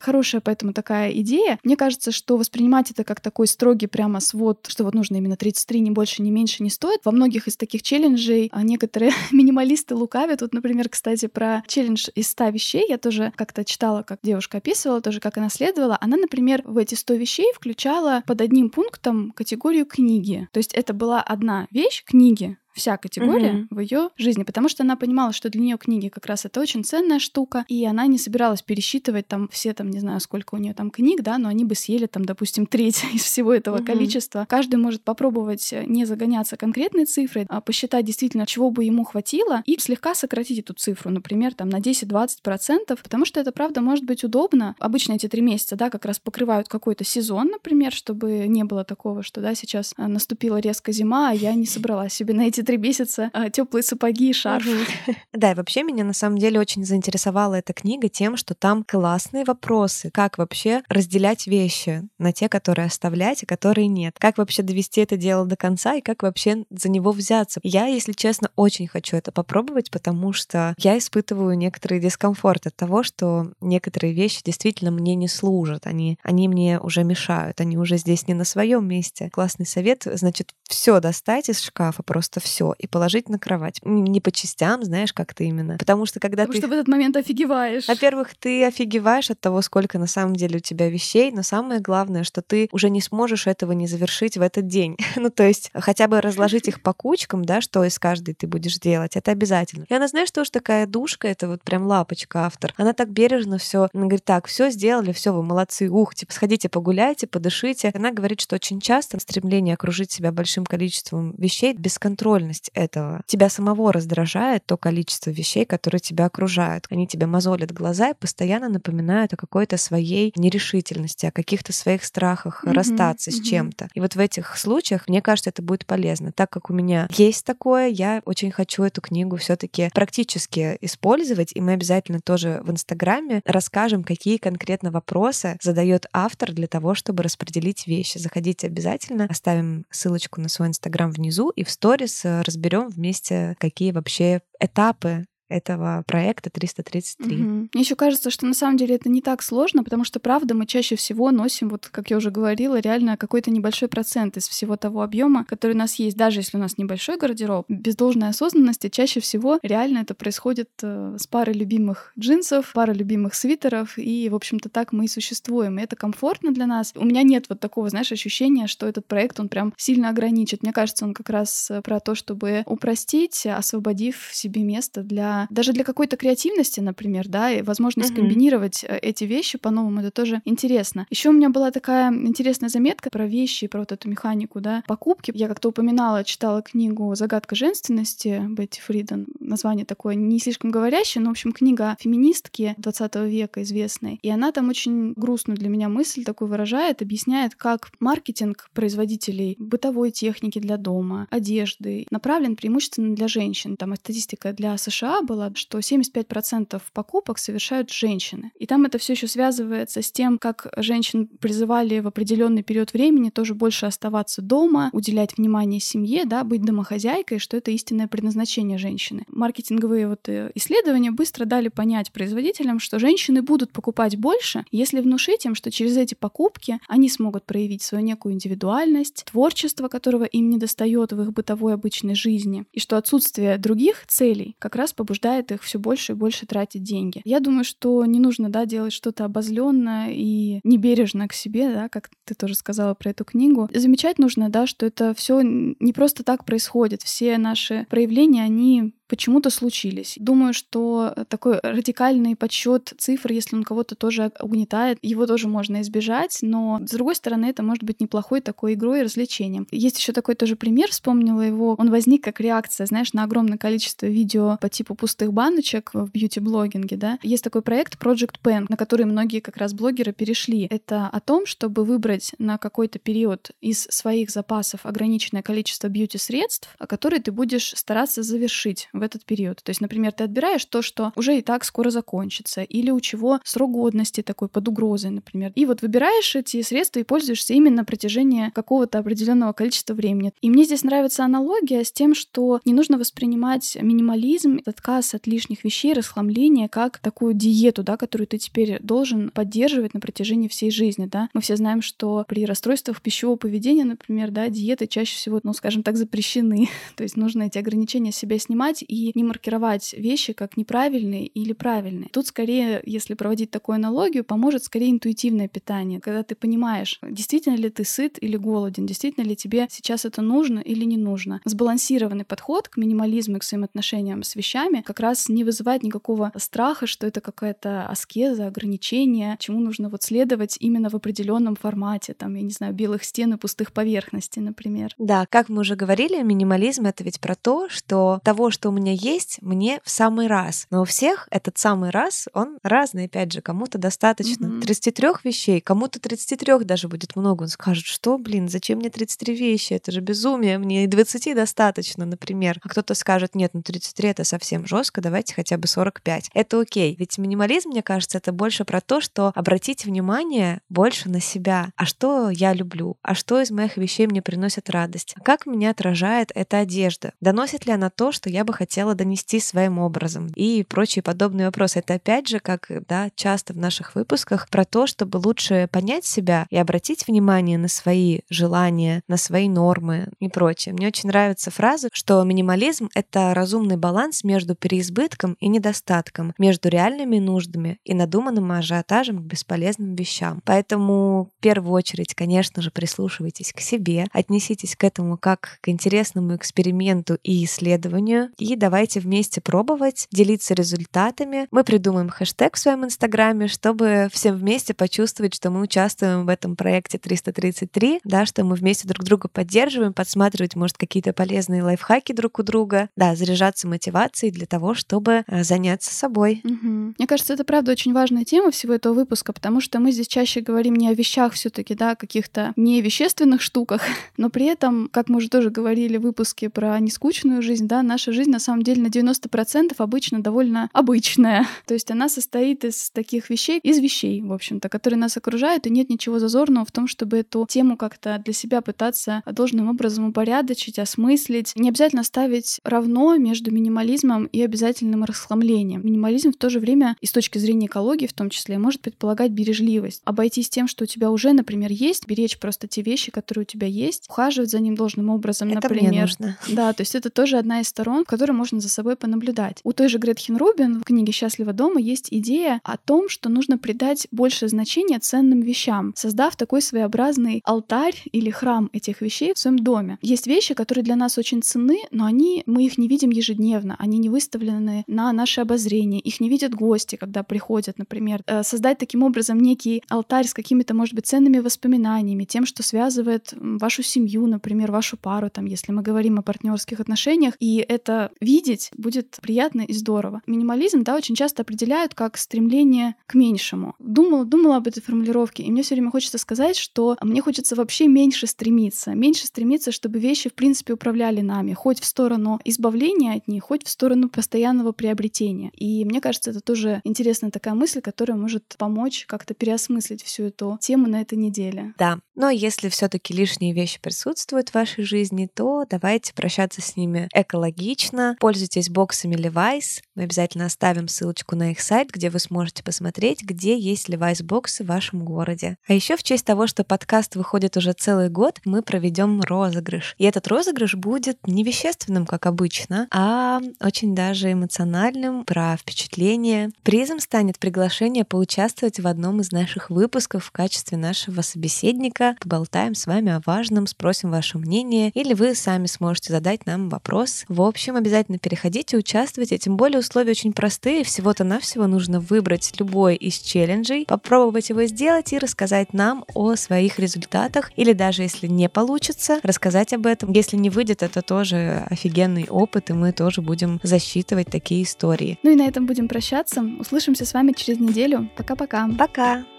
Хорошая 0.00 0.40
поэтому 0.40 0.72
такая 0.72 1.12
идея. 1.12 1.58
Мне 1.62 1.76
кажется, 1.76 2.12
что 2.12 2.36
воспринимать 2.36 2.90
это 2.90 3.04
как 3.04 3.20
такой 3.20 3.46
строгий 3.46 3.86
прямо 3.86 4.20
свод, 4.20 4.66
что 4.68 4.84
вот 4.84 4.94
нужно 4.94 5.16
именно 5.16 5.36
33, 5.36 5.80
ни 5.80 5.90
больше, 5.90 6.22
ни 6.22 6.30
меньше 6.30 6.62
не 6.62 6.70
стоит. 6.70 7.00
Во 7.04 7.12
многих 7.12 7.48
из 7.48 7.56
таких 7.56 7.82
челленджей 7.82 8.48
а 8.52 8.62
некоторые 8.62 9.12
минималисты 9.32 9.94
лукавят. 9.94 10.42
Вот, 10.42 10.52
например, 10.52 10.88
кстати, 10.88 11.26
про 11.26 11.62
челлендж 11.66 12.08
из 12.14 12.28
100 12.28 12.48
вещей 12.48 12.86
я 12.88 12.98
тоже 12.98 13.32
как-то 13.36 13.64
читала, 13.64 14.02
как 14.02 14.20
девушка 14.22 14.58
описывала, 14.58 15.00
тоже 15.00 15.20
как 15.20 15.38
она 15.38 15.48
следовала. 15.48 15.98
Она, 16.00 16.16
например, 16.16 16.62
в 16.64 16.78
эти 16.78 16.94
100 16.94 17.14
вещей 17.14 17.52
включала 17.54 18.22
под 18.26 18.40
одним 18.40 18.70
пунктом 18.70 19.32
категорию 19.32 19.86
книги. 19.86 20.48
То 20.52 20.58
есть 20.58 20.72
это 20.74 20.92
была 20.92 21.22
одна 21.22 21.66
вещь, 21.70 22.04
книги, 22.04 22.58
вся 22.78 22.96
категория 22.96 23.66
угу. 23.70 23.76
в 23.76 23.80
ее 23.80 24.08
жизни, 24.16 24.44
потому 24.44 24.68
что 24.68 24.82
она 24.82 24.96
понимала, 24.96 25.32
что 25.32 25.50
для 25.50 25.60
нее 25.60 25.76
книги 25.76 26.08
как 26.08 26.26
раз 26.26 26.44
это 26.44 26.60
очень 26.60 26.84
ценная 26.84 27.18
штука, 27.18 27.64
и 27.68 27.84
она 27.84 28.06
не 28.06 28.18
собиралась 28.18 28.62
пересчитывать 28.62 29.26
там 29.26 29.48
все 29.48 29.74
там, 29.74 29.90
не 29.90 30.00
знаю, 30.00 30.20
сколько 30.20 30.54
у 30.54 30.58
нее 30.58 30.74
там 30.74 30.90
книг, 30.90 31.22
да, 31.22 31.38
но 31.38 31.48
они 31.48 31.64
бы 31.64 31.74
съели 31.74 32.06
там, 32.06 32.24
допустим, 32.24 32.66
треть 32.66 33.04
из 33.12 33.22
всего 33.22 33.52
этого 33.52 33.78
угу. 33.78 33.84
количества. 33.84 34.46
Каждый 34.48 34.76
может 34.76 35.02
попробовать 35.02 35.72
э, 35.72 35.84
не 35.86 36.04
загоняться 36.04 36.56
конкретной 36.56 37.04
цифрой, 37.04 37.46
а 37.48 37.60
посчитать 37.60 38.04
действительно, 38.04 38.46
чего 38.46 38.70
бы 38.70 38.84
ему 38.84 39.04
хватило, 39.04 39.62
и 39.66 39.78
слегка 39.78 40.14
сократить 40.14 40.60
эту 40.60 40.72
цифру, 40.74 41.10
например, 41.10 41.54
там 41.54 41.68
на 41.68 41.80
10-20%, 41.80 42.98
потому 43.02 43.24
что 43.24 43.40
это, 43.40 43.52
правда, 43.52 43.80
может 43.80 44.04
быть 44.04 44.24
удобно. 44.24 44.74
Обычно 44.78 45.14
эти 45.14 45.28
три 45.28 45.42
месяца, 45.42 45.76
да, 45.76 45.90
как 45.90 46.04
раз 46.04 46.18
покрывают 46.18 46.68
какой-то 46.68 47.04
сезон, 47.04 47.48
например, 47.48 47.92
чтобы 47.92 48.46
не 48.46 48.64
было 48.64 48.84
такого, 48.84 49.22
что, 49.22 49.40
да, 49.40 49.54
сейчас 49.54 49.94
э, 49.96 50.06
наступила 50.06 50.58
резко 50.58 50.92
зима, 50.92 51.30
а 51.30 51.34
я 51.34 51.54
не 51.54 51.66
собрала 51.66 52.08
себе 52.08 52.34
на 52.34 52.42
эти 52.46 52.62
три 52.68 52.76
месяца 52.76 53.30
а, 53.32 53.48
теплые 53.48 53.82
сапоги 53.82 54.28
и 54.28 54.32
шарф. 54.34 54.66
Да, 55.32 55.52
и 55.52 55.54
вообще 55.54 55.84
меня 55.84 56.04
на 56.04 56.12
самом 56.12 56.36
деле 56.36 56.60
очень 56.60 56.84
заинтересовала 56.84 57.54
эта 57.54 57.72
книга 57.72 58.08
тем, 58.10 58.36
что 58.36 58.54
там 58.54 58.84
классные 58.84 59.44
вопросы, 59.44 60.10
как 60.10 60.36
вообще 60.36 60.82
разделять 60.88 61.46
вещи 61.46 62.06
на 62.18 62.32
те, 62.32 62.48
которые 62.48 62.86
оставлять, 62.86 63.42
и 63.42 63.46
которые 63.46 63.86
нет. 63.86 64.16
Как 64.18 64.36
вообще 64.36 64.62
довести 64.62 65.00
это 65.00 65.16
дело 65.16 65.46
до 65.46 65.56
конца 65.56 65.94
и 65.94 66.02
как 66.02 66.22
вообще 66.22 66.64
за 66.70 66.90
него 66.90 67.12
взяться. 67.12 67.60
Я, 67.62 67.86
если 67.86 68.12
честно, 68.12 68.50
очень 68.54 68.86
хочу 68.86 69.16
это 69.16 69.32
попробовать, 69.32 69.90
потому 69.90 70.34
что 70.34 70.74
я 70.76 70.98
испытываю 70.98 71.56
некоторый 71.56 72.00
дискомфорт 72.00 72.66
от 72.66 72.76
того, 72.76 73.02
что 73.02 73.52
некоторые 73.62 74.12
вещи 74.12 74.42
действительно 74.44 74.90
мне 74.90 75.14
не 75.14 75.28
служат. 75.28 75.86
Они, 75.86 76.18
они 76.22 76.48
мне 76.48 76.80
уже 76.80 77.02
мешают, 77.02 77.62
они 77.62 77.78
уже 77.78 77.96
здесь 77.96 78.28
не 78.28 78.34
на 78.34 78.44
своем 78.44 78.86
месте. 78.86 79.30
Классный 79.30 79.66
совет, 79.66 80.02
значит, 80.04 80.52
все 80.68 81.00
достать 81.00 81.48
из 81.48 81.60
шкафа, 81.60 82.02
просто 82.02 82.40
все 82.40 82.57
все 82.58 82.74
и 82.78 82.86
положить 82.86 83.28
на 83.28 83.38
кровать. 83.38 83.80
Не 83.84 84.20
по 84.20 84.32
частям, 84.32 84.82
знаешь, 84.82 85.12
как-то 85.12 85.44
именно. 85.44 85.76
Потому 85.78 86.06
что 86.06 86.18
когда 86.18 86.42
Потому 86.42 86.54
ты... 86.54 86.58
что 86.58 86.68
в 86.68 86.72
этот 86.72 86.88
момент 86.88 87.16
офигеваешь. 87.16 87.86
Во-первых, 87.86 88.34
ты 88.36 88.64
офигеваешь 88.64 89.30
от 89.30 89.40
того, 89.40 89.62
сколько 89.62 89.98
на 89.98 90.06
самом 90.06 90.34
деле 90.34 90.56
у 90.56 90.60
тебя 90.60 90.88
вещей, 90.88 91.30
но 91.30 91.42
самое 91.42 91.80
главное, 91.80 92.24
что 92.24 92.42
ты 92.42 92.68
уже 92.72 92.90
не 92.90 93.00
сможешь 93.00 93.46
этого 93.46 93.72
не 93.72 93.86
завершить 93.86 94.36
в 94.36 94.42
этот 94.42 94.66
день. 94.66 94.96
ну, 95.16 95.30
то 95.30 95.46
есть 95.46 95.70
хотя 95.72 96.08
бы 96.08 96.20
разложить 96.20 96.66
их 96.66 96.82
по 96.82 96.92
кучкам, 96.92 97.44
да, 97.44 97.60
что 97.60 97.84
из 97.84 97.98
каждой 97.98 98.34
ты 98.34 98.46
будешь 98.46 98.78
делать, 98.78 99.16
это 99.16 99.30
обязательно. 99.30 99.84
И 99.88 99.94
она, 99.94 100.08
знаешь, 100.08 100.30
тоже 100.30 100.50
такая 100.50 100.86
душка, 100.86 101.28
это 101.28 101.46
вот 101.48 101.62
прям 101.62 101.86
лапочка 101.86 102.46
автор. 102.46 102.74
Она 102.76 102.92
так 102.92 103.10
бережно 103.10 103.58
все, 103.58 103.88
она 103.92 104.04
говорит, 104.04 104.24
так, 104.24 104.46
все 104.46 104.70
сделали, 104.70 105.12
все, 105.12 105.32
вы 105.32 105.42
молодцы, 105.42 105.88
ух, 105.88 106.14
типа, 106.14 106.32
сходите 106.32 106.68
погуляйте, 106.68 107.26
подышите. 107.26 107.92
Она 107.94 108.10
говорит, 108.10 108.40
что 108.40 108.56
очень 108.56 108.80
часто 108.80 109.20
стремление 109.20 109.74
окружить 109.74 110.10
себя 110.10 110.32
большим 110.32 110.66
количеством 110.66 111.34
вещей, 111.38 111.72
бесконтрольность 111.72 112.37
часть 112.58 112.70
этого. 112.74 113.22
Тебя 113.26 113.48
самого 113.48 113.92
раздражает 113.92 114.64
то 114.66 114.76
количество 114.76 115.30
вещей, 115.30 115.64
которые 115.64 116.00
тебя 116.00 116.26
окружают. 116.26 116.86
Они 116.90 117.06
тебя 117.06 117.26
мозолят 117.26 117.72
глаза 117.72 118.10
и 118.10 118.14
постоянно 118.14 118.68
напоминают 118.68 119.32
о 119.32 119.36
какой-то 119.36 119.76
своей 119.76 120.32
нерешительности, 120.36 121.26
о 121.26 121.30
каких-то 121.30 121.72
своих 121.72 122.04
страхах 122.04 122.64
mm-hmm, 122.64 122.72
расстаться 122.72 123.30
mm-hmm. 123.30 123.34
с 123.34 123.48
чем-то. 123.48 123.88
И 123.94 124.00
вот 124.00 124.14
в 124.14 124.18
этих 124.18 124.56
случаях, 124.56 125.08
мне 125.08 125.22
кажется, 125.22 125.50
это 125.50 125.62
будет 125.62 125.86
полезно. 125.86 126.32
Так 126.32 126.50
как 126.50 126.70
у 126.70 126.72
меня 126.72 127.08
есть 127.16 127.44
такое, 127.44 127.88
я 127.88 128.22
очень 128.24 128.50
хочу 128.50 128.82
эту 128.82 129.00
книгу 129.00 129.36
все-таки 129.36 129.90
практически 129.94 130.78
использовать, 130.80 131.52
и 131.54 131.60
мы 131.60 131.72
обязательно 131.72 132.20
тоже 132.20 132.60
в 132.62 132.70
Инстаграме 132.70 133.42
расскажем, 133.44 134.04
какие 134.04 134.38
конкретно 134.38 134.90
вопросы 134.90 135.56
задает 135.62 136.06
автор 136.12 136.52
для 136.52 136.66
того, 136.66 136.94
чтобы 136.94 137.22
распределить 137.22 137.86
вещи. 137.86 138.18
Заходите 138.18 138.66
обязательно, 138.66 139.26
оставим 139.28 139.84
ссылочку 139.90 140.40
на 140.40 140.48
свой 140.48 140.68
Инстаграм 140.68 141.10
внизу, 141.10 141.50
и 141.50 141.64
в 141.64 141.70
сторис 141.70 142.22
разберем 142.44 142.88
вместе, 142.88 143.56
какие 143.58 143.92
вообще 143.92 144.42
этапы 144.60 145.26
этого 145.48 146.04
проекта 146.06 146.50
333. 146.50 147.36
Угу. 147.36 147.44
Мне 147.44 147.68
еще 147.74 147.96
кажется, 147.96 148.30
что 148.30 148.46
на 148.46 148.54
самом 148.54 148.76
деле 148.76 148.94
это 148.96 149.08
не 149.08 149.22
так 149.22 149.42
сложно, 149.42 149.82
потому 149.82 150.04
что, 150.04 150.20
правда, 150.20 150.54
мы 150.54 150.66
чаще 150.66 150.96
всего 150.96 151.30
носим, 151.30 151.68
вот 151.68 151.88
как 151.90 152.10
я 152.10 152.16
уже 152.16 152.30
говорила, 152.30 152.78
реально 152.78 153.16
какой-то 153.16 153.50
небольшой 153.50 153.88
процент 153.88 154.36
из 154.36 154.48
всего 154.48 154.76
того 154.76 155.02
объема, 155.02 155.44
который 155.44 155.72
у 155.72 155.78
нас 155.78 155.94
есть, 155.96 156.16
даже 156.16 156.40
если 156.40 156.56
у 156.56 156.60
нас 156.60 156.78
небольшой 156.78 157.16
гардероб. 157.16 157.64
Без 157.68 157.96
должной 157.96 158.28
осознанности 158.28 158.88
чаще 158.88 159.20
всего 159.20 159.58
реально 159.62 159.98
это 159.98 160.14
происходит 160.14 160.70
э, 160.82 161.16
с 161.18 161.26
парой 161.26 161.54
любимых 161.54 162.12
джинсов, 162.18 162.72
парой 162.74 162.96
любимых 162.96 163.34
свитеров, 163.34 163.98
и, 163.98 164.28
в 164.28 164.34
общем-то, 164.34 164.68
так 164.68 164.92
мы 164.92 165.06
и 165.06 165.08
существуем. 165.08 165.78
И 165.78 165.82
это 165.82 165.96
комфортно 165.96 166.52
для 166.52 166.66
нас. 166.66 166.92
У 166.94 167.04
меня 167.04 167.22
нет 167.22 167.46
вот 167.48 167.60
такого, 167.60 167.88
знаешь, 167.88 168.12
ощущения, 168.12 168.66
что 168.66 168.86
этот 168.86 169.06
проект, 169.06 169.40
он 169.40 169.48
прям 169.48 169.72
сильно 169.76 170.10
ограничит. 170.10 170.62
Мне 170.62 170.72
кажется, 170.72 171.04
он 171.04 171.14
как 171.14 171.30
раз 171.30 171.70
э, 171.70 171.80
про 171.80 172.00
то, 172.00 172.14
чтобы 172.14 172.62
упростить, 172.66 173.46
освободив 173.46 174.28
себе 174.32 174.62
место 174.62 175.02
для 175.02 175.37
даже 175.50 175.72
для 175.72 175.84
какой-то 175.84 176.16
креативности, 176.16 176.80
например, 176.80 177.28
да, 177.28 177.50
и 177.50 177.62
возможность 177.62 178.12
uh-huh. 178.12 178.16
комбинировать 178.16 178.84
э, 178.84 178.98
эти 178.98 179.24
вещи 179.24 179.58
по-новому, 179.58 180.00
это 180.00 180.10
тоже 180.10 180.42
интересно. 180.44 181.06
Еще 181.10 181.28
у 181.28 181.32
меня 181.32 181.50
была 181.50 181.70
такая 181.70 182.12
интересная 182.12 182.68
заметка 182.68 183.10
про 183.10 183.26
вещи, 183.26 183.66
про 183.66 183.80
вот 183.80 183.92
эту 183.92 184.08
механику, 184.08 184.60
да, 184.60 184.82
покупки. 184.86 185.32
Я 185.34 185.48
как-то 185.48 185.68
упоминала, 185.68 186.24
читала 186.24 186.62
книгу 186.62 187.14
«Загадка 187.14 187.54
женственности» 187.54 188.42
Бетти 188.48 188.80
Фриден. 188.80 189.26
Название 189.40 189.84
такое 189.84 190.14
не 190.14 190.38
слишком 190.38 190.70
говорящее, 190.70 191.22
но, 191.22 191.28
в 191.28 191.32
общем, 191.32 191.52
книга 191.52 191.96
феминистки 192.00 192.74
20 192.78 193.14
века 193.28 193.62
известной. 193.62 194.18
И 194.22 194.30
она 194.30 194.52
там 194.52 194.68
очень 194.68 195.12
грустную 195.14 195.58
для 195.58 195.68
меня 195.68 195.88
мысль 195.88 196.24
такую 196.24 196.48
выражает, 196.48 197.02
объясняет, 197.02 197.54
как 197.54 197.90
маркетинг 198.00 198.68
производителей 198.72 199.56
бытовой 199.58 200.10
техники 200.10 200.58
для 200.58 200.76
дома, 200.76 201.26
одежды 201.30 202.06
направлен 202.10 202.56
преимущественно 202.56 203.14
для 203.14 203.28
женщин. 203.28 203.76
Там 203.76 203.94
статистика 203.96 204.52
для 204.52 204.76
США 204.78 205.22
была, 205.28 205.52
что 205.54 205.78
75% 205.78 206.80
покупок 206.92 207.38
совершают 207.38 207.92
женщины. 207.92 208.50
И 208.58 208.66
там 208.66 208.86
это 208.86 208.98
все 208.98 209.12
еще 209.12 209.28
связывается 209.28 210.02
с 210.02 210.10
тем, 210.10 210.38
как 210.38 210.66
женщин 210.76 211.26
призывали 211.26 212.00
в 212.00 212.06
определенный 212.06 212.62
период 212.62 212.92
времени 212.92 213.30
тоже 213.30 213.54
больше 213.54 213.86
оставаться 213.86 214.42
дома, 214.42 214.90
уделять 214.92 215.36
внимание 215.36 215.80
семье, 215.80 216.24
да, 216.24 216.44
быть 216.44 216.62
домохозяйкой, 216.62 217.38
что 217.38 217.56
это 217.56 217.70
истинное 217.70 218.08
предназначение 218.08 218.78
женщины. 218.78 219.24
Маркетинговые 219.28 220.08
вот 220.08 220.28
э, 220.28 220.50
исследования 220.54 221.10
быстро 221.10 221.44
дали 221.44 221.68
понять 221.68 222.10
производителям, 222.10 222.80
что 222.80 222.98
женщины 222.98 223.42
будут 223.42 223.70
покупать 223.72 224.16
больше, 224.16 224.64
если 224.70 225.00
внушить 225.00 225.44
им, 225.44 225.54
что 225.54 225.70
через 225.70 225.96
эти 225.96 226.14
покупки 226.14 226.80
они 226.88 227.10
смогут 227.10 227.44
проявить 227.44 227.82
свою 227.82 228.04
некую 228.04 228.34
индивидуальность, 228.34 229.24
творчество, 229.30 229.88
которого 229.88 230.24
им 230.24 230.48
не 230.48 230.56
достает 230.56 231.12
в 231.12 231.20
их 231.20 231.32
бытовой 231.32 231.74
обычной 231.74 232.14
жизни, 232.14 232.64
и 232.72 232.80
что 232.80 232.96
отсутствие 232.96 233.58
других 233.58 234.06
целей 234.06 234.56
как 234.58 234.74
раз 234.74 234.92
побуждает 234.92 235.17
побуждает 235.18 235.52
их 235.52 235.62
все 235.62 235.78
больше 235.78 236.12
и 236.12 236.14
больше 236.14 236.46
тратить 236.46 236.82
деньги. 236.82 237.20
Я 237.24 237.40
думаю, 237.40 237.64
что 237.64 238.04
не 238.06 238.20
нужно, 238.20 238.50
да, 238.50 238.66
делать 238.66 238.92
что-то 238.92 239.24
обозленное 239.24 240.10
и 240.10 240.60
небережно 240.64 241.28
к 241.28 241.32
себе, 241.32 241.72
да, 241.72 241.88
как 241.88 242.10
ты 242.24 242.34
тоже 242.34 242.54
сказала 242.54 242.94
про 242.94 243.10
эту 243.10 243.24
книгу. 243.24 243.68
Замечать 243.74 244.18
нужно, 244.18 244.48
да, 244.48 244.66
что 244.66 244.86
это 244.86 245.14
все 245.14 245.40
не 245.42 245.92
просто 245.92 246.24
так 246.24 246.44
происходит. 246.44 247.02
Все 247.02 247.38
наши 247.38 247.86
проявления, 247.90 248.44
они 248.44 248.94
почему-то 249.08 249.50
случились. 249.50 250.16
Думаю, 250.20 250.54
что 250.54 251.14
такой 251.28 251.58
радикальный 251.62 252.36
подсчет 252.36 252.92
цифр, 252.98 253.32
если 253.32 253.56
он 253.56 253.64
кого-то 253.64 253.94
тоже 253.94 254.32
угнетает, 254.40 254.98
его 255.02 255.26
тоже 255.26 255.48
можно 255.48 255.80
избежать, 255.80 256.38
но 256.42 256.80
с 256.86 256.90
другой 256.90 257.14
стороны, 257.14 257.46
это 257.46 257.62
может 257.62 257.82
быть 257.82 258.00
неплохой 258.00 258.40
такой 258.40 258.74
игрой 258.74 259.00
и 259.00 259.02
развлечением. 259.02 259.66
Есть 259.70 259.98
еще 259.98 260.12
такой 260.12 260.34
тоже 260.34 260.56
пример, 260.56 260.90
вспомнила 260.90 261.40
его. 261.40 261.74
Он 261.78 261.90
возник 261.90 262.22
как 262.22 262.40
реакция, 262.40 262.86
знаешь, 262.86 263.12
на 263.12 263.24
огромное 263.24 263.58
количество 263.58 264.06
видео 264.06 264.58
по 264.60 264.68
типу 264.68 264.94
пустых 264.94 265.32
баночек 265.32 265.90
в 265.94 266.10
бьюти-блогинге, 266.10 266.96
да. 266.96 267.18
Есть 267.22 267.44
такой 267.44 267.62
проект 267.62 268.00
Project 268.02 268.36
Pen, 268.42 268.66
на 268.68 268.76
который 268.76 269.06
многие 269.06 269.40
как 269.40 269.56
раз 269.56 269.72
блогеры 269.72 270.12
перешли. 270.12 270.66
Это 270.70 271.06
о 271.06 271.20
том, 271.20 271.46
чтобы 271.46 271.84
выбрать 271.84 272.32
на 272.38 272.58
какой-то 272.58 272.98
период 272.98 273.50
из 273.60 273.82
своих 273.82 274.30
запасов 274.30 274.84
ограниченное 274.84 275.42
количество 275.42 275.88
бьюти-средств, 275.88 276.68
которые 276.88 277.20
ты 277.20 277.32
будешь 277.32 277.72
стараться 277.76 278.22
завершить 278.22 278.88
в 278.98 279.02
этот 279.02 279.24
период. 279.24 279.62
То 279.62 279.70
есть, 279.70 279.80
например, 279.80 280.12
ты 280.12 280.24
отбираешь 280.24 280.64
то, 280.64 280.82
что 280.82 281.12
уже 281.16 281.38
и 281.38 281.42
так 281.42 281.64
скоро 281.64 281.90
закончится, 281.90 282.62
или 282.62 282.90
у 282.90 283.00
чего 283.00 283.40
срок 283.44 283.72
годности 283.72 284.22
такой 284.22 284.48
под 284.48 284.68
угрозой, 284.68 285.10
например. 285.10 285.52
И 285.54 285.66
вот 285.66 285.82
выбираешь 285.82 286.34
эти 286.36 286.62
средства 286.62 287.00
и 287.00 287.04
пользуешься 287.04 287.54
именно 287.54 287.78
на 287.78 287.84
протяжении 287.84 288.50
какого-то 288.50 288.98
определенного 288.98 289.52
количества 289.52 289.94
времени. 289.94 290.32
И 290.40 290.50
мне 290.50 290.64
здесь 290.64 290.82
нравится 290.82 291.24
аналогия 291.24 291.84
с 291.84 291.92
тем, 291.92 292.14
что 292.14 292.60
не 292.64 292.72
нужно 292.72 292.98
воспринимать 292.98 293.76
минимализм, 293.80 294.60
отказ 294.66 295.14
от 295.14 295.26
лишних 295.26 295.64
вещей, 295.64 295.92
расхламление, 295.92 296.68
как 296.68 296.98
такую 296.98 297.34
диету, 297.34 297.82
да, 297.82 297.96
которую 297.96 298.26
ты 298.26 298.38
теперь 298.38 298.78
должен 298.80 299.30
поддерживать 299.30 299.94
на 299.94 300.00
протяжении 300.00 300.48
всей 300.48 300.70
жизни, 300.70 301.06
да. 301.06 301.28
Мы 301.34 301.40
все 301.40 301.56
знаем, 301.56 301.82
что 301.82 302.24
при 302.28 302.44
расстройствах 302.44 303.00
пищевого 303.00 303.36
поведения, 303.36 303.84
например, 303.84 304.30
да, 304.30 304.48
диеты 304.48 304.86
чаще 304.86 305.14
всего, 305.16 305.40
ну, 305.42 305.52
скажем 305.52 305.82
так, 305.82 305.96
запрещены. 305.96 306.68
То 306.96 307.04
есть 307.04 307.16
нужно 307.16 307.44
эти 307.44 307.58
ограничения 307.58 308.12
себя 308.12 308.38
снимать 308.38 308.84
и 308.88 309.12
не 309.14 309.22
маркировать 309.22 309.92
вещи 309.92 310.32
как 310.32 310.56
неправильные 310.56 311.26
или 311.26 311.52
правильные. 311.52 312.08
Тут 312.10 312.26
скорее, 312.26 312.82
если 312.84 313.14
проводить 313.14 313.50
такую 313.50 313.76
аналогию, 313.76 314.24
поможет 314.24 314.64
скорее 314.64 314.90
интуитивное 314.90 315.46
питание, 315.48 316.00
когда 316.00 316.22
ты 316.22 316.34
понимаешь, 316.34 316.98
действительно 317.02 317.56
ли 317.56 317.68
ты 317.68 317.84
сыт 317.84 318.18
или 318.20 318.36
голоден, 318.36 318.86
действительно 318.86 319.24
ли 319.24 319.36
тебе 319.36 319.68
сейчас 319.70 320.04
это 320.04 320.22
нужно 320.22 320.60
или 320.60 320.84
не 320.84 320.96
нужно. 320.96 321.40
Сбалансированный 321.44 322.24
подход 322.24 322.68
к 322.68 322.76
минимализму 322.78 323.36
и 323.36 323.40
к 323.40 323.44
своим 323.44 323.64
отношениям 323.64 324.22
с 324.22 324.34
вещами 324.34 324.82
как 324.82 325.00
раз 325.00 325.28
не 325.28 325.44
вызывает 325.44 325.82
никакого 325.82 326.32
страха, 326.36 326.86
что 326.86 327.06
это 327.06 327.20
какая-то 327.20 327.86
аскеза, 327.86 328.46
ограничение, 328.46 329.36
чему 329.38 329.60
нужно 329.60 329.90
вот 329.90 330.02
следовать 330.02 330.56
именно 330.60 330.88
в 330.88 330.94
определенном 330.94 331.56
формате, 331.56 332.14
там, 332.14 332.34
я 332.34 332.42
не 332.42 332.50
знаю, 332.50 332.72
белых 332.72 333.04
стен 333.04 333.34
и 333.34 333.36
пустых 333.36 333.72
поверхностей, 333.72 334.40
например. 334.40 334.94
Да, 334.98 335.26
как 335.28 335.48
мы 335.48 335.60
уже 335.60 335.76
говорили, 335.76 336.22
минимализм— 336.22 336.86
это 336.86 337.04
ведь 337.04 337.20
про 337.20 337.34
то, 337.34 337.68
что 337.68 338.20
того, 338.24 338.50
что 338.50 338.70
у 338.70 338.72
меня 338.78 338.92
есть, 338.92 339.38
мне 339.42 339.80
в 339.84 339.90
самый 339.90 340.26
раз. 340.26 340.66
Но 340.70 340.82
у 340.82 340.84
всех 340.84 341.28
этот 341.30 341.58
самый 341.58 341.90
раз, 341.90 342.28
он 342.32 342.58
разный, 342.62 343.06
опять 343.06 343.32
же, 343.32 343.40
кому-то 343.40 343.78
достаточно 343.78 344.46
mm-hmm. 344.46 344.60
33 344.62 345.08
вещей, 345.24 345.60
кому-то 345.60 346.00
33 346.00 346.64
даже 346.64 346.88
будет 346.88 347.16
много. 347.16 347.42
Он 347.42 347.48
скажет, 347.48 347.84
что, 347.84 348.18
блин, 348.18 348.48
зачем 348.48 348.78
мне 348.78 348.90
33 348.90 349.34
вещи? 349.34 349.74
Это 349.74 349.92
же 349.92 350.00
безумие, 350.00 350.58
мне 350.58 350.84
и 350.84 350.86
20 350.86 351.34
достаточно, 351.34 352.06
например. 352.06 352.60
А 352.62 352.68
кто-то 352.68 352.94
скажет, 352.94 353.34
нет, 353.34 353.52
ну 353.54 353.62
33— 353.62 354.08
это 354.10 354.24
совсем 354.24 354.66
жестко, 354.66 355.00
давайте 355.00 355.34
хотя 355.34 355.56
бы 355.56 355.66
45. 355.66 356.30
Это 356.34 356.60
окей. 356.60 356.94
Ведь 356.98 357.18
минимализм, 357.18 357.70
мне 357.70 357.82
кажется, 357.82 358.18
это 358.18 358.32
больше 358.32 358.64
про 358.64 358.80
то, 358.80 359.00
что 359.00 359.32
обратить 359.34 359.84
внимание 359.84 360.60
больше 360.68 361.08
на 361.08 361.20
себя. 361.20 361.72
А 361.76 361.84
что 361.84 362.30
я 362.30 362.52
люблю? 362.52 362.96
А 363.02 363.14
что 363.14 363.40
из 363.40 363.50
моих 363.50 363.76
вещей 363.76 364.06
мне 364.06 364.22
приносит 364.22 364.70
радость? 364.70 365.14
А 365.16 365.20
как 365.20 365.46
меня 365.46 365.70
отражает 365.70 366.30
эта 366.34 366.58
одежда? 366.58 367.12
Доносит 367.20 367.66
ли 367.66 367.72
она 367.72 367.90
то, 367.90 368.12
что 368.12 368.30
я 368.30 368.44
бы 368.44 368.52
хотела 368.52 368.67
донести 368.94 369.40
своим 369.40 369.78
образом? 369.78 370.28
И 370.34 370.62
прочие 370.62 371.02
подобные 371.02 371.46
вопросы. 371.46 371.80
Это 371.80 371.94
опять 371.94 372.28
же, 372.28 372.38
как 372.40 372.70
да, 372.88 373.10
часто 373.14 373.52
в 373.52 373.56
наших 373.56 373.94
выпусках, 373.94 374.48
про 374.48 374.64
то, 374.64 374.86
чтобы 374.86 375.18
лучше 375.18 375.68
понять 375.72 376.04
себя 376.04 376.46
и 376.50 376.56
обратить 376.56 377.06
внимание 377.06 377.58
на 377.58 377.68
свои 377.68 378.20
желания, 378.30 379.02
на 379.08 379.16
свои 379.16 379.48
нормы 379.48 380.08
и 380.20 380.28
прочее. 380.28 380.72
Мне 380.72 380.88
очень 380.88 381.08
нравится 381.08 381.50
фраза, 381.50 381.88
что 381.92 382.22
минимализм— 382.22 382.88
это 382.94 383.34
разумный 383.34 383.76
баланс 383.76 384.24
между 384.24 384.54
переизбытком 384.54 385.36
и 385.40 385.48
недостатком, 385.48 386.34
между 386.38 386.68
реальными 386.68 387.18
нуждами 387.18 387.78
и 387.84 387.94
надуманным 387.94 388.52
ажиотажем 388.52 389.18
к 389.18 389.26
бесполезным 389.26 389.94
вещам. 389.94 390.40
Поэтому 390.44 391.30
в 391.38 391.42
первую 391.42 391.72
очередь, 391.72 392.14
конечно 392.14 392.62
же, 392.62 392.70
прислушивайтесь 392.70 393.52
к 393.52 393.60
себе, 393.60 394.06
отнеситесь 394.12 394.76
к 394.76 394.84
этому 394.84 395.16
как 395.16 395.58
к 395.60 395.68
интересному 395.68 396.36
эксперименту 396.36 397.18
и 397.22 397.44
исследованию, 397.44 398.30
и 398.38 398.56
давайте 398.58 399.00
вместе 399.00 399.40
пробовать, 399.40 400.06
делиться 400.10 400.54
результатами. 400.54 401.48
Мы 401.50 401.64
придумаем 401.64 402.08
хэштег 402.08 402.56
в 402.56 402.58
своем 402.58 402.84
инстаграме, 402.84 403.48
чтобы 403.48 404.08
всем 404.12 404.36
вместе 404.36 404.74
почувствовать, 404.74 405.34
что 405.34 405.50
мы 405.50 405.60
участвуем 405.60 406.26
в 406.26 406.28
этом 406.28 406.56
проекте 406.56 406.98
333, 406.98 408.00
да, 408.04 408.26
что 408.26 408.44
мы 408.44 408.56
вместе 408.56 408.86
друг 408.86 409.04
друга 409.04 409.28
поддерживаем, 409.28 409.92
подсматривать, 409.92 410.56
может, 410.56 410.76
какие-то 410.76 411.12
полезные 411.12 411.62
лайфхаки 411.62 412.12
друг 412.12 412.38
у 412.38 412.42
друга, 412.42 412.88
да, 412.96 413.14
заряжаться 413.14 413.68
мотивацией 413.68 414.32
для 414.32 414.46
того, 414.46 414.74
чтобы 414.74 415.24
э, 415.26 415.44
заняться 415.44 415.94
собой. 415.94 416.40
Угу. 416.44 416.94
Мне 416.98 417.06
кажется, 417.06 417.34
это 417.34 417.44
правда 417.44 417.72
очень 417.72 417.92
важная 417.92 418.24
тема 418.24 418.50
всего 418.50 418.74
этого 418.74 418.94
выпуска, 418.94 419.32
потому 419.32 419.60
что 419.60 419.78
мы 419.78 419.92
здесь 419.92 420.08
чаще 420.08 420.40
говорим 420.40 420.74
не 420.74 420.88
о 420.88 420.94
вещах 420.94 421.32
все-таки, 421.34 421.74
да, 421.74 421.94
каких-то 421.94 422.52
не 422.56 422.80
вещественных 422.82 423.40
штуках, 423.40 423.82
но 424.16 424.30
при 424.30 424.46
этом, 424.46 424.88
как 424.92 425.08
мы 425.08 425.18
уже 425.18 425.28
тоже 425.28 425.50
говорили 425.50 425.96
в 425.96 426.02
выпуске 426.02 426.50
про 426.50 426.78
нескучную 426.80 427.42
жизнь, 427.42 427.66
да, 427.68 427.82
наша 427.82 428.12
жизнь 428.12 428.30
на 428.38 428.40
самом 428.40 428.62
деле 428.62 428.80
на 428.80 428.86
90% 428.86 429.74
обычно 429.78 430.22
довольно 430.22 430.70
обычная. 430.72 431.44
То 431.66 431.74
есть 431.74 431.90
она 431.90 432.08
состоит 432.08 432.64
из 432.64 432.88
таких 432.90 433.30
вещей, 433.30 433.58
из 433.64 433.80
вещей, 433.80 434.22
в 434.22 434.32
общем-то, 434.32 434.68
которые 434.68 434.96
нас 434.96 435.16
окружают, 435.16 435.66
и 435.66 435.70
нет 435.70 435.90
ничего 435.90 436.20
зазорного 436.20 436.64
в 436.64 436.70
том, 436.70 436.86
чтобы 436.86 437.18
эту 437.18 437.44
тему 437.48 437.76
как-то 437.76 438.22
для 438.24 438.32
себя 438.32 438.60
пытаться 438.60 439.24
должным 439.26 439.68
образом 439.68 440.10
упорядочить, 440.10 440.78
осмыслить. 440.78 441.52
Не 441.56 441.70
обязательно 441.70 442.04
ставить 442.04 442.60
равно 442.62 443.16
между 443.16 443.50
минимализмом 443.50 444.26
и 444.26 444.40
обязательным 444.40 445.02
расхламлением. 445.02 445.84
Минимализм 445.84 446.30
в 446.30 446.36
то 446.36 446.48
же 446.48 446.60
время 446.60 446.96
и 447.00 447.06
с 447.06 447.10
точки 447.10 447.38
зрения 447.38 447.66
экологии 447.66 448.06
в 448.06 448.12
том 448.12 448.30
числе 448.30 448.56
может 448.58 448.82
предполагать 448.82 449.32
бережливость. 449.32 450.02
Обойтись 450.04 450.48
тем, 450.48 450.68
что 450.68 450.84
у 450.84 450.86
тебя 450.86 451.10
уже, 451.10 451.32
например, 451.32 451.72
есть, 451.72 452.06
беречь 452.06 452.38
просто 452.38 452.68
те 452.68 452.82
вещи, 452.82 453.10
которые 453.10 453.42
у 453.42 453.46
тебя 453.46 453.66
есть, 453.66 454.06
ухаживать 454.08 454.50
за 454.50 454.60
ним 454.60 454.76
должным 454.76 455.10
образом, 455.10 455.48
это 455.48 455.62
например. 455.62 455.90
Мне 455.90 456.00
нужно. 456.02 456.38
Да, 456.48 456.72
то 456.72 456.82
есть 456.82 456.94
это 456.94 457.10
тоже 457.10 457.36
одна 457.36 457.62
из 457.62 457.66
сторон, 457.66 458.04
в 458.04 458.06
которой 458.06 458.27
можно 458.32 458.60
за 458.60 458.68
собой 458.68 458.96
понаблюдать. 458.96 459.60
У 459.64 459.72
той 459.72 459.88
же 459.88 459.98
Гретхен 459.98 460.36
Рубин 460.36 460.80
в 460.80 460.84
книге 460.84 461.12
«Счастлива 461.12 461.52
дома» 461.52 461.80
есть 461.80 462.08
идея 462.10 462.60
о 462.64 462.76
том, 462.76 463.08
что 463.08 463.28
нужно 463.28 463.58
придать 463.58 464.06
больше 464.10 464.48
значения 464.48 464.98
ценным 464.98 465.40
вещам, 465.40 465.92
создав 465.96 466.36
такой 466.36 466.62
своеобразный 466.62 467.42
алтарь 467.44 467.96
или 468.12 468.30
храм 468.30 468.70
этих 468.72 469.00
вещей 469.00 469.32
в 469.34 469.38
своем 469.38 469.58
доме. 469.58 469.98
Есть 470.02 470.26
вещи, 470.26 470.54
которые 470.54 470.84
для 470.84 470.96
нас 470.96 471.18
очень 471.18 471.42
ценны, 471.42 471.78
но 471.90 472.04
они, 472.04 472.42
мы 472.46 472.64
их 472.64 472.78
не 472.78 472.88
видим 472.88 473.10
ежедневно, 473.10 473.76
они 473.78 473.98
не 473.98 474.08
выставлены 474.08 474.84
на 474.86 475.12
наше 475.12 475.40
обозрение, 475.40 476.00
их 476.00 476.20
не 476.20 476.28
видят 476.28 476.54
гости, 476.54 476.96
когда 476.96 477.22
приходят, 477.22 477.78
например. 477.78 478.22
Э, 478.26 478.42
создать 478.42 478.78
таким 478.78 479.02
образом 479.02 479.38
некий 479.40 479.82
алтарь 479.88 480.26
с 480.26 480.34
какими-то, 480.34 480.74
может 480.74 480.94
быть, 480.94 481.06
ценными 481.06 481.38
воспоминаниями, 481.38 482.24
тем, 482.24 482.46
что 482.46 482.62
связывает 482.62 483.34
вашу 483.36 483.82
семью, 483.82 484.26
например, 484.26 484.70
вашу 484.70 484.96
пару, 484.96 485.30
там, 485.30 485.46
если 485.46 485.72
мы 485.72 485.82
говорим 485.82 486.18
о 486.18 486.22
партнерских 486.22 486.80
отношениях, 486.80 487.34
и 487.40 487.64
это 487.68 488.10
видеть 488.20 488.70
будет 488.76 489.18
приятно 489.20 489.62
и 489.62 489.72
здорово. 489.72 490.22
Минимализм, 490.26 490.82
да, 490.82 490.96
очень 490.96 491.14
часто 491.14 491.42
определяют 491.42 491.94
как 491.94 492.16
стремление 492.16 492.94
к 493.06 493.14
меньшему. 493.14 493.74
Думала, 493.78 494.24
думала 494.24 494.56
об 494.56 494.66
этой 494.66 494.82
формулировке, 494.82 495.42
и 495.42 495.50
мне 495.50 495.62
все 495.62 495.74
время 495.74 495.90
хочется 495.90 496.18
сказать, 496.18 496.56
что 496.56 496.96
мне 497.02 497.22
хочется 497.22 497.56
вообще 497.56 497.86
меньше 497.86 498.26
стремиться, 498.26 498.94
меньше 498.94 499.26
стремиться, 499.26 499.72
чтобы 499.72 499.98
вещи, 499.98 500.28
в 500.28 500.34
принципе, 500.34 500.74
управляли 500.74 501.20
нами, 501.20 501.52
хоть 501.52 501.80
в 501.80 501.84
сторону 501.84 502.40
избавления 502.44 503.16
от 503.16 503.28
них, 503.28 503.44
хоть 503.44 503.64
в 503.64 503.68
сторону 503.68 504.08
постоянного 504.08 504.72
приобретения. 504.72 505.50
И 505.54 505.84
мне 505.84 506.00
кажется, 506.00 506.30
это 506.30 506.40
тоже 506.40 506.80
интересная 506.84 507.30
такая 507.30 507.54
мысль, 507.54 507.80
которая 507.80 508.16
может 508.16 508.54
помочь 508.58 509.04
как-то 509.06 509.34
переосмыслить 509.34 510.02
всю 510.02 510.24
эту 510.24 510.58
тему 510.60 510.86
на 510.86 511.00
этой 511.00 511.16
неделе. 511.16 511.74
Да, 511.78 511.98
но 512.14 512.30
если 512.30 512.68
все-таки 512.68 513.14
лишние 513.14 513.52
вещи 513.52 513.80
присутствуют 513.80 514.50
в 514.50 514.54
вашей 514.54 514.84
жизни, 514.84 515.28
то 515.32 515.64
давайте 515.68 516.14
прощаться 516.14 516.60
с 516.60 516.76
ними 516.76 517.08
экологично. 517.14 518.07
Пользуйтесь 518.20 518.70
боксами 518.70 519.16
Levi's. 519.16 519.80
Мы 519.94 520.04
обязательно 520.04 520.46
оставим 520.46 520.88
ссылочку 520.88 521.36
на 521.36 521.50
их 521.50 521.60
сайт, 521.60 521.90
где 521.90 522.10
вы 522.10 522.18
сможете 522.18 522.62
посмотреть, 522.62 523.22
где 523.22 523.58
есть 523.58 523.88
Levi's 523.88 524.22
боксы 524.22 524.64
в 524.64 524.68
вашем 524.68 525.04
городе. 525.04 525.56
А 525.66 525.72
еще 525.72 525.96
в 525.96 526.02
честь 526.02 526.24
того, 526.24 526.46
что 526.46 526.64
подкаст 526.64 527.16
выходит 527.16 527.56
уже 527.56 527.72
целый 527.72 528.08
год, 528.08 528.40
мы 528.44 528.62
проведем 528.62 529.20
розыгрыш. 529.20 529.94
И 529.98 530.04
этот 530.04 530.26
розыгрыш 530.28 530.74
будет 530.74 531.18
не 531.26 531.44
вещественным, 531.44 532.06
как 532.06 532.26
обычно, 532.26 532.86
а 532.90 533.40
очень 533.60 533.94
даже 533.94 534.32
эмоциональным, 534.32 535.24
про 535.24 535.56
впечатление. 535.56 536.50
Призом 536.62 537.00
станет 537.00 537.38
приглашение 537.38 538.04
поучаствовать 538.04 538.80
в 538.80 538.86
одном 538.86 539.20
из 539.20 539.32
наших 539.32 539.70
выпусков 539.70 540.24
в 540.24 540.30
качестве 540.30 540.78
нашего 540.78 541.22
собеседника. 541.22 542.16
Поболтаем 542.20 542.74
с 542.74 542.86
вами 542.86 543.12
о 543.12 543.20
важном, 543.24 543.66
спросим 543.66 544.10
ваше 544.10 544.38
мнение, 544.38 544.90
или 544.94 545.14
вы 545.14 545.34
сами 545.34 545.66
сможете 545.66 546.12
задать 546.12 546.46
нам 546.46 546.68
вопрос. 546.68 547.24
В 547.28 547.42
общем, 547.42 547.76
обязательно 547.76 547.97
обязательно 547.98 548.18
переходите, 548.18 548.76
участвуйте. 548.76 549.38
Тем 549.38 549.56
более 549.56 549.80
условия 549.80 550.12
очень 550.12 550.32
простые. 550.32 550.84
Всего-то 550.84 551.24
навсего 551.24 551.66
нужно 551.66 552.00
выбрать 552.00 552.52
любой 552.58 552.96
из 552.96 553.18
челленджей, 553.18 553.84
попробовать 553.86 554.50
его 554.50 554.64
сделать 554.64 555.12
и 555.12 555.18
рассказать 555.18 555.72
нам 555.72 556.04
о 556.14 556.36
своих 556.36 556.78
результатах. 556.78 557.50
Или 557.56 557.72
даже 557.72 558.02
если 558.02 558.26
не 558.26 558.48
получится, 558.48 559.18
рассказать 559.22 559.72
об 559.72 559.86
этом. 559.86 560.12
Если 560.12 560.36
не 560.36 560.50
выйдет, 560.50 560.82
это 560.82 561.02
тоже 561.02 561.64
офигенный 561.68 562.26
опыт, 562.28 562.70
и 562.70 562.72
мы 562.72 562.92
тоже 562.92 563.20
будем 563.20 563.60
засчитывать 563.62 564.30
такие 564.30 564.62
истории. 564.62 565.18
Ну 565.22 565.30
и 565.30 565.36
на 565.36 565.46
этом 565.46 565.66
будем 565.66 565.88
прощаться. 565.88 566.42
Услышимся 566.60 567.04
с 567.04 567.14
вами 567.14 567.32
через 567.32 567.58
неделю. 567.58 568.08
Пока-пока. 568.16 568.68
Пока. 568.68 568.68
-пока. 568.68 569.24
Пока. 569.24 569.37